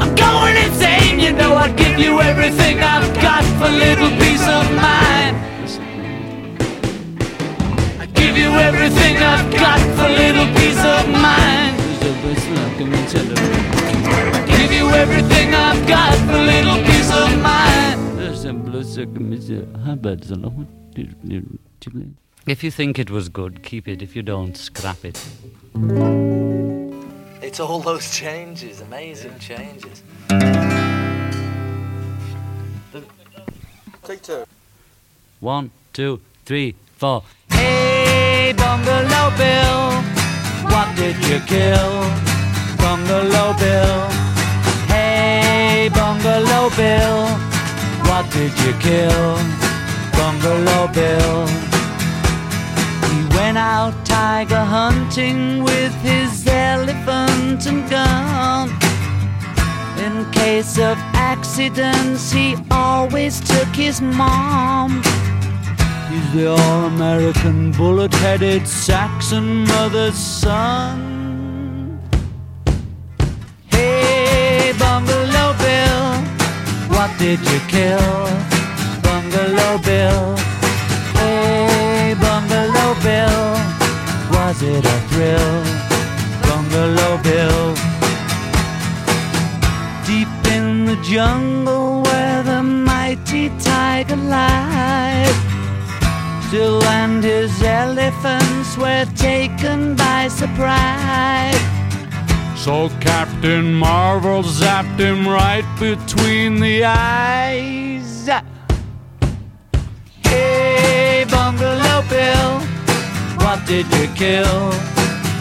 I'm 0.00 0.14
going 0.14 0.56
insane, 0.64 1.20
you 1.20 1.32
know 1.32 1.54
I'd 1.56 1.76
give 1.76 1.98
you 1.98 2.20
everything 2.20 2.78
I've 2.80 3.12
got 3.20 3.44
for 3.58 3.68
little 3.68 4.10
peace 4.22 4.46
of 4.58 4.64
mind. 4.74 5.53
I 8.34 8.36
give 8.36 8.46
you 8.46 8.58
everything 8.58 9.16
I've 9.18 9.52
got 9.52 9.78
for 9.96 10.08
little 10.08 10.46
peace 10.56 10.82
of 10.84 11.08
mind. 11.08 11.78
Give 14.48 14.72
you 14.72 14.88
everything 14.88 15.54
I've 15.54 15.86
got 15.86 16.14
for 16.26 16.38
little 16.38 16.82
peace 16.84 17.12
of 17.12 17.40
mind. 17.40 18.00
If 22.46 22.64
you 22.64 22.70
think 22.72 22.98
it 22.98 23.10
was 23.10 23.28
good, 23.28 23.62
keep 23.62 23.86
it. 23.86 24.02
If 24.02 24.16
you 24.16 24.22
don't, 24.22 24.56
scrap 24.56 25.04
it. 25.04 25.24
It's 27.40 27.60
all 27.60 27.78
those 27.78 28.10
changes, 28.10 28.80
amazing 28.80 29.38
changes. 29.38 30.02
Take 34.02 34.22
two. 34.22 34.44
One, 35.38 35.70
two, 35.92 36.20
three, 36.44 36.74
four. 36.96 37.22
Hey, 37.50 37.73
Bungalow 38.52 39.30
Bill, 39.38 39.90
what 40.68 40.94
did 40.96 41.16
you 41.28 41.40
kill? 41.46 41.92
Bungalow 42.76 43.54
Bill. 43.58 44.00
Hey, 44.86 45.88
Bungalow 45.94 46.68
Bill, 46.76 47.26
what 48.04 48.30
did 48.32 48.52
you 48.60 48.72
kill? 48.80 49.36
Bungalow 50.12 50.88
Bill. 50.92 51.46
He 53.08 53.36
went 53.36 53.56
out 53.56 53.94
tiger 54.04 54.64
hunting 54.78 55.64
with 55.64 55.94
his 56.02 56.46
elephant 56.46 57.66
and 57.66 57.88
gun. 57.88 58.68
In 60.04 60.30
case 60.32 60.76
of 60.78 60.98
accidents, 61.14 62.30
he 62.30 62.56
always 62.70 63.40
took 63.40 63.68
his 63.68 64.02
mom. 64.02 65.02
He's 66.14 66.32
the 66.32 66.46
all 66.46 66.84
American 66.84 67.72
bullet 67.72 68.14
headed 68.14 68.68
Saxon 68.68 69.64
mother's 69.64 70.14
son. 70.14 71.98
Hey, 73.66 74.72
Bungalow 74.78 75.50
Bill, 75.64 76.04
what 76.94 77.10
did 77.18 77.40
you 77.50 77.58
kill? 77.66 78.14
Bungalow 79.02 79.78
Bill. 79.88 80.36
Hey, 81.18 82.14
Bungalow 82.20 82.90
Bill, 83.02 83.42
was 84.34 84.62
it 84.62 84.84
a 84.96 84.98
thrill? 85.08 85.54
Bungalow 86.46 87.14
Bill. 87.24 87.74
Deep 90.06 90.32
in 90.56 90.84
the 90.84 90.96
jungle 91.02 92.02
where 92.02 92.44
the 92.44 92.62
mighty 92.62 93.48
tiger 93.58 94.14
lies. 94.14 95.43
And 96.56 97.24
his 97.24 97.62
elephants 97.62 98.78
were 98.78 99.06
taken 99.16 99.96
by 99.96 100.28
surprise. 100.28 101.58
So 102.56 102.90
Captain 103.00 103.74
Marvel 103.74 104.44
zapped 104.44 104.98
him 105.00 105.26
right 105.26 105.64
between 105.80 106.60
the 106.60 106.84
eyes. 106.84 108.28
Hey, 110.22 111.24
Bungalow 111.28 112.04
Bill, 112.08 112.60
what 113.44 113.66
did 113.66 113.86
you 113.96 114.06
kill? 114.14 114.70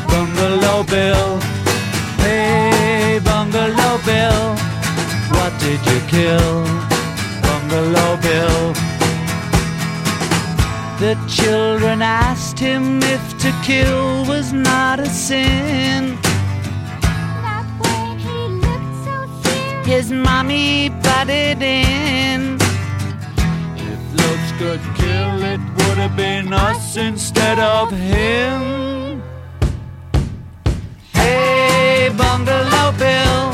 Bungalow 0.07 0.83
Bill. 0.83 1.39
Hey, 2.17 3.19
Bungalow 3.23 3.99
Bill, 4.03 4.55
what 5.29 5.53
did 5.59 5.79
you 5.85 6.01
kill? 6.07 6.65
Bungalow 7.43 8.17
Bill. 8.17 8.92
The 10.99 11.17
children 11.27 12.01
asked 12.01 12.59
him 12.59 12.99
if 13.01 13.37
to 13.39 13.51
kill 13.63 14.25
was 14.25 14.53
not 14.53 14.99
a 14.99 15.07
sin. 15.07 16.17
That 17.01 17.65
way 17.81 18.15
he 18.23 18.47
looked 18.47 18.95
so 19.03 19.15
serious. 19.43 19.87
His 19.87 20.11
mommy 20.11 20.89
butted 20.89 21.61
in. 21.61 22.57
If 23.75 24.01
looks 24.21 24.51
could 24.59 24.81
kill, 24.95 25.43
it 25.43 25.59
would 25.59 25.97
have 25.97 26.15
been 26.15 26.53
us 26.53 26.95
instead 26.95 27.59
of 27.59 27.91
him. 27.91 29.21
Hey, 31.11 32.11
Bungalow 32.15 32.91
Bill, 32.97 33.51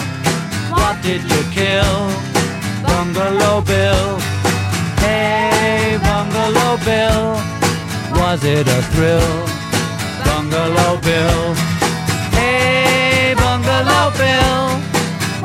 what 0.69 1.01
did 1.01 1.23
you 1.23 1.43
kill? 1.51 2.11
Bungalow 2.83 3.61
Bill. 3.61 4.19
Hey, 4.99 5.97
Bungalow 5.97 6.08
Bill, 6.89 7.33
was 8.19 8.43
it 8.43 8.67
a 8.67 8.81
thrill? 8.91 9.35
Bungalow 10.25 10.97
Bill. 11.05 11.53
Hey, 12.33 13.35
Bungalow 13.37 14.09
Bill, 14.17 14.61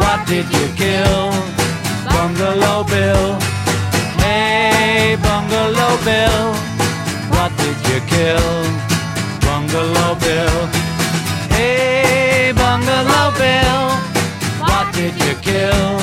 what 0.00 0.26
did 0.26 0.46
you 0.56 0.66
kill? 0.82 1.20
Bungalow 2.08 2.84
Bill. 2.84 3.26
Hey, 4.24 5.18
Bungalow 5.20 5.92
Bill, 6.08 6.46
what 7.34 7.52
did 7.60 7.78
you 7.90 8.00
kill? 8.14 8.52
Bungalow 9.44 10.14
Bill. 10.24 10.58
Hey, 11.56 12.52
Bungalow 12.56 13.28
Bill, 13.42 13.84
what 14.64 14.86
did 14.94 15.14
you 15.24 15.34
kill? 15.48 16.00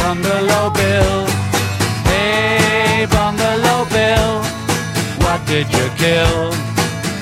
Bungalow 0.00 0.70
Bill. 0.70 1.33
Did 5.54 5.72
you 5.72 5.88
kill? 5.96 6.50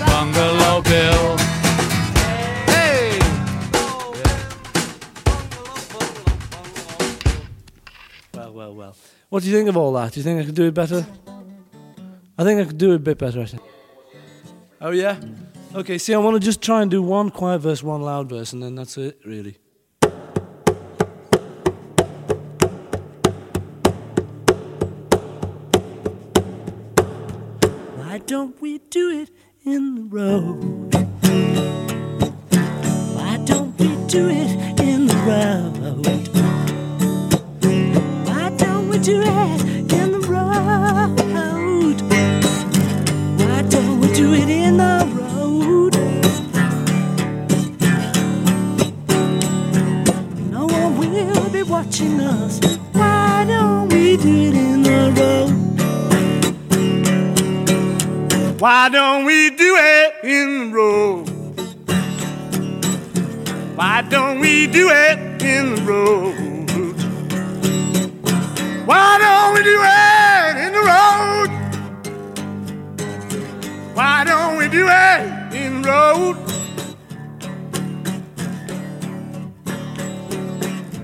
Bungalow 0.06 0.80
Bill. 0.80 1.36
Hey! 2.66 3.18
Well, 8.32 8.52
well, 8.54 8.74
well. 8.74 8.96
What 9.28 9.42
do 9.42 9.50
you 9.50 9.54
think 9.54 9.68
of 9.68 9.76
all 9.76 9.92
that? 9.92 10.12
Do 10.12 10.20
you 10.20 10.24
think 10.24 10.40
I 10.40 10.46
could 10.46 10.54
do 10.54 10.64
it 10.64 10.72
better? 10.72 11.04
I 12.38 12.44
think 12.44 12.58
I 12.58 12.64
could 12.64 12.78
do 12.78 12.92
it 12.92 12.96
a 12.96 12.98
bit 13.00 13.18
better, 13.18 13.42
actually. 13.42 13.60
Oh, 14.80 14.92
yeah? 14.92 15.16
Mm. 15.16 15.36
Okay, 15.74 15.98
see, 15.98 16.14
I 16.14 16.16
want 16.16 16.34
to 16.34 16.40
just 16.40 16.62
try 16.62 16.80
and 16.80 16.90
do 16.90 17.02
one 17.02 17.28
quiet 17.28 17.58
verse, 17.58 17.82
one 17.82 18.00
loud 18.00 18.30
verse, 18.30 18.54
and 18.54 18.62
then 18.62 18.74
that's 18.74 18.96
it, 18.96 19.20
really. 19.26 19.58
Don't 28.26 28.60
we 28.60 28.78
do 28.90 29.10
it 29.10 29.30
in 29.64 29.94
the 29.94 30.02
road? 30.02 30.94
Why 33.14 33.36
don't 33.44 33.76
we 33.78 33.88
do 34.06 34.28
it 34.28 34.80
in 34.80 35.06
the 35.06 35.16
road? 35.26 35.76
Why 38.26 38.50
don't 38.56 38.88
we 38.88 38.98
do 38.98 39.22
it 39.22 39.60
in 39.92 40.12
the 40.12 40.20
road? 40.20 42.00
Why 43.40 43.62
don't 43.62 44.00
we 44.00 44.12
do 44.12 44.32
it 44.34 44.48
in 44.48 44.76
the 44.76 45.06
road? 45.14 45.96
No 50.50 50.66
one 50.66 50.96
will 50.98 51.50
be 51.50 51.62
watching 51.64 52.20
us. 52.20 52.60
Why 58.62 58.88
don't 58.88 59.24
we 59.24 59.50
do 59.50 59.76
it 59.76 60.14
in 60.22 60.70
the 60.70 60.76
road? 60.76 61.28
Why 63.74 64.02
don't 64.08 64.38
we 64.38 64.68
do 64.68 64.88
it 64.88 65.42
in 65.42 65.74
the 65.74 65.82
road? 65.82 66.36
Why 68.86 69.18
don't 69.18 69.54
we 69.54 69.64
do 69.64 69.82
it 69.82 70.56
in 70.64 70.72
the 70.74 70.84
road? 70.92 71.50
Why 73.94 74.22
don't 74.22 74.56
we 74.56 74.68
do 74.68 74.86
it 74.88 75.54
in 75.56 75.82
the 75.82 75.88
road? 75.90 76.36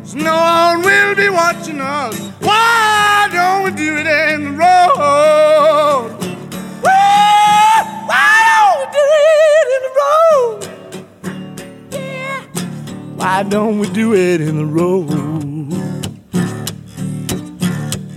So 0.06 0.16
no 0.16 0.36
one 0.36 0.82
will 0.82 1.16
be 1.16 1.28
watching 1.28 1.80
us. 1.80 2.16
Why 2.38 3.28
don't 3.32 3.64
we 3.64 3.72
do 3.72 3.96
it 3.96 4.06
in 4.06 4.44
the 4.44 4.52
road? 4.52 6.17
Don't 13.48 13.80
we 13.80 13.88
do 13.90 14.14
it 14.14 14.40
in 14.40 14.56
the 14.56 14.64
road? 14.64 15.08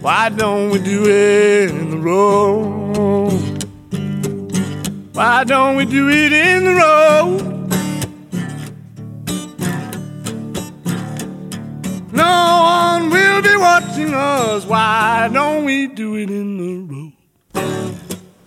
Why 0.01 0.29
don't 0.29 0.69
we 0.69 0.79
do 0.79 1.05
it 1.05 1.71
in 1.71 1.91
the 1.91 1.97
road? 1.97 3.63
Why 5.13 5.43
don't 5.43 5.75
we 5.75 5.85
do 5.85 6.09
it 6.09 6.33
in 6.33 6.65
the 6.65 6.73
road? 6.73 7.41
No 12.11 12.61
one 12.63 13.09
will 13.09 13.41
be 13.41 13.55
watching 13.57 14.13
us. 14.13 14.65
Why 14.65 15.29
don't 15.31 15.65
we 15.65 15.87
do 15.87 16.15
it 16.15 16.29
in 16.29 16.57
the 16.57 16.93
road? 16.93 17.10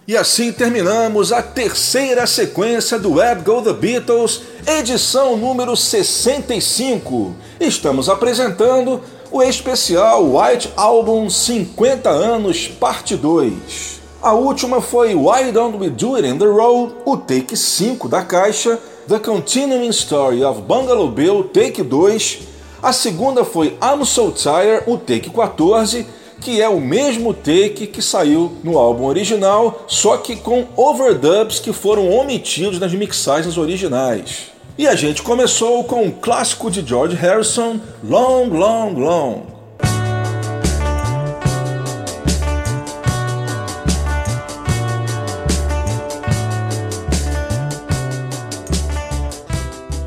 E 0.06 0.18
assim 0.18 0.52
terminamos 0.52 1.32
a 1.32 1.40
terceira 1.40 2.26
sequência 2.26 2.98
do 2.98 3.14
Web 3.14 3.42
Go 3.42 3.62
The 3.62 3.72
Beatles, 3.72 4.42
edição 4.66 5.34
número 5.34 5.74
65. 5.74 7.34
Estamos 7.58 8.10
apresentando 8.10 9.00
o 9.32 9.42
especial 9.42 10.22
White 10.26 10.70
Album 10.76 11.30
50 11.30 12.10
anos, 12.10 12.68
parte 12.68 13.16
2. 13.16 14.02
A 14.20 14.34
última 14.34 14.82
foi 14.82 15.14
Why 15.14 15.50
Don't 15.50 15.78
We 15.78 15.88
Do 15.88 16.16
It 16.16 16.28
in 16.28 16.36
the 16.36 16.44
Road, 16.44 16.96
o 17.06 17.16
take 17.16 17.56
5 17.56 18.06
da 18.06 18.22
caixa, 18.22 18.78
The 19.08 19.18
Continuing 19.18 19.88
Story 19.88 20.44
of 20.44 20.60
Bungalow 20.60 21.08
Bill, 21.08 21.44
take 21.44 21.82
2. 21.82 22.42
A 22.82 22.92
segunda 22.92 23.42
foi 23.42 23.78
I'm 23.82 24.04
So 24.04 24.30
Tired, 24.30 24.84
o 24.86 24.98
take 24.98 25.30
14 25.30 26.06
que 26.44 26.60
é 26.60 26.68
o 26.68 26.78
mesmo 26.78 27.32
take 27.32 27.86
que 27.86 28.02
saiu 28.02 28.52
no 28.62 28.76
álbum 28.76 29.04
original, 29.04 29.86
só 29.88 30.18
que 30.18 30.36
com 30.36 30.66
overdubs 30.76 31.58
que 31.58 31.72
foram 31.72 32.10
omitidos 32.10 32.78
nas 32.78 32.92
mixagens 32.92 33.56
originais. 33.56 34.52
E 34.76 34.86
a 34.86 34.94
gente 34.94 35.22
começou 35.22 35.82
com 35.84 36.06
o 36.06 36.12
clássico 36.12 36.70
de 36.70 36.86
George 36.86 37.16
Harrison, 37.16 37.80
Long, 38.06 38.48
Long, 38.48 38.92
Long. 38.92 39.42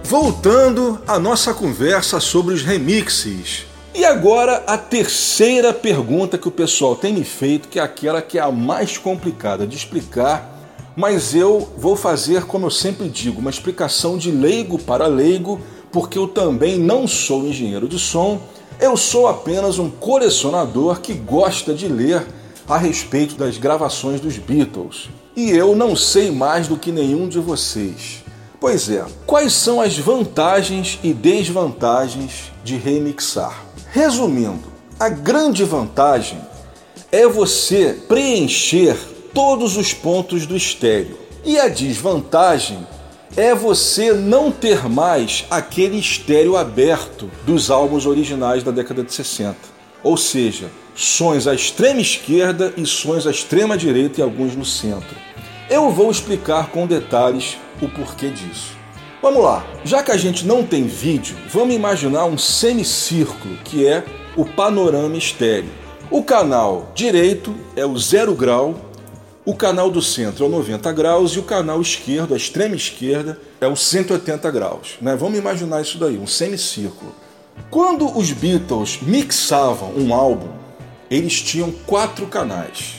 Voltando 0.04 1.02
à 1.08 1.18
nossa 1.18 1.52
conversa 1.52 2.20
sobre 2.20 2.54
os 2.54 2.62
remixes. 2.62 3.66
E 3.98 4.06
agora 4.06 4.64
a 4.68 4.78
terceira 4.78 5.74
pergunta 5.74 6.38
que 6.38 6.48
o 6.48 6.52
pessoal 6.52 6.96
tem 6.96 7.12
me 7.12 7.24
feito, 7.24 7.68
que 7.68 7.80
é 7.80 7.82
aquela 7.82 8.22
que 8.22 8.38
é 8.38 8.42
a 8.44 8.52
mais 8.52 8.96
complicada 8.96 9.66
de 9.66 9.76
explicar, 9.76 10.72
mas 10.96 11.34
eu 11.34 11.68
vou 11.76 11.96
fazer, 11.96 12.46
como 12.46 12.68
eu 12.68 12.70
sempre 12.70 13.10
digo, 13.10 13.42
uma 13.42 13.50
explicação 13.50 14.16
de 14.16 14.30
leigo 14.30 14.78
para 14.78 15.08
leigo, 15.08 15.60
porque 15.92 16.16
eu 16.16 16.28
também 16.28 16.78
não 16.78 17.08
sou 17.08 17.44
engenheiro 17.48 17.88
de 17.88 17.98
som, 17.98 18.40
eu 18.80 18.96
sou 18.96 19.28
apenas 19.28 19.80
um 19.80 19.90
colecionador 19.90 21.02
que 21.02 21.16
gosta 21.16 21.74
de 21.74 21.88
ler 21.88 22.24
a 22.70 22.78
respeito 22.78 23.34
das 23.34 23.58
gravações 23.58 24.22
dos 24.22 24.38
Beatles. 24.38 25.10
E 25.36 25.50
eu 25.50 25.76
não 25.76 25.96
sei 25.96 26.30
mais 26.30 26.68
do 26.68 26.78
que 26.78 26.92
nenhum 26.92 27.28
de 27.28 27.40
vocês. 27.40 28.24
Pois 28.60 28.92
é, 28.92 29.04
quais 29.26 29.54
são 29.54 29.82
as 29.82 29.98
vantagens 29.98 31.00
e 31.04 31.16
desvantagens 31.16 32.52
de 32.64 32.78
remixar? 32.78 33.67
Resumindo, 33.92 34.72
a 35.00 35.10
grande 35.10 35.64
vantagem 35.64 36.40
é 37.12 37.26
você 37.26 37.98
preencher 38.08 38.98
todos 39.34 39.78
os 39.78 39.94
pontos 39.94 40.46
do 40.46 40.58
estéreo. 40.58 41.18
E 41.46 41.58
a 41.58 41.70
desvantagem 41.70 42.86
é 43.36 43.56
você 43.56 44.12
não 44.12 44.52
ter 44.52 44.90
mais 44.90 45.46
aquele 45.50 45.98
estéreo 45.98 46.58
aberto 46.58 47.32
dos 47.46 47.72
álbuns 47.72 48.06
originais 48.06 48.64
da 48.64 48.72
década 48.72 49.04
de 49.04 49.14
60. 49.14 49.56
Ou 50.04 50.18
seja, 50.18 50.70
sons 50.94 51.48
à 51.48 51.54
extrema 51.54 52.02
esquerda 52.02 52.74
e 52.76 52.86
sons 52.86 53.26
à 53.26 53.32
extrema 53.32 53.78
direita 53.78 54.20
e 54.20 54.24
alguns 54.24 54.56
no 54.56 54.66
centro. 54.66 55.16
Eu 55.70 55.90
vou 55.92 56.12
explicar 56.12 56.70
com 56.72 56.86
detalhes 56.86 57.58
o 57.82 57.88
porquê 57.88 58.30
disso. 58.30 58.77
Vamos 59.20 59.44
lá, 59.44 59.66
já 59.84 60.04
que 60.04 60.12
a 60.12 60.18
gente 60.18 60.46
não 60.46 60.64
tem 60.64 60.84
vídeo, 60.84 61.36
vamos 61.50 61.74
imaginar 61.74 62.26
um 62.26 62.38
semicírculo 62.38 63.58
que 63.64 63.88
é 63.88 64.06
o 64.36 64.46
panorama 64.46 65.18
estéreo. 65.18 65.72
O 66.12 66.24
canal 66.24 66.92
direito 66.94 67.56
é 67.76 67.84
o 67.84 67.98
zero 67.98 68.36
grau, 68.36 68.76
o 69.44 69.56
canal 69.56 69.90
do 69.90 70.04
centro 70.04 70.46
é 70.46 70.48
o 70.48 70.52
90 70.52 70.92
graus 70.92 71.32
e 71.32 71.40
o 71.40 71.44
canal 71.44 71.82
esquerdo, 71.82 72.36
a 72.36 72.38
extrema 72.38 72.76
esquerda, 72.76 73.40
é 73.60 73.66
o 73.66 73.76
180 73.76 74.52
graus. 74.52 74.98
Né? 75.02 75.16
Vamos 75.16 75.40
imaginar 75.40 75.82
isso 75.82 75.98
daí, 75.98 76.16
um 76.20 76.28
semicírculo. 76.28 77.16
Quando 77.72 78.16
os 78.16 78.32
Beatles 78.32 79.00
mixavam 79.02 79.94
um 79.98 80.14
álbum, 80.14 80.50
eles 81.10 81.42
tinham 81.42 81.72
quatro 81.72 82.28
canais. 82.28 82.97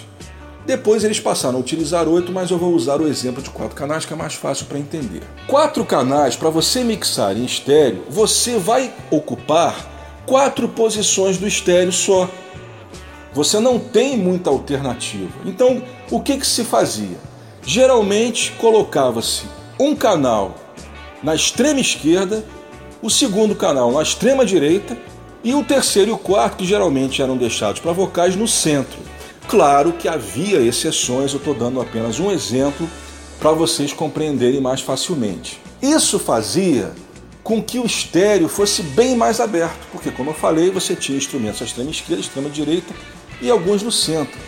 Depois 0.68 1.02
eles 1.02 1.18
passaram 1.18 1.56
a 1.56 1.60
utilizar 1.60 2.06
oito, 2.06 2.30
mas 2.30 2.50
eu 2.50 2.58
vou 2.58 2.74
usar 2.74 3.00
o 3.00 3.08
exemplo 3.08 3.42
de 3.42 3.48
quatro 3.48 3.74
canais 3.74 4.04
que 4.04 4.12
é 4.12 4.16
mais 4.16 4.34
fácil 4.34 4.66
para 4.66 4.78
entender. 4.78 5.22
Quatro 5.46 5.82
canais, 5.82 6.36
para 6.36 6.50
você 6.50 6.84
mixar 6.84 7.34
em 7.38 7.46
estéreo, 7.46 8.04
você 8.10 8.58
vai 8.58 8.92
ocupar 9.10 9.74
quatro 10.26 10.68
posições 10.68 11.38
do 11.38 11.48
estéreo 11.48 11.90
só. 11.90 12.28
Você 13.32 13.58
não 13.58 13.78
tem 13.78 14.18
muita 14.18 14.50
alternativa. 14.50 15.32
Então, 15.46 15.82
o 16.10 16.20
que, 16.20 16.36
que 16.36 16.46
se 16.46 16.62
fazia? 16.64 17.16
Geralmente 17.62 18.52
colocava-se 18.58 19.46
um 19.80 19.96
canal 19.96 20.54
na 21.22 21.34
extrema 21.34 21.80
esquerda, 21.80 22.44
o 23.00 23.08
segundo 23.08 23.54
canal 23.54 23.90
na 23.90 24.02
extrema 24.02 24.44
direita 24.44 24.98
e 25.42 25.54
o 25.54 25.64
terceiro 25.64 26.10
e 26.10 26.12
o 26.12 26.18
quarto, 26.18 26.58
que 26.58 26.66
geralmente 26.66 27.22
eram 27.22 27.38
deixados 27.38 27.80
para 27.80 27.92
vocais, 27.92 28.36
no 28.36 28.46
centro. 28.46 28.98
Claro 29.48 29.94
que 29.94 30.06
havia 30.06 30.60
exceções, 30.60 31.32
eu 31.32 31.38
estou 31.38 31.54
dando 31.54 31.80
apenas 31.80 32.20
um 32.20 32.30
exemplo 32.30 32.86
para 33.40 33.50
vocês 33.50 33.94
compreenderem 33.94 34.60
mais 34.60 34.82
facilmente. 34.82 35.58
Isso 35.80 36.18
fazia 36.18 36.92
com 37.42 37.62
que 37.62 37.78
o 37.78 37.86
estéreo 37.86 38.46
fosse 38.46 38.82
bem 38.82 39.16
mais 39.16 39.40
aberto, 39.40 39.86
porque, 39.90 40.10
como 40.10 40.28
eu 40.28 40.34
falei, 40.34 40.70
você 40.70 40.94
tinha 40.94 41.16
instrumentos 41.16 41.62
à 41.62 41.64
extrema 41.64 41.90
esquerda, 41.90 42.20
extrema 42.20 42.50
direita 42.50 42.92
e 43.40 43.48
alguns 43.48 43.82
no 43.82 43.90
centro. 43.90 44.38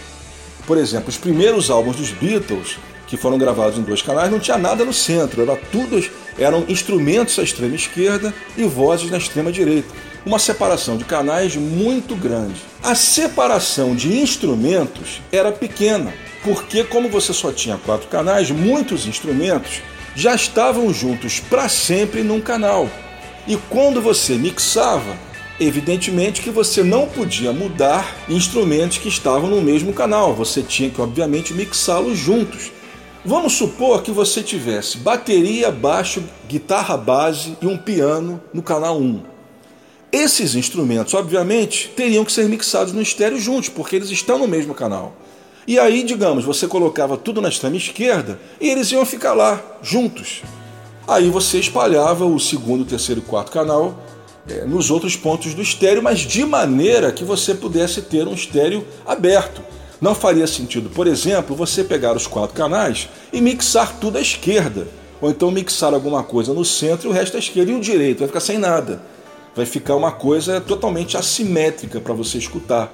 Por 0.67 0.77
exemplo, 0.77 1.09
os 1.09 1.17
primeiros 1.17 1.71
álbuns 1.71 1.97
dos 1.97 2.11
Beatles, 2.11 2.77
que 3.07 3.17
foram 3.17 3.39
gravados 3.39 3.79
em 3.79 3.83
dois 3.83 4.03
canais, 4.03 4.31
não 4.31 4.39
tinha 4.39 4.59
nada 4.59 4.85
no 4.85 4.93
centro, 4.93 5.41
era 5.41 5.57
tudo, 5.73 5.99
eram 6.39 6.67
instrumentos 6.69 7.39
à 7.39 7.43
extrema 7.43 7.75
esquerda 7.75 8.35
e 8.55 8.65
vozes 8.65 9.11
na 9.11 9.17
extrema 9.17 9.51
direita. 9.51 9.89
Uma 10.25 10.39
separação 10.39 10.99
de 10.99 11.05
canais 11.05 11.57
muito 11.57 12.15
grande. 12.15 12.61
A 12.83 12.95
separação 12.95 13.95
de 13.97 14.19
instrumentos 14.19 15.23
era 15.33 15.51
pequena, 15.51 16.13
porque 16.45 16.85
como 16.85 17.09
você 17.09 17.33
só 17.33 17.51
tinha 17.51 17.79
quatro 17.79 18.07
canais, 18.09 18.51
muitos 18.51 19.07
instrumentos 19.07 19.81
já 20.15 20.35
estavam 20.35 20.93
juntos 20.93 21.41
para 21.41 21.71
sempre 21.71 22.23
num 22.23 22.41
canal. 22.41 22.87
E 23.49 23.57
quando 23.71 24.03
você 24.03 24.35
mixava, 24.35 25.17
evidentemente 25.59 26.43
que 26.43 26.51
você 26.51 26.83
não 26.83 27.07
podia 27.09 27.51
mudar 27.51 28.15
instrumentos 28.29 28.99
que 28.99 29.09
estavam 29.09 29.49
no 29.49 29.63
mesmo 29.63 29.95
canal, 29.95 30.35
você 30.35 30.63
tinha 30.63 30.91
que 30.91 31.01
obviamente 31.01 31.55
mixá-los 31.55 32.19
juntos. 32.19 32.71
Vamos 33.25 33.55
supor 33.55 34.03
que 34.03 34.11
você 34.11 34.43
tivesse 34.43 34.99
bateria, 34.99 35.71
baixo, 35.71 36.23
guitarra 36.47 36.99
base 36.99 37.57
e 37.63 37.67
um 37.67 37.79
piano 37.79 38.39
no 38.53 38.63
canal 38.63 38.99
1. 38.99 39.30
Esses 40.13 40.57
instrumentos, 40.57 41.15
obviamente, 41.15 41.93
teriam 41.95 42.25
que 42.25 42.33
ser 42.33 42.49
mixados 42.49 42.93
no 42.93 43.01
estéreo 43.01 43.39
juntos, 43.39 43.69
porque 43.69 43.95
eles 43.95 44.11
estão 44.11 44.39
no 44.39 44.49
mesmo 44.49 44.75
canal. 44.75 45.15
E 45.69 45.79
aí, 45.79 46.03
digamos, 46.03 46.45
você 46.45 46.67
colocava 46.67 47.17
tudo 47.17 47.41
na 47.41 47.49
extrema 47.49 47.77
esquerda 47.77 48.41
e 48.61 48.69
eles 48.69 48.91
iam 48.91 49.07
ficar 49.07 49.35
lá, 49.35 49.63
juntos. 49.81 50.43
Aí 51.07 51.31
você 51.31 51.59
espalhava 51.59 52.25
o 52.25 52.41
segundo, 52.41 52.85
terceiro 52.85 53.21
e 53.21 53.25
quarto 53.25 53.53
canal 53.53 54.03
é, 54.49 54.65
nos 54.65 54.91
outros 54.91 55.15
pontos 55.15 55.55
do 55.55 55.63
estéreo, 55.63 56.03
mas 56.03 56.21
de 56.21 56.45
maneira 56.45 57.13
que 57.13 57.23
você 57.23 57.55
pudesse 57.55 58.03
ter 58.03 58.27
um 58.27 58.35
estéreo 58.35 58.85
aberto. 59.07 59.63
Não 60.01 60.15
faria 60.15 60.47
sentido, 60.47 60.91
por 60.91 61.07
exemplo, 61.07 61.55
você 61.55 61.85
pegar 61.85 62.17
os 62.17 62.27
quatro 62.27 62.57
canais 62.57 63.09
e 63.33 63.41
mixar 63.41 63.97
tudo 64.01 64.19
à 64.19 64.21
esquerda. 64.21 64.89
Ou 65.21 65.31
então 65.31 65.51
mixar 65.51 65.95
alguma 65.95 66.23
coisa 66.25 66.53
no 66.53 66.65
centro 66.65 67.07
e 67.07 67.11
o 67.11 67.13
resto 67.13 67.37
à 67.37 67.39
esquerda 67.39 67.71
e 67.71 67.75
o 67.75 67.81
direito. 67.81 68.21
Vai 68.21 68.29
ficar 68.29 68.41
sem 68.41 68.59
nada. 68.59 69.03
Vai 69.61 69.67
ficar 69.67 69.95
uma 69.95 70.11
coisa 70.11 70.59
totalmente 70.59 71.19
assimétrica 71.19 72.01
para 72.01 72.15
você 72.15 72.39
escutar. 72.39 72.91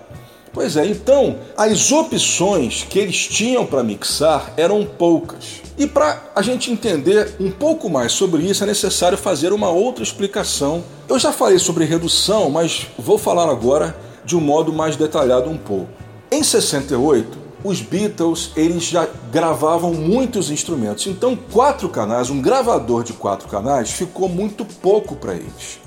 Pois 0.52 0.76
é, 0.76 0.84
então 0.84 1.38
as 1.56 1.92
opções 1.92 2.82
que 2.82 2.98
eles 2.98 3.28
tinham 3.28 3.64
para 3.64 3.84
mixar 3.84 4.52
eram 4.56 4.84
poucas. 4.84 5.62
E 5.78 5.86
para 5.86 6.20
a 6.34 6.42
gente 6.42 6.72
entender 6.72 7.36
um 7.38 7.52
pouco 7.52 7.88
mais 7.88 8.10
sobre 8.10 8.42
isso, 8.42 8.64
é 8.64 8.66
necessário 8.66 9.16
fazer 9.16 9.52
uma 9.52 9.70
outra 9.70 10.02
explicação. 10.02 10.82
Eu 11.08 11.20
já 11.20 11.30
falei 11.30 11.60
sobre 11.60 11.84
redução, 11.84 12.50
mas 12.50 12.88
vou 12.98 13.16
falar 13.16 13.48
agora 13.48 13.96
de 14.24 14.36
um 14.36 14.40
modo 14.40 14.72
mais 14.72 14.96
detalhado 14.96 15.48
um 15.48 15.56
pouco. 15.56 15.92
Em 16.32 16.42
68, 16.42 17.38
os 17.62 17.80
Beatles 17.80 18.50
eles 18.56 18.82
já 18.82 19.06
gravavam 19.30 19.94
muitos 19.94 20.50
instrumentos, 20.50 21.06
então 21.06 21.36
quatro 21.36 21.88
canais, 21.88 22.28
um 22.28 22.42
gravador 22.42 23.04
de 23.04 23.12
quatro 23.12 23.46
canais 23.46 23.92
ficou 23.92 24.28
muito 24.28 24.64
pouco 24.64 25.14
para 25.14 25.34
eles. 25.34 25.85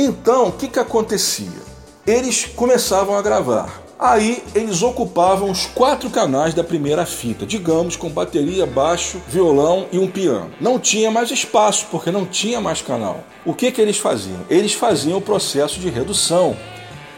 Então, 0.00 0.46
o 0.46 0.52
que, 0.52 0.68
que 0.68 0.78
acontecia? 0.78 1.60
Eles 2.06 2.44
começavam 2.44 3.16
a 3.16 3.20
gravar. 3.20 3.82
Aí 3.98 4.44
eles 4.54 4.80
ocupavam 4.80 5.50
os 5.50 5.66
quatro 5.66 6.08
canais 6.08 6.54
da 6.54 6.62
primeira 6.62 7.04
fita, 7.04 7.44
digamos, 7.44 7.96
com 7.96 8.08
bateria, 8.08 8.64
baixo, 8.64 9.20
violão 9.26 9.88
e 9.90 9.98
um 9.98 10.08
piano. 10.08 10.52
Não 10.60 10.78
tinha 10.78 11.10
mais 11.10 11.32
espaço, 11.32 11.88
porque 11.90 12.12
não 12.12 12.24
tinha 12.24 12.60
mais 12.60 12.80
canal. 12.80 13.24
O 13.44 13.52
que, 13.52 13.72
que 13.72 13.80
eles 13.80 13.98
faziam? 13.98 14.38
Eles 14.48 14.72
faziam 14.72 15.18
o 15.18 15.20
processo 15.20 15.80
de 15.80 15.90
redução. 15.90 16.56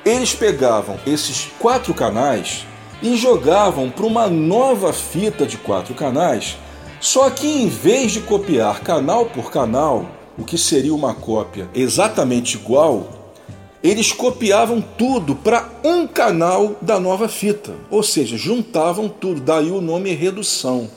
Eles 0.02 0.34
pegavam 0.34 0.98
esses 1.06 1.48
quatro 1.58 1.92
canais 1.92 2.64
e 3.02 3.14
jogavam 3.14 3.90
para 3.90 4.06
uma 4.06 4.26
nova 4.26 4.90
fita 4.90 5.44
de 5.44 5.58
quatro 5.58 5.92
canais, 5.92 6.56
só 6.98 7.28
que 7.28 7.46
em 7.46 7.68
vez 7.68 8.12
de 8.12 8.20
copiar 8.20 8.80
canal 8.80 9.26
por 9.26 9.50
canal, 9.50 10.06
o 10.40 10.44
que 10.44 10.56
seria 10.56 10.94
uma 10.94 11.14
cópia 11.14 11.68
exatamente 11.74 12.56
igual, 12.56 13.36
eles 13.82 14.10
copiavam 14.10 14.80
tudo 14.80 15.34
para 15.34 15.68
um 15.84 16.06
canal 16.06 16.76
da 16.80 16.98
nova 16.98 17.28
fita, 17.28 17.74
ou 17.90 18.02
seja, 18.02 18.36
juntavam 18.36 19.08
tudo, 19.08 19.40
daí 19.40 19.70
o 19.70 19.80
nome 19.80 20.14
redução. 20.14 20.88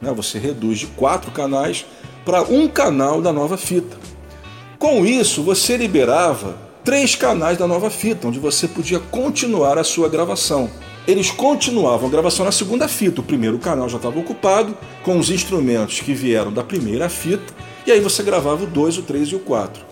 Né? 0.00 0.10
Você 0.12 0.38
reduz 0.38 0.78
de 0.78 0.86
quatro 0.86 1.30
canais 1.30 1.84
para 2.24 2.42
um 2.42 2.66
canal 2.66 3.20
da 3.20 3.32
nova 3.32 3.56
fita. 3.58 3.96
Com 4.78 5.04
isso, 5.04 5.42
você 5.42 5.76
liberava 5.76 6.56
três 6.82 7.14
canais 7.14 7.58
da 7.58 7.66
nova 7.66 7.90
fita, 7.90 8.28
onde 8.28 8.38
você 8.38 8.66
podia 8.66 8.98
continuar 8.98 9.76
a 9.76 9.84
sua 9.84 10.08
gravação. 10.08 10.70
Eles 11.06 11.30
continuavam 11.30 12.08
a 12.08 12.12
gravação 12.12 12.44
na 12.44 12.52
segunda 12.52 12.88
fita, 12.88 13.20
o 13.20 13.24
primeiro 13.24 13.58
canal 13.58 13.88
já 13.88 13.96
estava 13.96 14.18
ocupado, 14.18 14.76
com 15.02 15.18
os 15.18 15.30
instrumentos 15.30 16.00
que 16.00 16.14
vieram 16.14 16.52
da 16.52 16.62
primeira 16.62 17.08
fita, 17.08 17.52
e 17.88 17.92
aí 17.92 18.00
você 18.00 18.22
gravava 18.22 18.64
o 18.64 18.66
2, 18.66 18.98
o 18.98 19.02
3 19.02 19.28
e 19.28 19.34
o 19.34 19.38
4. 19.38 19.82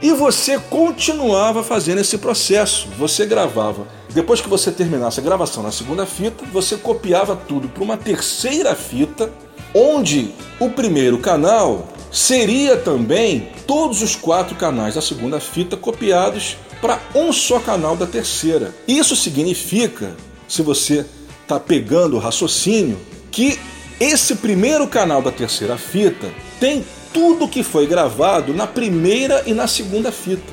E 0.00 0.12
você 0.12 0.56
continuava 0.58 1.64
fazendo 1.64 2.00
esse 2.00 2.18
processo. 2.18 2.86
Você 2.96 3.26
gravava. 3.26 3.88
Depois 4.10 4.40
que 4.40 4.48
você 4.48 4.70
terminasse 4.70 5.18
a 5.18 5.22
gravação 5.22 5.62
na 5.62 5.72
segunda 5.72 6.06
fita, 6.06 6.44
você 6.52 6.76
copiava 6.76 7.34
tudo 7.34 7.68
para 7.68 7.82
uma 7.82 7.96
terceira 7.96 8.74
fita, 8.76 9.32
onde 9.74 10.30
o 10.60 10.70
primeiro 10.70 11.18
canal 11.18 11.88
seria 12.12 12.76
também 12.76 13.48
todos 13.66 14.00
os 14.00 14.14
quatro 14.14 14.54
canais 14.54 14.94
da 14.94 15.02
segunda 15.02 15.40
fita 15.40 15.76
copiados 15.76 16.56
para 16.80 17.00
um 17.14 17.32
só 17.32 17.58
canal 17.58 17.96
da 17.96 18.06
terceira. 18.06 18.72
Isso 18.86 19.16
significa, 19.16 20.14
se 20.46 20.62
você 20.62 21.04
está 21.42 21.58
pegando 21.58 22.14
o 22.14 22.20
raciocínio, 22.20 22.96
que 23.32 23.58
esse 23.98 24.36
primeiro 24.36 24.86
canal 24.86 25.20
da 25.20 25.32
terceira 25.32 25.76
fita 25.76 26.30
tem 26.60 26.84
tudo 27.14 27.48
que 27.48 27.62
foi 27.62 27.86
gravado 27.86 28.52
na 28.52 28.66
primeira 28.66 29.44
e 29.46 29.54
na 29.54 29.68
segunda 29.68 30.10
fita. 30.10 30.52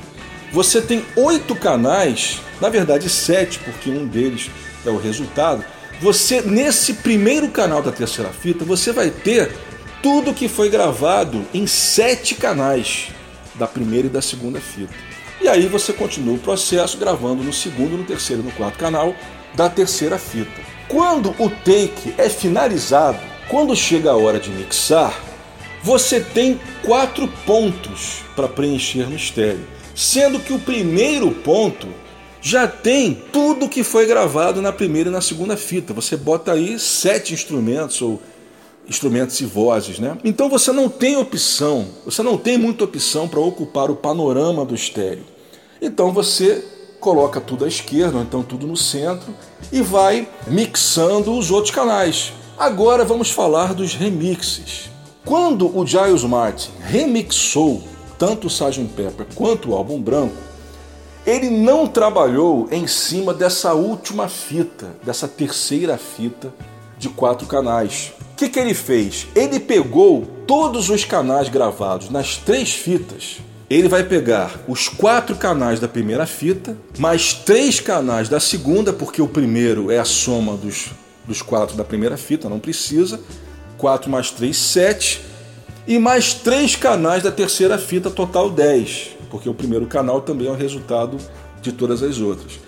Você 0.54 0.80
tem 0.80 1.04
oito 1.16 1.56
canais, 1.56 2.40
na 2.62 2.70
verdade 2.70 3.10
sete, 3.10 3.58
porque 3.60 3.90
um 3.90 4.06
deles 4.06 4.52
é 4.86 4.90
o 4.90 4.98
resultado. 4.98 5.66
Você, 6.00 6.42
nesse 6.42 6.94
primeiro 6.94 7.50
canal 7.50 7.82
da 7.82 7.92
terceira 7.92 8.30
fita, 8.30 8.64
você 8.64 8.92
vai 8.92 9.10
ter 9.10 9.52
tudo 10.04 10.34
que 10.34 10.48
foi 10.48 10.70
gravado 10.70 11.44
em 11.54 11.66
sete 11.66 12.36
canais 12.36 13.10
da 13.56 13.68
primeira 13.68 14.08
e 14.08 14.12
da 14.12 14.22
segunda 14.22 14.60
fita. 14.60 14.94
E 15.42 15.48
aí 15.48 15.66
você 15.68 15.92
continua 15.92 16.36
o 16.36 16.40
processo 16.40 16.98
gravando 16.98 17.44
no 17.44 17.52
segundo, 17.52 17.98
no 17.98 18.04
terceiro 18.04 18.44
e 18.44 18.46
no 18.46 18.52
quarto 18.52 18.78
canal 18.78 19.16
da 19.56 19.68
terceira 19.68 20.20
fita. 20.20 20.62
Quando 20.88 21.30
o 21.40 21.50
take 21.50 22.14
é 22.18 22.30
finalizado, 22.30 23.20
quando 23.50 23.76
chega 23.76 24.12
a 24.12 24.18
hora 24.18 24.40
de 24.40 24.50
mixar, 24.52 25.31
você 25.84 26.20
tem 26.20 26.60
quatro 26.86 27.28
pontos 27.46 28.20
para 28.36 28.48
preencher 28.48 29.10
no 29.10 29.16
estéreo, 29.16 29.66
sendo 29.96 30.40
que 30.40 30.54
o 30.54 30.60
primeiro 30.60 31.32
ponto 31.32 31.88
já 32.42 32.68
tem 32.68 33.24
tudo 33.32 33.70
que 33.70 33.84
foi 33.84 34.06
gravado 34.06 34.62
na 34.62 34.72
primeira 34.72 35.10
e 35.10 35.12
na 35.12 35.22
segunda 35.22 35.56
fita. 35.56 35.94
Você 35.94 36.18
bota 36.18 36.54
aí 36.54 36.80
sete 36.80 37.34
instrumentos 37.34 38.02
ou 38.02 38.22
instrumentos 38.88 39.40
e 39.40 39.46
vozes, 39.46 40.00
né? 40.00 40.18
Então 40.24 40.50
você 40.50 40.72
não 40.72 40.90
tem 40.90 41.16
opção, 41.18 41.88
você 42.04 42.24
não 42.24 42.38
tem 42.38 42.58
muita 42.58 42.84
opção 42.84 43.28
para 43.28 43.40
ocupar 43.40 43.92
o 43.92 43.96
panorama 43.96 44.66
do 44.66 44.76
estéreo. 44.76 45.24
Então 45.82 46.12
você 46.12 46.64
coloca 47.00 47.42
tudo 47.42 47.66
à 47.66 47.68
esquerda, 47.68 48.18
ou 48.18 48.24
então 48.24 48.44
tudo 48.44 48.68
no 48.68 48.78
centro 48.78 49.34
e 49.72 49.82
vai 49.82 50.28
mixando 50.48 51.34
os 51.34 51.50
outros 51.50 51.74
canais. 51.74 52.34
Agora 52.58 53.04
vamos 53.04 53.32
falar 53.32 53.74
dos 53.74 53.96
remixes. 53.96 54.91
Quando 55.24 55.78
o 55.78 55.86
Giles 55.86 56.24
Martin 56.24 56.72
remixou 56.82 57.84
tanto 58.18 58.48
o 58.48 58.50
Sgt. 58.50 58.86
Pepper 58.96 59.28
quanto 59.36 59.70
o 59.70 59.76
álbum 59.76 60.02
branco, 60.02 60.36
ele 61.26 61.50
não 61.50 61.88
trabalhou 61.88 62.68
em 62.72 62.88
cima 62.88 63.34
dessa 63.34 63.74
última 63.74 64.28
fita, 64.28 64.90
dessa 65.04 65.28
terceira 65.28 65.98
fita 65.98 66.52
de 66.98 67.08
quatro 67.08 67.46
canais. 67.48 68.14
O 68.34 68.36
que, 68.36 68.50
que 68.50 68.60
ele 68.60 68.74
fez? 68.74 69.28
Ele 69.36 69.60
pegou 69.60 70.26
todos 70.48 70.90
os 70.90 71.06
canais 71.06 71.50
gravados 71.50 72.10
nas 72.10 72.38
três 72.38 72.74
fitas. 72.74 73.38
Ele 73.70 73.88
vai 73.88 74.04
pegar 74.04 74.60
os 74.68 74.90
quatro 74.90 75.36
canais 75.36 75.80
da 75.80 75.88
primeira 75.88 76.26
fita, 76.26 76.76
mais 76.98 77.34
três 77.34 77.80
canais 77.80 78.28
da 78.28 78.40
segunda, 78.40 78.92
porque 78.92 79.22
o 79.22 79.28
primeiro 79.28 79.92
é 79.92 80.00
a 80.00 80.06
soma 80.06 80.58
dos, 80.58 80.90
dos 81.26 81.44
quatro 81.44 81.78
da 81.78 81.84
primeira 81.84 82.18
fita, 82.18 82.50
não 82.50 82.60
precisa 82.60 83.20
4 83.82 84.12
mais 84.12 84.30
3, 84.30 84.56
7. 84.56 85.22
E 85.88 85.98
mais 85.98 86.36
três 86.36 86.76
canais 86.76 87.24
da 87.24 87.32
terceira 87.32 87.80
fita, 87.80 88.12
total 88.12 88.52
10. 88.52 89.18
Porque 89.32 89.50
o 89.50 89.54
primeiro 89.54 89.88
canal 89.88 90.22
também 90.22 90.48
é 90.48 90.52
o 90.52 90.56
resultado 90.56 91.18
de 91.60 91.72
todas 91.72 92.04
as 92.04 92.20
outras. 92.20 92.60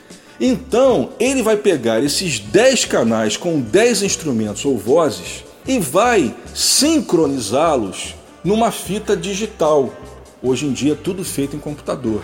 Então, 0.42 1.12
ele 1.20 1.44
vai 1.44 1.56
pegar 1.56 2.04
esses 2.04 2.40
10 2.40 2.86
canais 2.86 3.38
com 3.38 3.62
10 3.62 4.02
instrumentos 4.02 4.66
ou 4.66 4.76
vozes 4.76 5.44
e 5.68 5.78
vai 5.78 6.36
sincronizá-los 6.56 8.16
numa 8.44 8.72
fita 8.72 9.16
digital. 9.16 9.94
Hoje 10.42 10.66
em 10.66 10.74
dia, 10.74 10.96
tudo 10.96 11.24
feito 11.24 11.56
em 11.56 11.60
computador. 11.60 12.24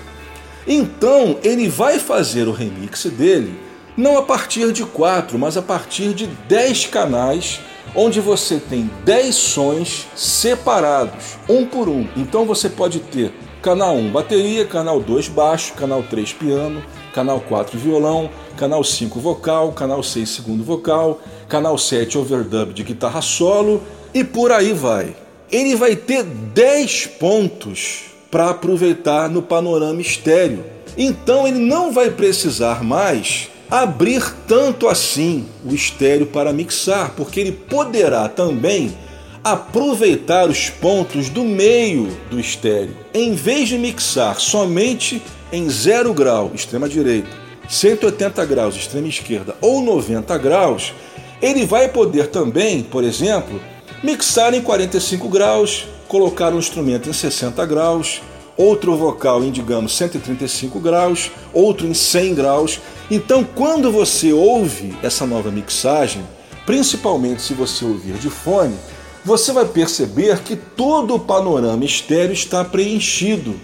Então, 0.68 1.38
ele 1.44 1.70
vai 1.70 2.00
fazer 2.00 2.48
o 2.48 2.52
remix 2.52 3.06
dele 3.06 3.69
não 4.00 4.18
a 4.18 4.22
partir 4.22 4.72
de 4.72 4.86
4, 4.86 5.38
mas 5.38 5.58
a 5.58 5.62
partir 5.62 6.14
de 6.14 6.26
10 6.26 6.86
canais 6.86 7.60
onde 7.94 8.22
você 8.22 8.58
tem 8.58 8.90
10 9.04 9.36
sons 9.36 10.08
separados, 10.16 11.38
um 11.50 11.66
por 11.66 11.90
um. 11.90 12.08
Então 12.16 12.46
você 12.46 12.70
pode 12.70 13.00
ter 13.00 13.34
canal 13.62 13.96
1 13.98 14.10
bateria, 14.10 14.66
canal 14.66 15.02
2 15.02 15.28
baixo, 15.28 15.74
canal 15.74 16.02
3 16.02 16.32
piano, 16.32 16.82
canal 17.14 17.42
4 17.42 17.78
violão, 17.78 18.30
canal 18.56 18.86
5 18.86 19.20
vocal, 19.20 19.74
canal 19.74 20.02
6 20.02 20.30
segundo 20.30 20.64
vocal, 20.64 21.20
canal 21.50 21.78
7 21.78 22.18
overdub 22.18 22.74
de 22.74 22.84
guitarra 22.84 23.22
solo 23.22 23.82
e 24.14 24.24
por 24.24 24.54
aí 24.54 24.72
vai. 24.72 25.14
Ele 25.52 25.76
vai 25.76 25.98
ter 25.98 26.24
10 26.24 27.08
pontos 27.20 28.06
para 28.32 28.52
aproveitar 28.52 29.30
no 29.30 29.42
panorama 29.42 30.00
estéreo. 30.00 30.64
Então 30.98 31.46
ele 31.46 31.60
não 31.60 31.92
vai 31.92 32.10
precisar 32.12 32.82
mais 32.82 33.50
abrir 33.70 34.24
tanto 34.48 34.88
assim 34.88 35.46
o 35.64 35.74
estéreo 35.74 36.26
para 36.26 36.52
mixar, 36.52 37.14
porque 37.16 37.40
ele 37.40 37.52
poderá 37.52 38.28
também 38.28 38.98
aproveitar 39.44 40.50
os 40.50 40.70
pontos 40.70 41.30
do 41.30 41.44
meio 41.44 42.08
do 42.30 42.40
estéreo. 42.40 42.96
Em 43.14 43.34
vez 43.34 43.70
de 43.70 43.78
mixar 43.78 44.40
somente 44.40 45.22
em 45.52 45.70
0 45.70 46.14
grau, 46.14 46.52
extrema 46.54 46.90
direita, 46.90 47.30
180 47.70 48.46
graus, 48.46 48.76
extrema 48.76 49.08
esquerda 49.08 49.56
ou 49.62 49.82
90 49.82 50.38
graus, 50.38 50.94
ele 51.42 51.66
vai 51.66 51.88
poder 51.88 52.28
também, 52.28 52.84
por 52.84 53.04
exemplo, 53.04 53.62
mixar 54.04 54.54
em 54.54 54.62
45 54.62 55.30
graus, 55.30 55.86
colocar 56.08 56.54
um 56.54 56.60
instrumento 56.60 57.10
em 57.10 57.14
60 57.14 57.66
graus, 57.66 58.22
outro 58.60 58.98
vocal 58.98 59.42
em, 59.42 59.52
digamos, 59.52 59.96
135 59.96 60.82
graus, 60.82 61.32
outro 61.54 61.88
em 61.88 61.94
100 61.94 62.36
graus. 62.36 62.82
Então, 63.10 63.42
quando 63.42 63.90
você 63.90 64.34
ouve 64.34 64.94
essa 65.02 65.26
nova 65.26 65.50
mixagem, 65.50 66.22
principalmente 66.66 67.42
se 67.42 67.54
você 67.54 67.86
ouvir 67.86 68.16
de 68.16 68.30
fone, 68.30 68.76
você 69.24 69.54
vai 69.54 69.64
perceber 69.64 70.40
que 70.44 70.58
todo 70.58 71.16
o 71.16 71.20
panorama 71.20 71.86
estéreo 71.86 72.34
está 72.34 72.66
preenchido. 72.66 73.56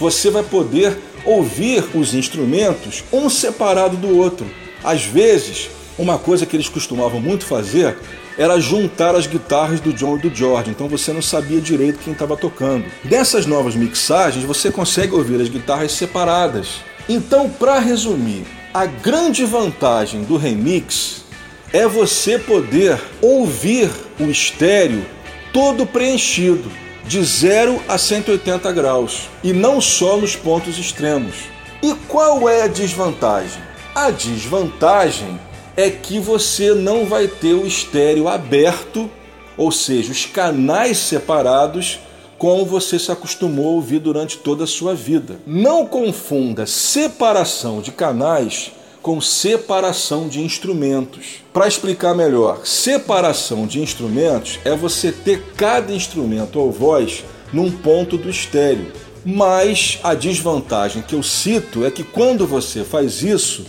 Você 0.00 0.30
vai 0.30 0.42
poder 0.42 0.98
ouvir 1.26 1.84
os 1.94 2.14
instrumentos 2.14 3.04
um 3.12 3.28
separado 3.28 3.98
do 3.98 4.16
outro. 4.16 4.46
Às 4.82 5.04
vezes, 5.04 5.68
uma 5.98 6.18
coisa 6.18 6.46
que 6.46 6.56
eles 6.56 6.68
costumavam 6.68 7.20
muito 7.20 7.44
fazer 7.44 7.98
era 8.36 8.60
juntar 8.60 9.14
as 9.14 9.26
guitarras 9.26 9.80
do 9.80 9.92
John 9.92 10.16
e 10.16 10.20
do 10.20 10.34
George, 10.34 10.70
então 10.70 10.88
você 10.88 11.12
não 11.12 11.22
sabia 11.22 11.60
direito 11.60 12.00
quem 12.00 12.12
estava 12.12 12.36
tocando. 12.36 12.84
Dessas 13.04 13.46
novas 13.46 13.76
mixagens, 13.76 14.44
você 14.44 14.70
consegue 14.70 15.14
ouvir 15.14 15.40
as 15.40 15.48
guitarras 15.48 15.92
separadas. 15.92 16.80
Então, 17.08 17.48
para 17.48 17.78
resumir, 17.78 18.44
a 18.72 18.86
grande 18.86 19.44
vantagem 19.44 20.24
do 20.24 20.36
remix 20.36 21.24
é 21.72 21.86
você 21.86 22.38
poder 22.38 23.00
ouvir 23.20 23.90
o 24.18 24.24
estéreo 24.24 25.04
todo 25.52 25.86
preenchido. 25.86 26.70
de 27.06 27.22
0 27.22 27.82
a 27.86 27.98
180 27.98 28.72
graus, 28.72 29.28
e 29.42 29.52
não 29.52 29.80
só 29.80 30.16
nos 30.16 30.34
pontos 30.34 30.78
extremos. 30.78 31.34
E 31.82 31.94
qual 32.08 32.48
é 32.48 32.62
a 32.62 32.66
desvantagem? 32.66 33.62
A 33.94 34.10
desvantagem 34.10 35.38
é 35.76 35.90
que 35.90 36.18
você 36.18 36.72
não 36.72 37.04
vai 37.04 37.26
ter 37.26 37.54
o 37.54 37.66
estéreo 37.66 38.28
aberto, 38.28 39.10
ou 39.56 39.70
seja, 39.72 40.12
os 40.12 40.26
canais 40.26 40.98
separados, 40.98 41.98
como 42.38 42.64
você 42.64 42.98
se 42.98 43.10
acostumou 43.10 43.66
a 43.66 43.74
ouvir 43.76 44.00
durante 44.00 44.38
toda 44.38 44.64
a 44.64 44.68
sua 44.68 44.94
vida. 44.94 45.38
Não 45.46 45.86
confunda 45.86 46.66
separação 46.66 47.80
de 47.80 47.92
canais 47.92 48.72
com 49.00 49.20
separação 49.20 50.28
de 50.28 50.40
instrumentos. 50.40 51.42
Para 51.52 51.68
explicar 51.68 52.14
melhor, 52.14 52.66
separação 52.66 53.66
de 53.66 53.80
instrumentos 53.80 54.58
é 54.64 54.74
você 54.74 55.12
ter 55.12 55.52
cada 55.56 55.92
instrumento 55.92 56.58
ou 56.58 56.72
voz 56.72 57.22
num 57.52 57.70
ponto 57.70 58.16
do 58.16 58.30
estéreo. 58.30 58.90
Mas 59.24 59.98
a 60.02 60.14
desvantagem 60.14 61.02
que 61.02 61.14
eu 61.14 61.22
cito 61.22 61.84
é 61.84 61.90
que 61.90 62.02
quando 62.02 62.46
você 62.46 62.82
faz 62.82 63.22
isso, 63.22 63.64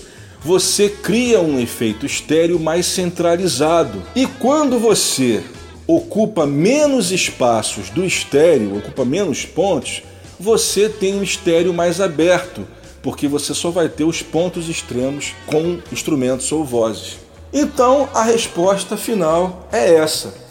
você 0.45 0.89
cria 0.89 1.41
um 1.41 1.59
efeito 1.59 2.05
estéreo 2.05 2.59
mais 2.59 2.85
centralizado. 2.85 4.03
E 4.15 4.27
quando 4.27 4.77
você 4.77 5.43
ocupa 5.88 6.45
menos 6.45 7.11
espaços 7.11 7.89
do 7.89 8.05
estéreo, 8.05 8.77
ocupa 8.77 9.03
menos 9.03 9.43
pontos, 9.43 10.03
você 10.39 10.88
tem 10.88 11.15
um 11.15 11.23
estéreo 11.23 11.73
mais 11.73 11.99
aberto, 11.99 12.67
porque 13.01 13.27
você 13.27 13.55
só 13.55 13.72
vai 13.72 13.89
ter 13.89 14.03
os 14.03 14.22
pontos 14.22 14.69
extremos 14.69 15.34
com 15.47 15.80
instrumentos 15.91 16.51
ou 16.51 16.63
vozes. 16.63 17.17
Então 17.51 18.07
a 18.13 18.22
resposta 18.22 18.95
final 18.95 19.67
é 19.72 19.95
essa. 19.95 20.44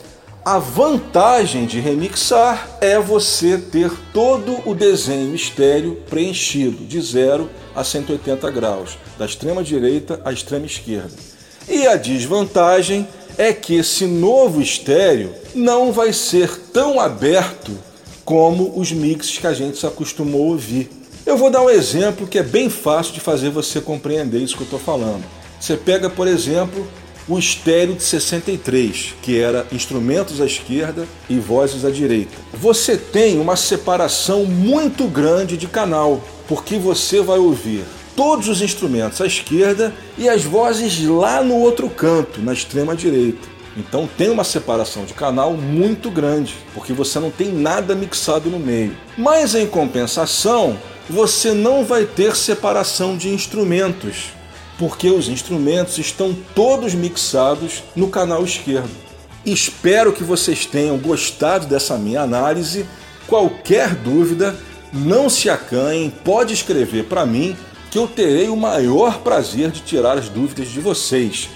A 0.45 0.59
vantagem 0.59 1.65
de 1.65 1.81
remixar 1.81 2.77
é 2.79 3.01
você 3.01 3.57
ter 3.57 3.91
todo 4.13 4.61
o 4.69 4.75
desenho 4.75 5.35
estéreo 5.35 5.97
preenchido 6.11 6.85
de 6.85 7.01
0 7.01 7.49
a 7.75 7.83
180 7.83 8.51
graus, 8.51 8.99
da 9.19 9.25
extrema 9.25 9.65
direita 9.65 10.21
à 10.23 10.31
extrema 10.31 10.67
esquerda. 10.67 11.15
E 11.67 11.87
a 11.87 11.97
desvantagem 11.97 13.09
é 13.39 13.55
que 13.55 13.77
esse 13.77 14.05
novo 14.05 14.61
estéreo 14.61 15.33
não 15.55 15.91
vai 15.91 16.13
ser 16.13 16.55
tão 16.75 17.01
aberto 17.01 17.73
como 18.23 18.79
os 18.79 18.93
mixes 18.93 19.39
que 19.39 19.47
a 19.47 19.55
gente 19.55 19.79
se 19.79 19.87
acostumou 19.87 20.43
a 20.43 20.53
ouvir. 20.53 20.91
Eu 21.25 21.39
vou 21.39 21.51
dar 21.51 21.63
um 21.63 21.71
exemplo 21.71 22.27
que 22.27 22.39
é 22.39 22.43
bem 22.43 22.69
fácil 22.69 23.15
de 23.15 23.21
fazer 23.21 23.49
você 23.49 23.81
compreender 23.81 24.43
isso 24.43 24.57
que 24.57 24.63
eu 24.63 24.67
estou 24.67 24.79
falando. 24.79 25.25
Você 25.59 25.75
pega, 25.75 26.11
por 26.11 26.29
exemplo, 26.29 26.87
o 27.29 27.39
estéreo 27.39 27.95
de 27.95 28.03
63, 28.03 29.15
que 29.23 29.39
era 29.39 29.67
instrumentos 29.73 30.41
à 30.41 30.47
esquerda 30.47 31.07
e 31.29 31.39
vozes 31.39 31.85
à 31.85 31.91
direita. 31.91 32.37
Você 32.53 32.97
tem 32.97 33.41
uma 33.41 33.57
separação 33.57 34.45
muito 34.45 35.07
grande 35.07 35.57
de 35.57 35.67
canal, 35.67 36.23
porque 36.47 36.77
você 36.77 37.23
vai 37.23 37.39
ouvir 37.39 37.85
todos 38.15 38.49
os 38.49 38.63
instrumentos 38.63 39.21
à 39.21 39.27
esquerda 39.27 39.93
e 40.17 40.29
as 40.29 40.45
vozes 40.45 41.03
lá 41.05 41.43
no 41.43 41.55
outro 41.55 41.89
canto, 41.89 42.41
na 42.41 42.53
extrema 42.53 42.95
direita. 42.95 43.55
Então 43.77 44.09
tem 44.17 44.31
uma 44.31 44.45
separação 44.45 45.05
de 45.05 45.15
canal 45.15 45.55
muito 45.55 46.11
grande, 46.11 46.55
porque 46.73 46.93
você 46.93 47.19
não 47.19 47.31
tem 47.31 47.53
nada 47.53 47.95
mixado 47.95 48.49
no 48.49 48.59
meio. 48.59 48.97
Mas 49.19 49.55
em 49.55 49.67
compensação, 49.67 50.79
você 51.11 51.53
não 51.53 51.85
vai 51.85 52.05
ter 52.05 52.37
separação 52.37 53.17
de 53.17 53.29
instrumentos, 53.29 54.33
porque 54.79 55.09
os 55.09 55.29
instrumentos 55.29 55.99
estão 55.99 56.37
todos 56.55 56.95
mixados 56.95 57.83
no 57.95 58.09
canal 58.09 58.45
esquerdo. 58.45 58.91
Espero 59.45 60.13
que 60.13 60.25
vocês 60.25 60.65
tenham 60.65 60.97
gostado 60.99 61.67
dessa 61.67 61.99
minha 61.99 62.23
análise. 62.23 62.87
Qualquer 63.27 63.95
dúvida, 63.95 64.57
não 64.93 65.29
se 65.29 65.51
acanhem, 65.51 66.11
pode 66.11 66.55
escrever 66.55 67.05
para 67.05 67.27
mim 67.27 67.57
que 67.91 67.99
eu 67.99 68.09
terei 68.09 68.49
o 68.49 68.57
maior 68.57 69.21
prazer 69.21 69.71
de 69.71 69.81
tirar 69.81 70.19
as 70.19 70.29
dúvidas 70.29 70.69
de 70.69 70.81
vocês. 70.81 71.49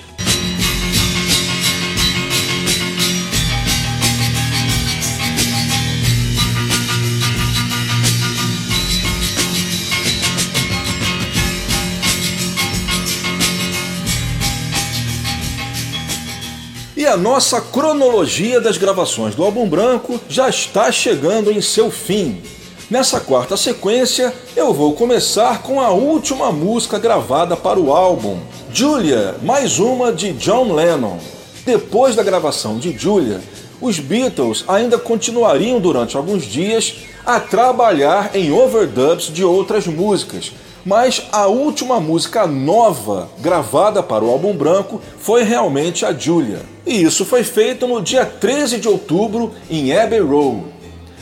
A 17.09 17.17
nossa 17.17 17.59
cronologia 17.59 18.61
das 18.61 18.77
gravações 18.77 19.35
do 19.35 19.43
álbum 19.43 19.67
branco 19.67 20.21
já 20.29 20.47
está 20.47 20.93
chegando 20.93 21.51
em 21.51 21.59
seu 21.59 21.91
fim. 21.91 22.43
Nessa 22.91 23.19
quarta 23.19 23.57
sequência, 23.57 24.33
eu 24.55 24.75
vou 24.75 24.93
começar 24.93 25.63
com 25.63 25.81
a 25.81 25.89
última 25.89 26.53
música 26.53 26.99
gravada 26.99 27.57
para 27.57 27.81
o 27.81 27.95
álbum, 27.95 28.39
Julia, 28.75 29.37
mais 29.43 29.79
uma 29.79 30.13
de 30.13 30.35
John 30.35 30.75
Lennon. 30.75 31.17
Depois 31.65 32.15
da 32.15 32.23
gravação 32.23 32.79
de 32.79 32.93
Julia, 32.93 33.41
os 33.81 33.99
Beatles 33.99 34.65
ainda 34.69 34.99
continuariam 34.99 35.81
durante 35.81 36.15
alguns 36.15 36.45
dias 36.45 36.95
a 37.25 37.41
trabalhar 37.41 38.37
em 38.37 38.53
overdubs 38.53 39.33
de 39.33 39.43
outras 39.43 39.87
músicas, 39.87 40.53
mas 40.89 41.25
a 41.31 41.47
última 41.47 42.01
música 42.01 42.47
nova 42.47 43.29
gravada 43.41 44.03
para 44.03 44.25
o 44.25 44.31
álbum 44.31 44.57
branco 44.57 45.03
foi 45.19 45.43
realmente 45.43 46.07
a 46.07 46.15
Julia. 46.15 46.63
E 46.87 47.03
isso 47.03 47.27
foi 47.27 47.45
feito 47.45 47.87
no 47.87 48.01
dia 48.01 48.25
13 48.25 48.79
de 48.79 48.89
outubro 48.89 49.53
em 49.69 49.95
Abbey 49.95 50.21
Road. 50.21 50.65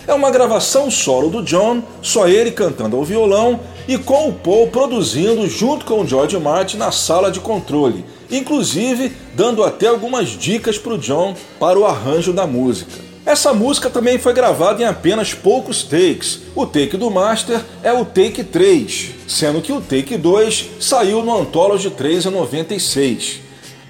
É 0.06 0.14
uma 0.14 0.30
gravação 0.30 0.88
solo 0.88 1.28
do 1.28 1.42
John, 1.42 1.82
só 2.00 2.28
ele 2.28 2.52
cantando 2.52 2.96
ao 2.96 3.02
violão 3.02 3.58
e 3.88 3.98
com 3.98 4.28
o 4.28 4.34
Paul 4.34 4.68
produzindo 4.68 5.48
junto 5.48 5.84
com 5.84 6.02
o 6.02 6.06
George 6.06 6.38
Martin 6.38 6.76
na 6.76 6.92
sala 6.92 7.28
de 7.28 7.40
controle, 7.40 8.04
inclusive 8.30 9.10
dando 9.34 9.64
até 9.64 9.88
algumas 9.88 10.28
dicas 10.28 10.78
para 10.78 10.94
o 10.94 10.98
John 10.98 11.34
para 11.58 11.76
o 11.76 11.84
arranjo 11.84 12.32
da 12.32 12.46
música. 12.46 13.05
Essa 13.26 13.52
música 13.52 13.90
também 13.90 14.18
foi 14.18 14.32
gravada 14.32 14.80
em 14.80 14.86
apenas 14.86 15.34
poucos 15.34 15.82
takes. 15.82 16.42
O 16.54 16.64
take 16.64 16.96
do 16.96 17.10
Master 17.10 17.60
é 17.82 17.92
o 17.92 18.04
take 18.04 18.44
3, 18.44 19.08
sendo 19.26 19.60
que 19.60 19.72
o 19.72 19.80
take 19.80 20.16
2 20.16 20.66
saiu 20.78 21.24
no 21.24 21.36
Anthology 21.36 21.90
3 21.90 22.26
em 22.26 22.30
96. 22.30 23.40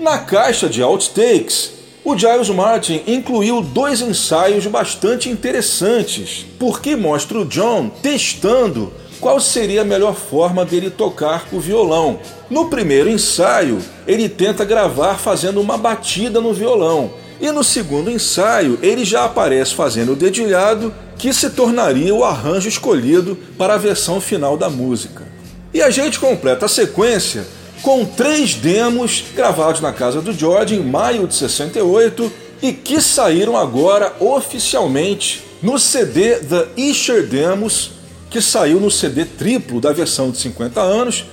Na 0.01 0.17
caixa 0.21 0.71
de 0.71 0.83
outtakes, 0.83 1.73
o 2.03 2.17
Giles 2.17 2.49
Martin 2.49 3.03
incluiu 3.07 3.61
dois 3.61 4.01
ensaios 4.01 4.67
bastante 4.67 5.29
interessantes, 5.29 6.47
porque 6.59 6.97
mostra 6.97 7.39
o 7.39 7.45
John 7.45 7.91
testando 7.91 8.91
qual 9.21 9.39
seria 9.39 9.83
a 9.83 9.85
melhor 9.85 10.15
forma 10.15 10.65
dele 10.65 10.89
tocar 10.89 11.47
o 11.53 11.61
violão. 11.61 12.21
No 12.49 12.71
primeiro 12.71 13.11
ensaio, 13.11 13.83
ele 14.07 14.31
tenta 14.31 14.65
gravar 14.65 15.17
fazendo 15.17 15.61
uma 15.61 15.77
batida 15.77 16.41
no 16.41 16.55
violão, 16.55 17.11
e 17.41 17.51
no 17.51 17.63
segundo 17.63 18.11
ensaio, 18.11 18.79
ele 18.83 19.05
já 19.05 19.25
aparece 19.25 19.75
fazendo 19.75 20.13
o 20.13 20.17
dedilhado, 20.17 20.95
que 21.19 21.33
se 21.33 21.51
tornaria 21.51 22.15
o 22.15 22.25
arranjo 22.25 22.69
escolhido 22.69 23.37
para 23.59 23.75
a 23.75 23.79
versão 23.79 24.21
final 24.21 24.57
da 24.57 24.71
música. 24.71 25.25
E 25.73 25.83
a 25.83 25.91
gente 25.91 26.19
completa 26.19 26.67
a 26.67 26.69
sequência 26.69 27.47
com 27.83 28.05
três 28.05 28.55
demos 28.55 29.25
gravados 29.35 29.81
na 29.81 29.93
casa 29.93 30.21
do 30.21 30.33
George 30.33 30.75
em 30.75 30.83
maio 30.83 31.27
de 31.27 31.35
68 31.35 32.33
e 32.63 32.73
que 32.73 33.01
saíram 33.01 33.57
agora 33.57 34.15
oficialmente 34.19 35.45
no 35.63 35.79
CD 35.79 36.37
The 36.37 36.69
Isher 36.77 37.27
Demos, 37.27 37.93
que 38.31 38.41
saiu 38.41 38.81
no 38.81 38.91
CD 38.91 39.25
triplo 39.25 39.81
da 39.81 39.93
versão 39.93 40.31
de 40.31 40.39
50 40.39 40.81
anos 40.81 41.27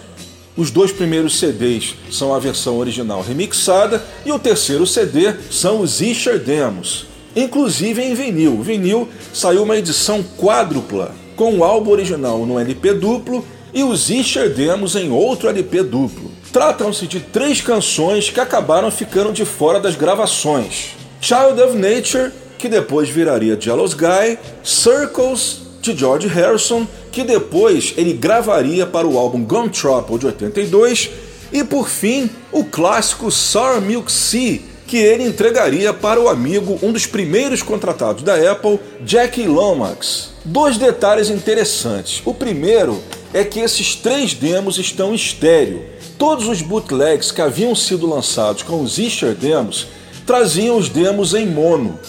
os 0.55 0.69
dois 0.69 0.91
primeiros 0.91 1.39
CDs 1.39 1.95
são 2.11 2.33
a 2.33 2.39
versão 2.39 2.77
original 2.77 3.21
remixada 3.21 4.03
e 4.25 4.31
o 4.31 4.37
terceiro 4.37 4.85
CD 4.85 5.33
são 5.49 5.81
os 5.81 5.99
Isher 5.99 6.39
Demos, 6.39 7.07
inclusive 7.35 8.01
em 8.01 8.13
vinil. 8.13 8.61
Vinil 8.61 9.09
saiu 9.33 9.63
uma 9.63 9.77
edição 9.77 10.23
quádrupla, 10.37 11.15
com 11.35 11.57
o 11.57 11.63
álbum 11.63 11.91
original 11.91 12.45
no 12.45 12.59
LP 12.59 12.93
duplo 12.93 13.43
e 13.73 13.83
os 13.83 14.09
Isher 14.11 14.53
Demos 14.53 14.95
em 14.95 15.11
outro 15.11 15.49
LP 15.49 15.81
duplo. 15.81 16.31
Tratam-se 16.51 17.07
de 17.07 17.19
três 17.19 17.59
canções 17.59 18.29
que 18.29 18.39
acabaram 18.39 18.91
ficando 18.91 19.33
de 19.33 19.43
fora 19.43 19.79
das 19.79 19.95
gravações: 19.95 20.89
Child 21.19 21.59
of 21.63 21.75
Nature, 21.75 22.31
que 22.59 22.69
depois 22.69 23.09
viraria 23.09 23.59
Jealous 23.59 23.95
Guy, 23.95 24.37
Circles, 24.63 25.62
de 25.83 25.99
George 25.99 26.27
Harrison, 26.27 26.87
que 27.11 27.23
depois 27.23 27.93
ele 27.97 28.13
gravaria 28.13 28.87
para 28.87 29.05
o 29.05 29.17
álbum 29.17 29.43
Gone 29.43 29.69
Trouble 29.69 30.17
de 30.17 30.27
82, 30.27 31.09
e 31.51 31.63
por 31.63 31.89
fim 31.89 32.29
o 32.51 32.63
clássico 32.63 33.29
Sour 33.29 33.81
Milk 33.81 34.09
Sea, 34.09 34.59
que 34.87 34.97
ele 34.97 35.23
entregaria 35.23 35.93
para 35.93 36.21
o 36.21 36.29
amigo, 36.29 36.79
um 36.81 36.91
dos 36.91 37.05
primeiros 37.05 37.61
contratados 37.61 38.23
da 38.23 38.35
Apple, 38.51 38.79
Jackie 39.05 39.45
Lomax. 39.45 40.31
Dois 40.45 40.77
detalhes 40.77 41.29
interessantes. 41.29 42.21
O 42.25 42.33
primeiro 42.33 43.01
é 43.33 43.43
que 43.43 43.59
esses 43.59 43.95
três 43.95 44.33
demos 44.33 44.77
estão 44.77 45.11
em 45.11 45.15
estéreo. 45.15 45.83
Todos 46.17 46.47
os 46.47 46.61
bootlegs 46.61 47.31
que 47.31 47.41
haviam 47.41 47.75
sido 47.75 48.07
lançados 48.07 48.63
com 48.63 48.81
os 48.81 48.97
Isher 48.97 49.35
demos 49.35 49.87
traziam 50.25 50.77
os 50.77 50.87
demos 50.87 51.33
em 51.33 51.45
mono. 51.45 51.99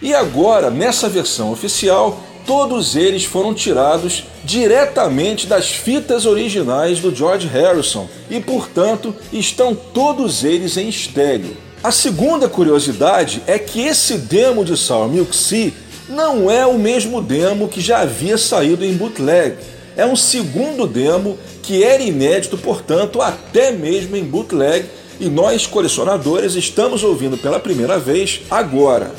E 0.00 0.14
agora, 0.14 0.70
nessa 0.70 1.08
versão 1.08 1.50
oficial, 1.50 2.20
todos 2.46 2.94
eles 2.94 3.24
foram 3.24 3.52
tirados 3.52 4.24
diretamente 4.44 5.46
das 5.46 5.70
fitas 5.70 6.24
originais 6.24 7.00
do 7.00 7.14
George 7.14 7.48
Harrison 7.48 8.08
e, 8.30 8.40
portanto, 8.40 9.14
estão 9.32 9.74
todos 9.74 10.44
eles 10.44 10.76
em 10.76 10.88
estéreo. 10.88 11.56
A 11.82 11.90
segunda 11.90 12.48
curiosidade 12.48 13.42
é 13.46 13.58
que 13.58 13.80
esse 13.80 14.16
demo 14.18 14.64
de 14.64 14.76
Sour 14.76 15.08
Milk 15.08 15.34
Sea 15.34 15.72
não 16.08 16.50
é 16.50 16.64
o 16.64 16.78
mesmo 16.78 17.20
demo 17.20 17.68
que 17.68 17.80
já 17.80 18.00
havia 18.00 18.38
saído 18.38 18.84
em 18.84 18.94
bootleg. 18.94 19.56
É 19.96 20.06
um 20.06 20.16
segundo 20.16 20.86
demo 20.86 21.36
que 21.62 21.82
era 21.82 22.02
inédito, 22.02 22.56
portanto, 22.56 23.20
até 23.20 23.72
mesmo 23.72 24.16
em 24.16 24.24
bootleg, 24.24 24.86
e 25.18 25.28
nós, 25.28 25.66
colecionadores, 25.66 26.54
estamos 26.54 27.02
ouvindo 27.02 27.36
pela 27.36 27.58
primeira 27.58 27.98
vez 27.98 28.42
agora. 28.50 29.12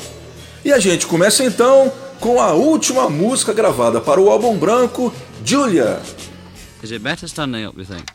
E 0.64 0.72
a 0.72 0.78
gente 0.78 1.06
começa 1.06 1.44
então 1.44 1.92
com 2.20 2.40
a 2.40 2.52
última 2.52 3.08
música 3.08 3.52
gravada 3.52 4.00
para 4.00 4.20
o 4.20 4.30
álbum 4.30 4.58
branco, 4.58 5.12
Julia. 5.44 6.00
Is 6.82 6.90
it 6.90 7.02
better 7.02 7.28
standing 7.28 7.66
up, 7.66 7.76
you 7.78 7.84
think? 7.84 8.06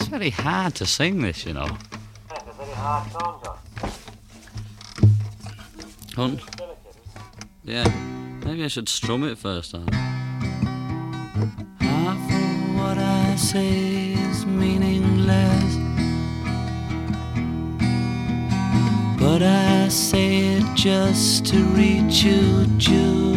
It's 0.00 0.08
very 0.08 0.30
hard 0.30 0.74
to 0.76 0.86
sing 0.86 1.20
this, 1.22 1.44
you 1.44 1.54
know. 1.54 1.68
Hunt? 6.16 6.40
Yeah, 7.64 7.86
maybe 8.44 8.64
I 8.64 8.68
should 8.68 8.88
strum 8.88 9.24
it 9.24 9.38
first 9.38 9.72
time. 9.72 10.17
Say 13.38 14.14
is 14.14 14.44
meaningless. 14.44 15.76
But 19.18 19.42
I 19.42 19.88
say 19.88 20.56
it 20.56 20.64
just 20.74 21.46
to 21.46 21.58
reach 21.66 22.24
you, 22.24 22.66
Ju- 22.78 23.27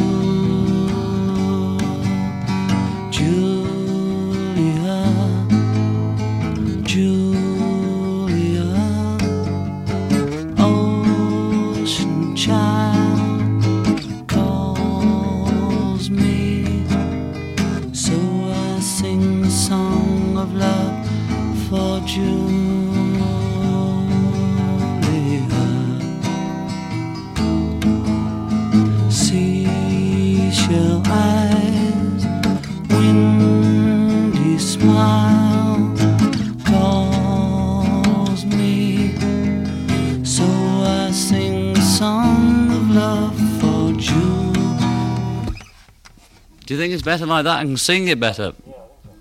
better 47.12 47.26
like 47.26 47.44
that? 47.44 47.58
I 47.60 47.64
can 47.64 47.76
sing 47.76 48.08
it 48.08 48.22
better, 48.22 48.54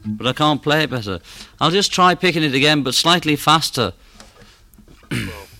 but 0.07 0.25
I 0.25 0.33
can't 0.33 0.63
play 0.63 0.85
it 0.85 0.91
better. 0.91 1.19
I'll 1.61 1.73
just 1.73 1.91
try 1.93 2.15
picking 2.15 2.45
it 2.45 2.55
again, 2.55 2.85
but 2.85 2.95
slightly 2.95 3.35
faster. 3.35 3.93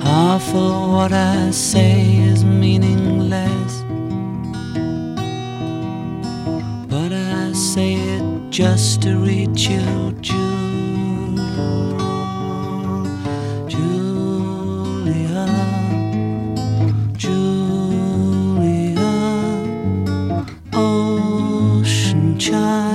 Half 0.00 0.48
of 0.54 0.90
what 0.92 1.12
I 1.12 1.50
say 1.50 2.18
is 2.18 2.44
meaningless. 2.44 3.72
But 6.92 7.12
I 7.12 7.52
say 7.54 7.94
it 7.94 8.50
just 8.50 9.00
to 9.02 9.16
reach 9.16 9.68
you, 9.68 10.12
Ju- 10.20 10.51
child 22.42 22.91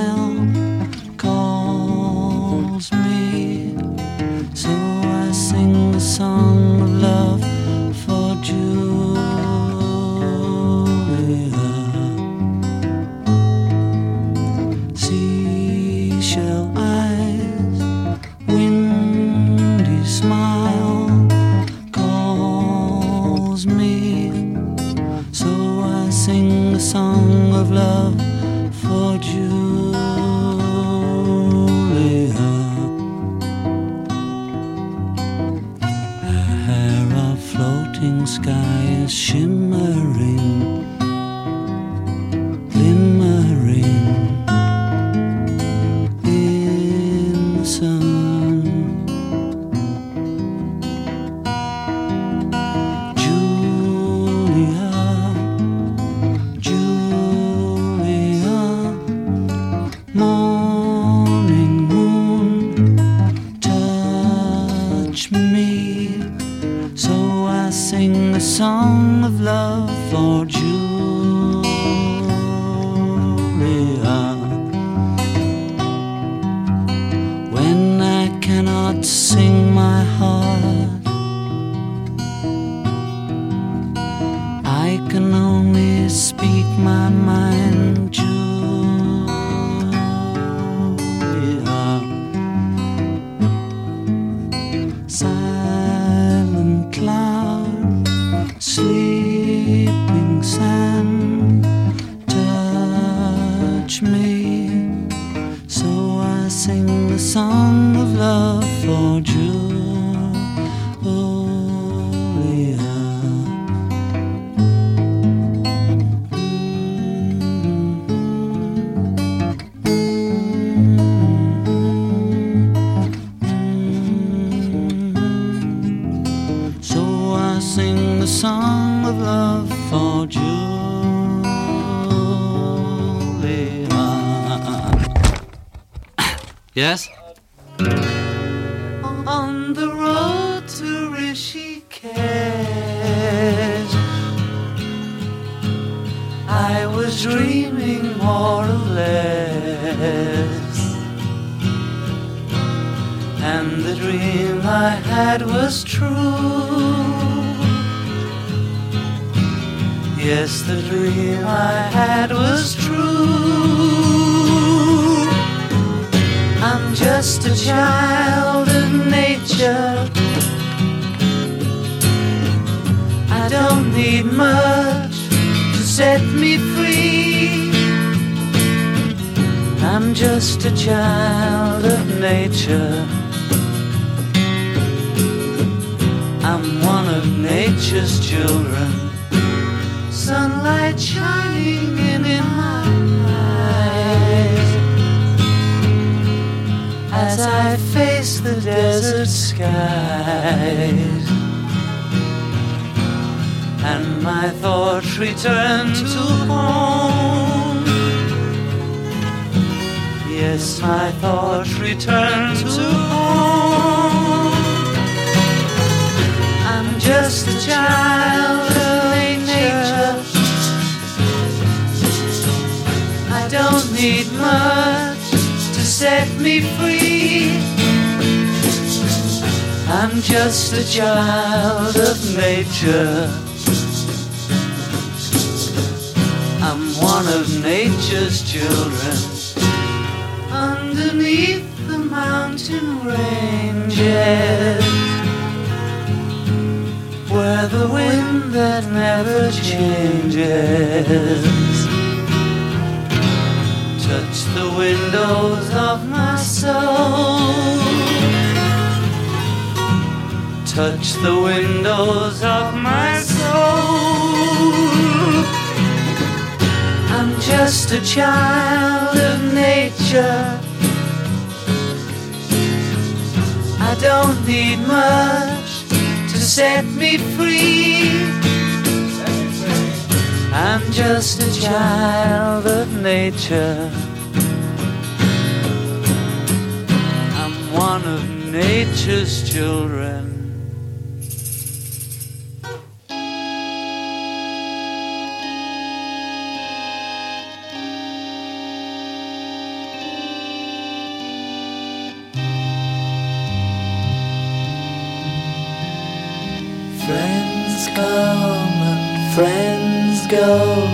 go 310.28 310.86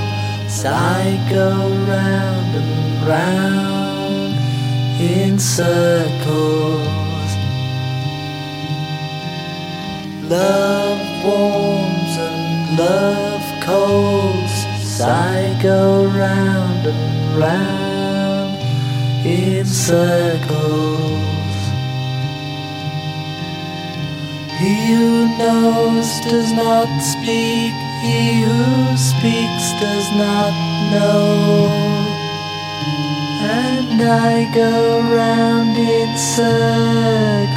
psycho 0.48 1.50
round 1.88 2.54
and 2.54 3.08
round 3.08 4.34
in 5.00 5.38
circles. 5.40 6.86
Love 10.30 11.00
warms 11.24 12.16
and 12.16 12.78
love 12.78 13.42
colds. 13.64 14.54
Psycho 14.86 16.06
round 16.06 16.86
and 16.86 17.36
round 17.36 18.56
in 19.26 19.66
circles. 19.66 21.10
He 24.60 24.94
who 24.94 25.38
knows 25.38 26.20
does 26.20 26.52
not 26.52 26.86
speak 27.02 27.83
he 28.04 28.42
who 28.42 28.96
speaks 28.98 29.66
does 29.80 30.08
not 30.12 30.52
know. 30.92 31.24
And 33.40 33.98
I 34.02 34.44
go 34.54 35.00
round 35.20 35.74
in 35.78 36.10
circles. 36.18 37.54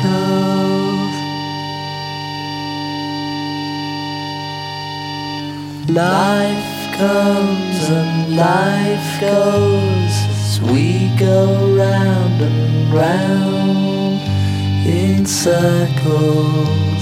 Life 5.89 6.77
comes 6.95 7.89
and 7.89 8.37
life 8.37 9.19
goes 9.19 10.13
as 10.31 10.61
we 10.61 11.09
go 11.19 11.75
round 11.75 12.41
and 12.41 12.93
round 12.93 14.21
in 14.87 15.25
circles. 15.25 16.96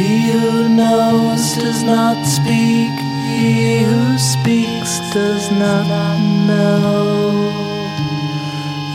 He 0.00 0.30
who 0.30 0.68
knows 0.70 1.56
does 1.56 1.82
not 1.82 2.16
speak, 2.24 2.94
he 3.36 3.82
who 3.82 4.16
speaks 4.16 4.98
does 5.12 5.50
not 5.50 6.16
know. 6.48 7.52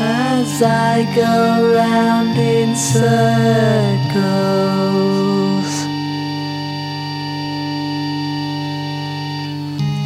As 0.02 0.64
I 0.64 1.06
go 1.16 1.74
round 1.76 2.36
in 2.40 2.76
circles, 2.76 3.06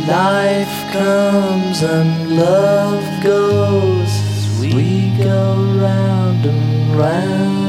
life 0.06 0.78
comes 0.92 1.82
and 1.82 2.36
love 2.36 3.06
goes 3.24 4.12
we 4.60 5.12
go 5.18 5.56
round 5.80 6.46
and 6.46 6.96
round 6.98 7.69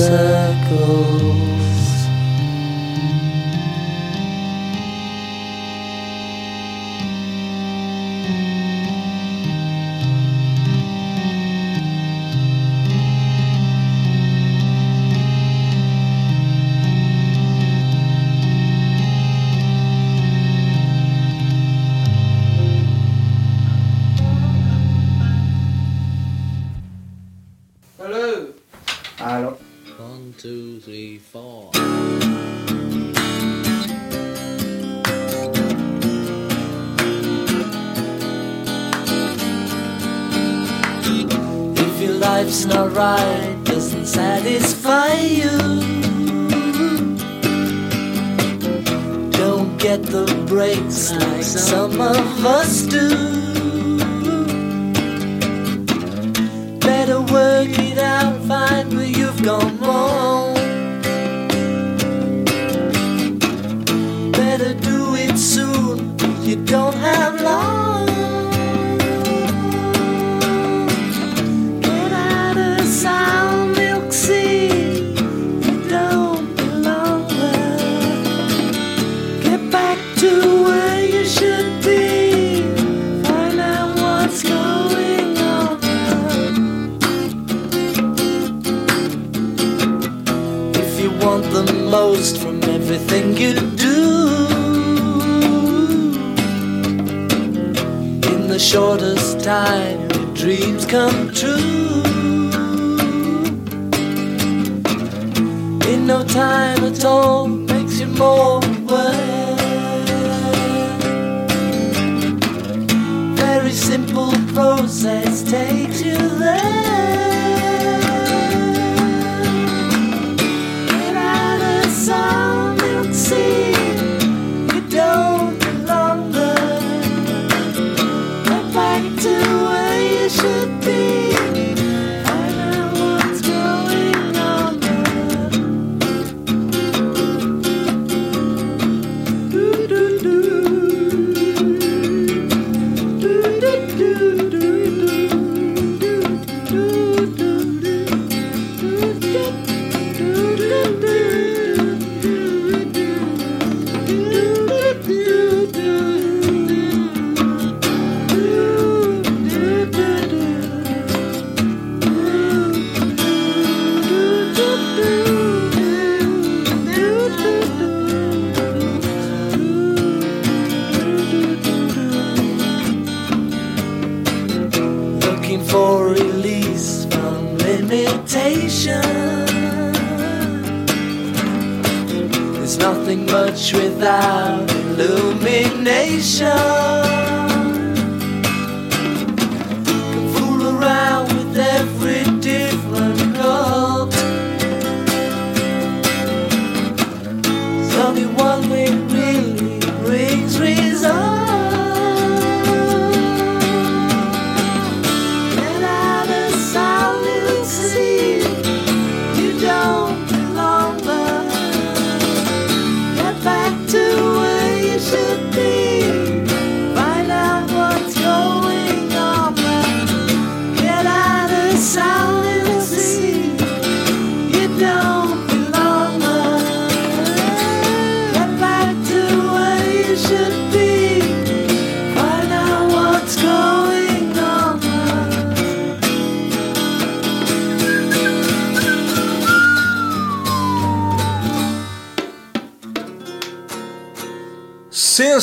circles 0.00 1.69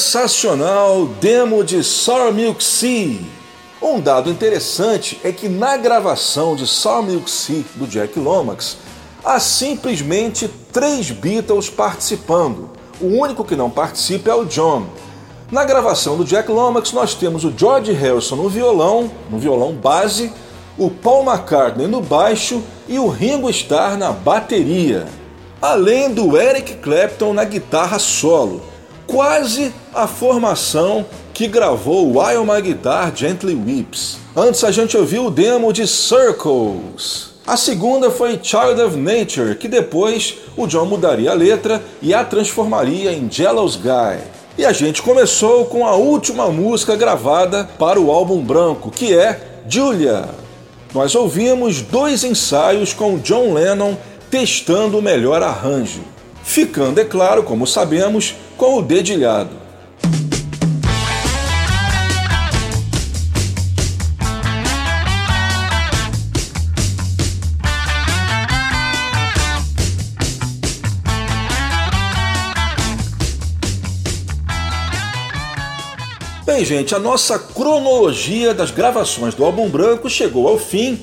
Sensacional 0.08 1.06
demo 1.20 1.66
de 1.66 1.84
Sour 1.84 2.32
Milk 2.32 2.64
Sea. 2.64 3.20
Um 3.82 4.00
dado 4.00 4.30
interessante 4.30 5.20
é 5.22 5.34
que 5.34 5.50
na 5.50 5.76
gravação 5.76 6.56
de 6.56 6.66
Sour 6.66 7.04
Milk 7.04 7.30
Sea 7.30 7.66
do 7.76 7.86
Jack 7.86 8.18
Lomax 8.18 8.78
há 9.22 9.38
simplesmente 9.38 10.50
três 10.72 11.12
Beatles 11.12 11.70
participando. 11.70 12.70
O 13.02 13.08
único 13.22 13.44
que 13.44 13.54
não 13.54 13.70
participa 13.70 14.32
é 14.32 14.34
o 14.34 14.46
John. 14.46 14.86
Na 15.52 15.66
gravação 15.66 16.16
do 16.16 16.24
Jack 16.24 16.50
Lomax 16.50 16.94
nós 16.94 17.14
temos 17.14 17.44
o 17.44 17.54
George 17.56 17.92
Harrison 17.92 18.38
no 18.38 18.48
violão, 18.48 19.12
no 19.30 19.38
violão 19.38 19.74
base, 19.74 20.32
o 20.78 20.90
Paul 20.90 21.26
McCartney 21.26 21.86
no 21.86 22.00
baixo 22.00 22.64
e 22.88 22.98
o 22.98 23.10
Ringo 23.10 23.50
Starr 23.50 23.98
na 23.98 24.14
bateria. 24.14 25.06
Além 25.62 26.14
do 26.14 26.38
Eric 26.38 26.76
Clapton 26.76 27.34
na 27.34 27.44
guitarra 27.44 28.00
solo 28.00 28.62
quase 29.08 29.74
a 29.98 30.06
formação 30.06 31.06
que 31.34 31.48
gravou 31.48 32.20
While 32.20 32.46
My 32.46 32.62
Guitar 32.62 33.12
Gently 33.16 33.56
Weeps. 33.56 34.20
Antes 34.36 34.64
a 34.64 34.72
gente 34.72 34.96
ouviu 34.96 35.26
o 35.26 35.32
demo 35.32 35.74
de 35.74 35.88
Circles. 35.88 37.32
A 37.48 37.58
segunda 37.58 38.12
foi 38.12 38.40
Child 38.42 38.80
of 38.82 38.96
Nature, 38.96 39.56
que 39.56 39.68
depois 39.68 40.36
o 40.56 40.68
John 40.68 40.86
mudaria 40.86 41.32
a 41.32 41.34
letra 41.34 41.84
e 42.00 42.14
a 42.14 42.24
transformaria 42.24 43.12
em 43.12 43.28
Jealous 43.32 43.76
Guy. 43.76 44.20
E 44.58 44.66
a 44.66 44.72
gente 44.72 45.02
começou 45.02 45.66
com 45.66 45.88
a 45.88 45.96
última 45.96 46.48
música 46.50 46.96
gravada 46.96 47.68
para 47.80 48.00
o 48.00 48.12
álbum 48.12 48.40
branco, 48.40 48.92
que 48.92 49.18
é 49.18 49.62
Julia. 49.68 50.30
Nós 50.94 51.16
ouvimos 51.16 51.82
dois 51.82 52.24
ensaios 52.24 52.94
com 52.94 53.18
John 53.18 53.54
Lennon 53.54 53.96
testando 54.30 55.00
o 55.00 55.02
melhor 55.02 55.42
arranjo 55.42 56.02
ficando, 56.48 57.02
é 57.02 57.04
claro, 57.04 57.44
como 57.44 57.68
sabemos, 57.68 58.34
com 58.56 58.78
o 58.78 58.82
dedilhado. 58.82 59.67
Bem, 76.58 76.66
gente, 76.66 76.96
a 76.96 76.98
nossa 76.98 77.38
cronologia 77.38 78.52
das 78.52 78.72
gravações 78.72 79.36
do 79.36 79.46
álbum 79.46 79.70
branco 79.70 80.10
chegou 80.10 80.48
ao 80.48 80.58
fim, 80.58 81.00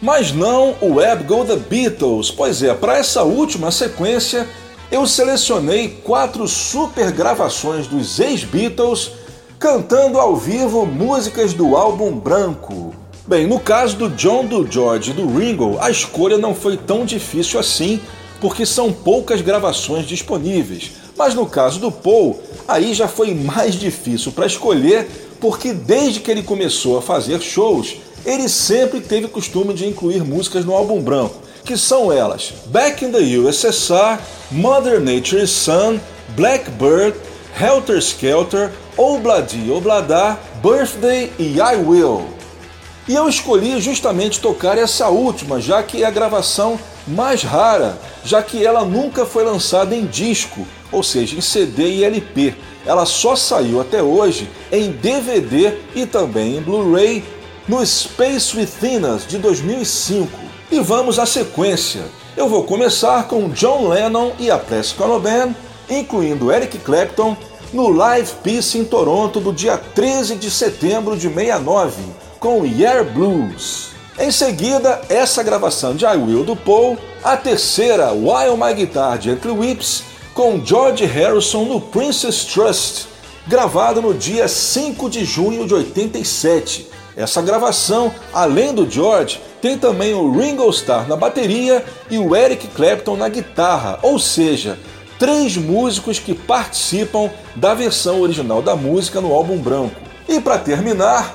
mas 0.00 0.32
não 0.32 0.76
o 0.80 0.94
Web 0.94 1.24
Go 1.24 1.44
The 1.44 1.56
Beatles. 1.56 2.30
Pois 2.30 2.62
é, 2.62 2.72
para 2.72 2.96
essa 2.96 3.22
última 3.22 3.70
sequência 3.70 4.48
eu 4.90 5.06
selecionei 5.06 6.00
quatro 6.02 6.48
super 6.48 7.12
gravações 7.12 7.86
dos 7.86 8.18
ex-Beatles 8.18 9.10
cantando 9.58 10.18
ao 10.18 10.34
vivo 10.36 10.86
músicas 10.86 11.52
do 11.52 11.76
álbum 11.76 12.10
branco. 12.12 12.94
Bem, 13.26 13.46
no 13.46 13.60
caso 13.60 13.98
do 13.98 14.08
John, 14.08 14.46
do 14.46 14.66
George 14.66 15.10
e 15.10 15.12
do 15.14 15.26
Ringo, 15.36 15.76
a 15.82 15.90
escolha 15.90 16.38
não 16.38 16.54
foi 16.54 16.78
tão 16.78 17.04
difícil 17.04 17.60
assim, 17.60 18.00
porque 18.40 18.64
são 18.64 18.90
poucas 18.90 19.42
gravações 19.42 20.06
disponíveis. 20.06 21.03
Mas 21.16 21.34
no 21.34 21.46
caso 21.46 21.78
do 21.78 21.92
Paul, 21.92 22.40
aí 22.66 22.92
já 22.92 23.06
foi 23.06 23.34
mais 23.34 23.74
difícil 23.74 24.32
para 24.32 24.46
escolher, 24.46 25.08
porque 25.40 25.72
desde 25.72 26.20
que 26.20 26.30
ele 26.30 26.42
começou 26.42 26.98
a 26.98 27.02
fazer 27.02 27.40
shows, 27.40 27.96
ele 28.24 28.48
sempre 28.48 29.00
teve 29.00 29.28
costume 29.28 29.74
de 29.74 29.86
incluir 29.86 30.24
músicas 30.24 30.64
no 30.64 30.74
álbum 30.74 31.00
branco, 31.00 31.36
que 31.64 31.76
são 31.76 32.12
elas 32.12 32.52
Back 32.66 33.04
in 33.04 33.12
the 33.12 33.38
USSR, 33.38 34.18
Mother 34.50 35.00
Nature's 35.00 35.50
Son, 35.50 36.00
Blackbird, 36.36 37.16
Helter 37.60 37.98
Skelter, 37.98 38.72
Obladi 38.96 39.70
Oblada, 39.70 40.38
Birthday 40.62 41.30
e 41.38 41.58
I 41.58 41.76
Will. 41.76 42.24
E 43.06 43.14
eu 43.14 43.28
escolhi 43.28 43.80
justamente 43.80 44.40
tocar 44.40 44.78
essa 44.78 45.08
última, 45.08 45.60
já 45.60 45.82
que 45.82 46.02
é 46.02 46.06
a 46.06 46.10
gravação 46.10 46.78
mais 47.06 47.42
rara, 47.42 47.98
já 48.24 48.42
que 48.42 48.64
ela 48.64 48.82
nunca 48.84 49.26
foi 49.26 49.44
lançada 49.44 49.94
em 49.94 50.06
disco, 50.06 50.66
ou 50.94 51.02
seja, 51.02 51.36
em 51.36 51.40
CD 51.40 51.96
e 51.96 52.04
LP. 52.04 52.54
Ela 52.86 53.04
só 53.04 53.34
saiu 53.34 53.80
até 53.80 54.02
hoje 54.02 54.48
em 54.70 54.90
DVD 54.90 55.74
e 55.94 56.06
também 56.06 56.56
em 56.56 56.60
Blu-ray 56.62 57.24
no 57.66 57.84
Space 57.84 58.56
Within 58.56 59.04
Us 59.04 59.26
de 59.26 59.38
2005. 59.38 60.28
E 60.70 60.80
vamos 60.80 61.18
à 61.18 61.26
sequência. 61.26 62.02
Eu 62.36 62.48
vou 62.48 62.64
começar 62.64 63.28
com 63.28 63.48
John 63.50 63.88
Lennon 63.88 64.32
e 64.38 64.50
a 64.50 64.58
Prescott 64.58 65.22
Band, 65.22 65.54
incluindo 65.88 66.52
Eric 66.52 66.78
Clapton, 66.78 67.36
no 67.72 67.88
Live 67.88 68.30
Peace 68.42 68.78
em 68.78 68.84
Toronto 68.84 69.40
do 69.40 69.52
dia 69.52 69.76
13 69.76 70.36
de 70.36 70.50
setembro 70.50 71.16
de 71.16 71.28
69, 71.28 72.02
com 72.38 72.64
Year 72.64 73.04
Blues. 73.04 73.90
Em 74.18 74.30
seguida, 74.30 75.00
essa 75.08 75.42
gravação 75.42 75.94
de 75.94 76.04
I 76.04 76.16
Will 76.16 76.44
do 76.44 76.54
Paul, 76.54 76.96
a 77.22 77.36
terceira 77.36 78.12
While 78.12 78.56
My 78.56 78.72
Guitar 78.72 79.20
Gently 79.20 79.50
Whips, 79.50 80.04
com 80.34 80.60
George 80.64 81.06
Harrison 81.06 81.64
no 81.64 81.80
Princess 81.80 82.44
Trust, 82.44 83.06
gravado 83.46 84.02
no 84.02 84.12
dia 84.12 84.48
5 84.48 85.08
de 85.08 85.24
junho 85.24 85.64
de 85.66 85.72
87. 85.72 86.88
Essa 87.16 87.40
gravação, 87.40 88.12
além 88.32 88.74
do 88.74 88.90
George, 88.90 89.40
tem 89.62 89.78
também 89.78 90.12
o 90.12 90.32
Ringo 90.32 90.68
Starr 90.70 91.08
na 91.08 91.14
bateria 91.14 91.84
e 92.10 92.18
o 92.18 92.34
Eric 92.34 92.66
Clapton 92.68 93.16
na 93.16 93.28
guitarra, 93.28 94.00
ou 94.02 94.18
seja, 94.18 94.76
três 95.20 95.56
músicos 95.56 96.18
que 96.18 96.34
participam 96.34 97.30
da 97.54 97.72
versão 97.72 98.20
original 98.20 98.60
da 98.60 98.74
música 98.74 99.20
no 99.20 99.32
álbum 99.32 99.56
branco. 99.56 100.00
E 100.28 100.40
para 100.40 100.58
terminar, 100.58 101.32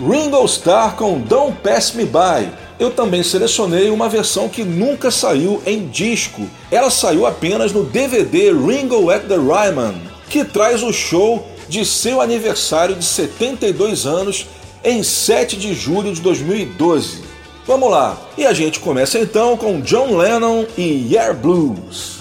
Ringo 0.00 0.44
Starr 0.46 0.96
com 0.96 1.20
Don't 1.20 1.56
Pass 1.62 1.92
Me 1.92 2.04
By. 2.04 2.50
Eu 2.80 2.90
também 2.90 3.22
selecionei 3.22 3.90
uma 3.90 4.08
versão 4.08 4.48
que 4.48 4.64
nunca 4.64 5.10
saiu 5.10 5.62
em 5.66 5.86
disco. 5.86 6.48
Ela 6.70 6.90
saiu 6.90 7.26
apenas 7.26 7.72
no 7.72 7.84
DVD 7.84 8.50
Ringo 8.52 9.10
at 9.10 9.24
the 9.24 9.36
Ryman, 9.36 10.00
que 10.30 10.42
traz 10.46 10.82
o 10.82 10.90
show 10.90 11.46
de 11.68 11.84
seu 11.84 12.22
aniversário 12.22 12.96
de 12.96 13.04
72 13.04 14.06
anos 14.06 14.46
em 14.82 15.02
7 15.02 15.58
de 15.58 15.74
julho 15.74 16.14
de 16.14 16.22
2012. 16.22 17.22
Vamos 17.66 17.90
lá, 17.90 18.18
e 18.38 18.46
a 18.46 18.54
gente 18.54 18.80
começa 18.80 19.18
então 19.18 19.58
com 19.58 19.82
John 19.82 20.16
Lennon 20.16 20.64
e 20.76 21.12
Year 21.12 21.34
Blues. 21.36 22.20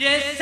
Yes, 0.00 0.40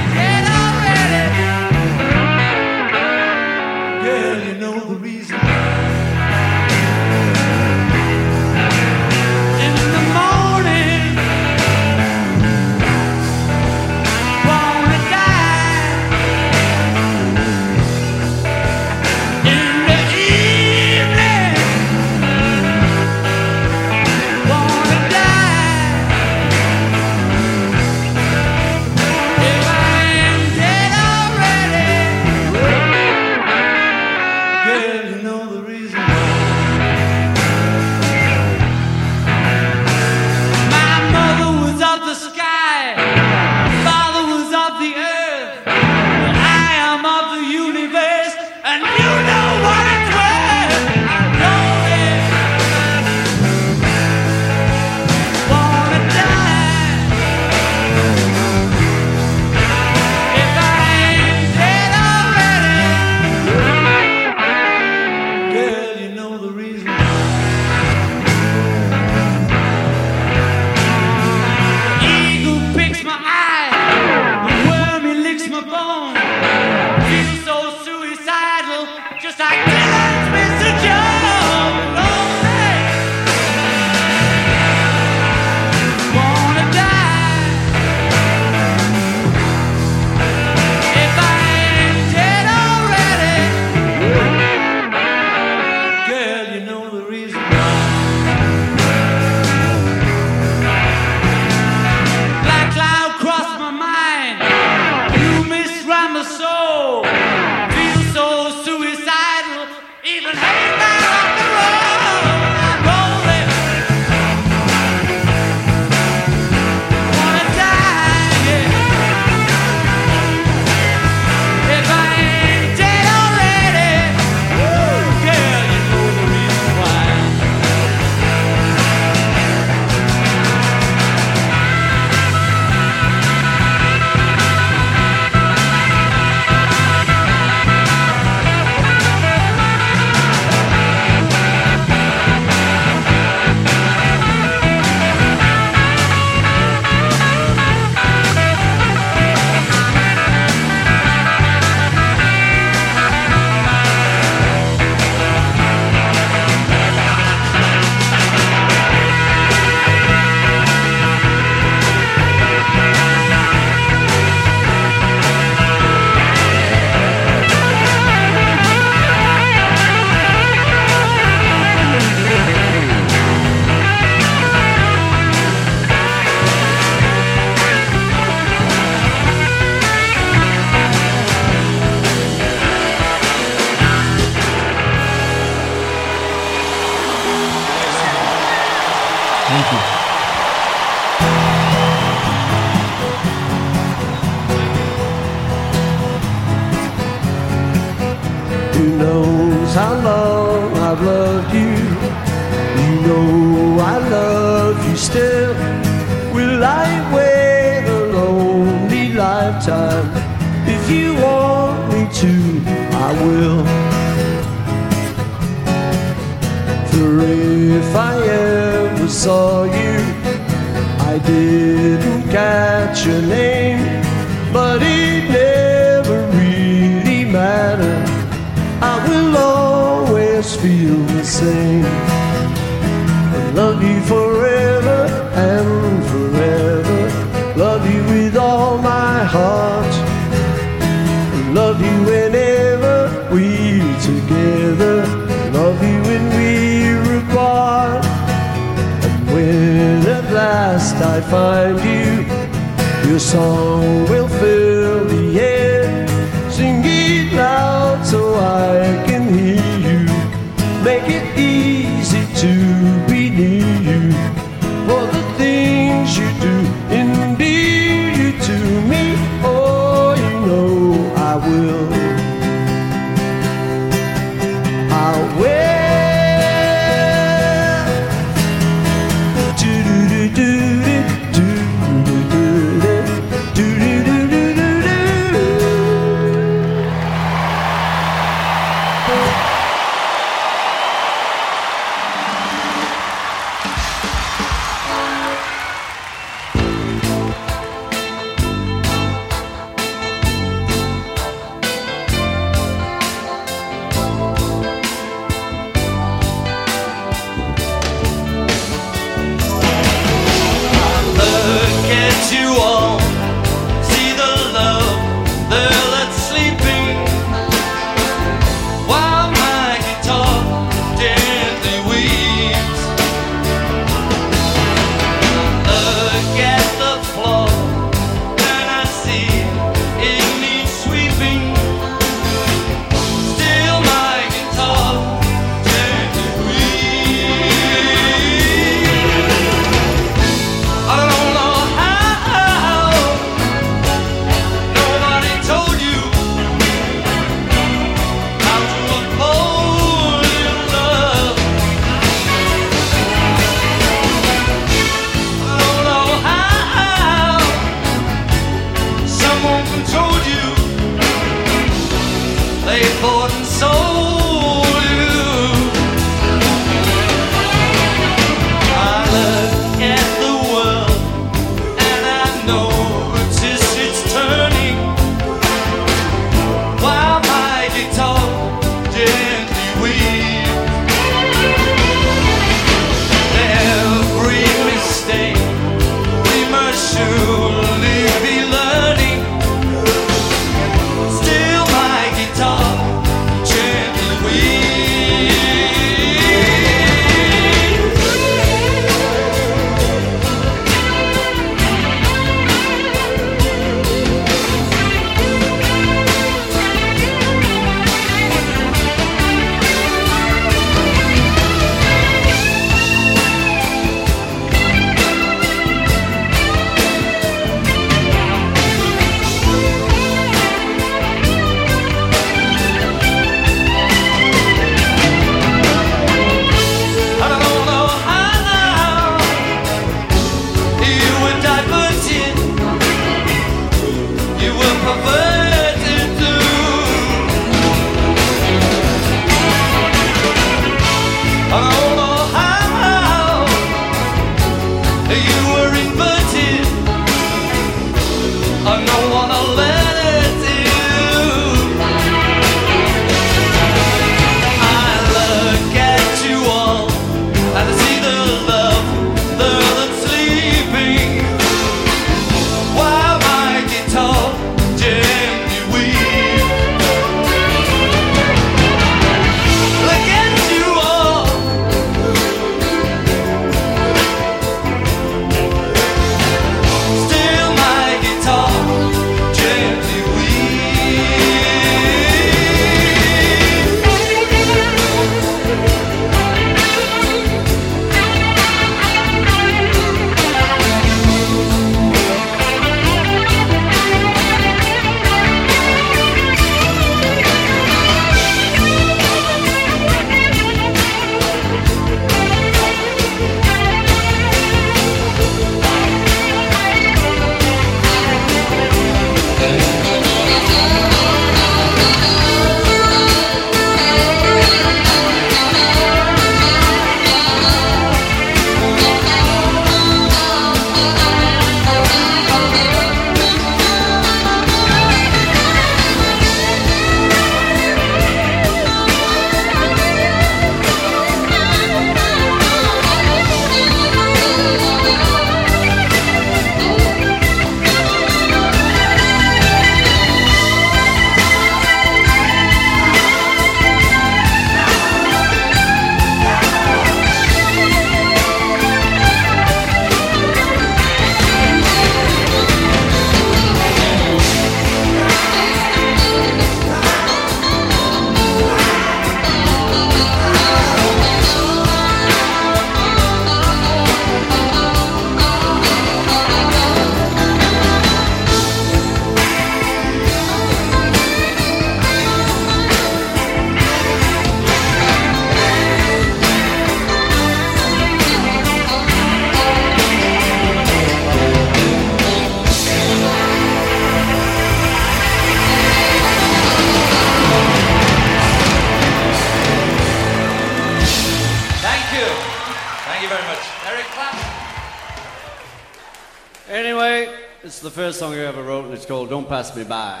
Pass 599.51 599.57
Me 599.57 599.63
By. 599.65 600.00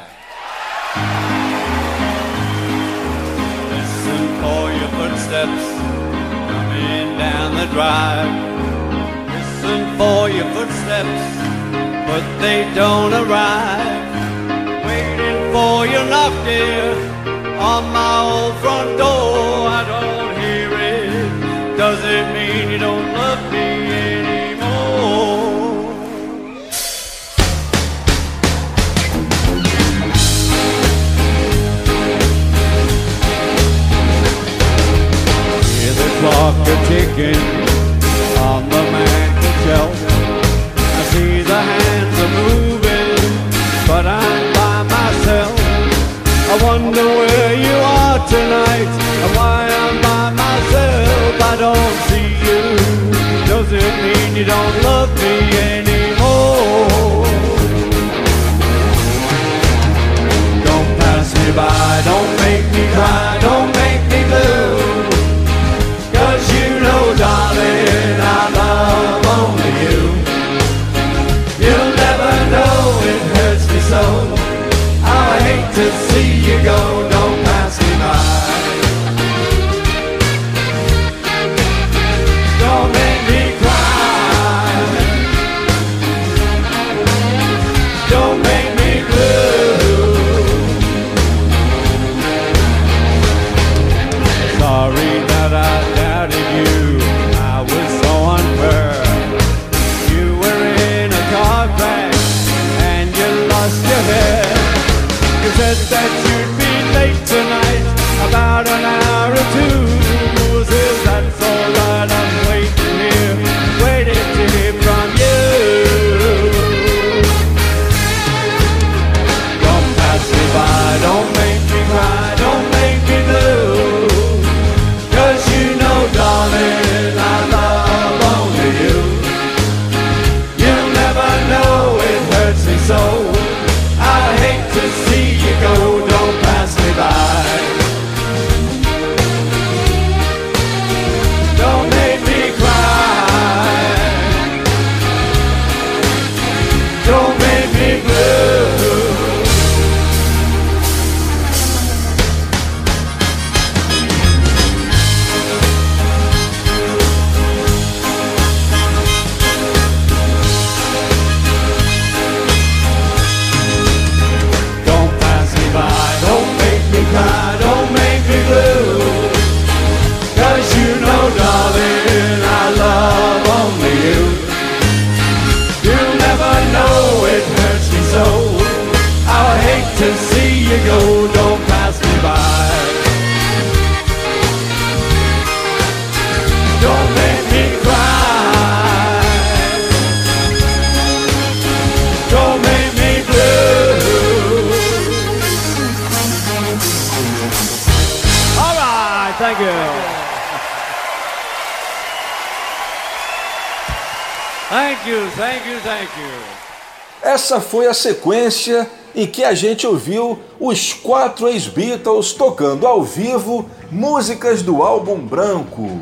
Essa 207.51 207.59
foi 207.59 207.85
a 207.85 207.93
sequência 207.93 208.89
em 209.13 209.27
que 209.27 209.43
a 209.43 209.53
gente 209.53 209.85
ouviu 209.85 210.39
os 210.57 210.93
quatro 210.93 211.49
ex-Beatles 211.49 212.31
tocando 212.31 212.87
ao 212.87 213.03
vivo 213.03 213.69
músicas 213.91 214.61
do 214.61 214.81
álbum 214.81 215.17
branco. 215.17 215.99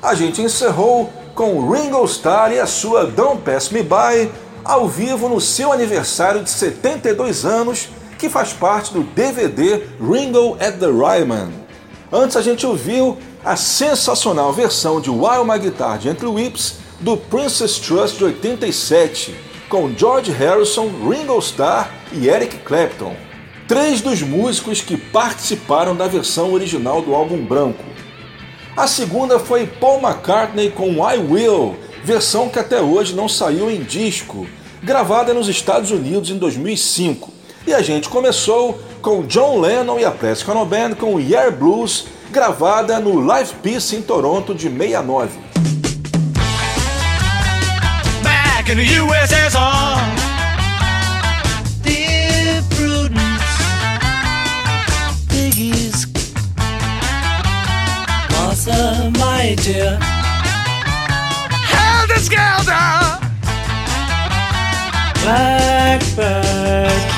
A 0.00 0.14
gente 0.14 0.40
encerrou 0.40 1.12
com 1.34 1.68
Ringo 1.68 2.04
Starr 2.04 2.52
e 2.52 2.60
a 2.60 2.66
sua 2.68 3.06
Don't 3.06 3.42
Pass 3.42 3.70
Me 3.70 3.82
By 3.82 4.30
ao 4.64 4.86
vivo 4.86 5.28
no 5.28 5.40
seu 5.40 5.72
aniversário 5.72 6.44
de 6.44 6.50
72 6.50 7.44
anos, 7.44 7.88
que 8.16 8.28
faz 8.28 8.52
parte 8.52 8.92
do 8.92 9.02
DVD 9.02 9.82
Ringo 10.00 10.56
at 10.60 10.78
the 10.78 10.86
Ryman. 10.86 11.50
Antes 12.12 12.36
a 12.36 12.40
gente 12.40 12.64
ouviu 12.64 13.18
a 13.44 13.56
sensacional 13.56 14.52
versão 14.52 15.00
de 15.00 15.10
While 15.10 15.44
My 15.44 15.58
Guitar 15.58 16.00
Gently 16.00 16.28
Whips 16.28 16.76
do 17.00 17.16
Princess 17.16 17.80
Trust 17.80 18.18
de 18.18 18.26
87, 18.26 19.53
com 19.74 19.92
George 19.92 20.30
Harrison, 20.30 20.88
Ringo 20.88 21.36
Starr 21.40 21.90
e 22.12 22.28
Eric 22.28 22.58
Clapton, 22.58 23.12
três 23.66 24.00
dos 24.00 24.22
músicos 24.22 24.80
que 24.80 24.96
participaram 24.96 25.96
da 25.96 26.06
versão 26.06 26.52
original 26.52 27.02
do 27.02 27.12
álbum 27.12 27.44
branco. 27.44 27.82
A 28.76 28.86
segunda 28.86 29.36
foi 29.36 29.66
Paul 29.66 30.00
McCartney 30.00 30.70
com 30.70 30.92
I 31.10 31.18
Will, 31.18 31.74
versão 32.04 32.48
que 32.48 32.60
até 32.60 32.80
hoje 32.80 33.16
não 33.16 33.28
saiu 33.28 33.68
em 33.68 33.82
disco, 33.82 34.46
gravada 34.80 35.34
nos 35.34 35.48
Estados 35.48 35.90
Unidos 35.90 36.30
em 36.30 36.38
2005. 36.38 37.32
E 37.66 37.74
a 37.74 37.82
gente 37.82 38.08
começou 38.08 38.78
com 39.02 39.26
John 39.26 39.58
Lennon 39.58 39.98
e 39.98 40.04
a 40.04 40.14
Ono 40.52 40.64
Band 40.64 40.94
com 40.94 41.18
Year 41.18 41.50
Blues, 41.50 42.06
gravada 42.30 43.00
no 43.00 43.18
Live 43.18 43.54
Peace 43.60 43.96
em 43.96 44.02
Toronto 44.02 44.54
de 44.54 44.70
69. 44.70 45.43
Back 48.64 48.72
in 48.72 48.78
the 48.78 48.84
USSR. 48.84 49.98
Dear 51.82 52.62
Prudence, 52.70 53.52
Piggies, 55.28 56.06
Martha, 58.30 59.10
my 59.18 59.54
dear. 59.58 59.98
Skelter, 62.16 63.18
Blackbird. 65.20 67.13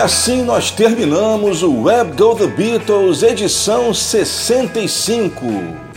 Assim 0.00 0.42
nós 0.42 0.70
terminamos 0.70 1.62
o 1.62 1.82
Web 1.82 2.16
Go 2.16 2.34
The 2.34 2.46
Beatles 2.46 3.22
edição 3.22 3.92
65. 3.92 5.46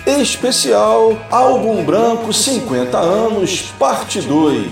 Especial 0.05 1.17
Álbum 1.31 1.83
Branco 1.85 2.33
50 2.33 2.97
anos, 2.97 3.73
parte 3.79 4.19
2. 4.19 4.67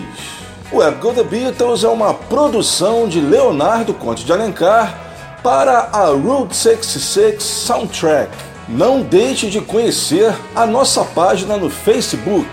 O 0.72 0.78
Web 0.78 0.98
Go 1.00 1.14
The 1.14 1.24
Beatles 1.24 1.84
é 1.84 1.88
uma 1.88 2.14
produção 2.14 3.08
de 3.08 3.22
Leonardo 3.22 3.94
Conte 3.94 4.26
de 4.26 4.34
Alencar 4.34 5.00
para 5.42 5.90
a 5.94 6.08
Route 6.08 6.56
66 6.56 7.42
Soundtrack. 7.42 8.32
Não 8.68 9.02
deixe 9.02 9.50
de 9.50 9.62
conhecer 9.62 10.34
a 10.54 10.66
nossa 10.66 11.06
página 11.06 11.56
no 11.56 11.70
Facebook, 11.70 12.50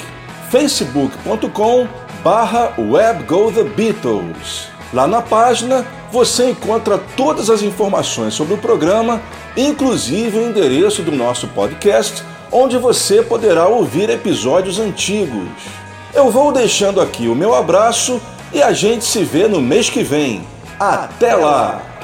facebook.com 0.48 1.88
barra. 2.22 2.72
Lá 4.92 5.06
na 5.06 5.20
página 5.20 5.84
você 6.10 6.50
encontra 6.50 6.98
todas 7.16 7.50
as 7.50 7.62
informações 7.62 8.34
sobre 8.34 8.54
o 8.54 8.58
programa, 8.58 9.20
inclusive 9.56 10.38
o 10.38 10.48
endereço 10.48 11.02
do 11.02 11.12
nosso 11.12 11.48
podcast, 11.48 12.22
onde 12.50 12.78
você 12.78 13.22
poderá 13.22 13.66
ouvir 13.66 14.08
episódios 14.08 14.78
antigos. 14.78 15.48
Eu 16.14 16.30
vou 16.30 16.52
deixando 16.52 17.00
aqui 17.00 17.28
o 17.28 17.34
meu 17.34 17.54
abraço 17.54 18.20
e 18.52 18.62
a 18.62 18.72
gente 18.72 19.04
se 19.04 19.22
vê 19.22 19.46
no 19.46 19.60
mês 19.60 19.90
que 19.90 20.02
vem. 20.02 20.42
Até 20.80 21.34
lá! 21.34 21.97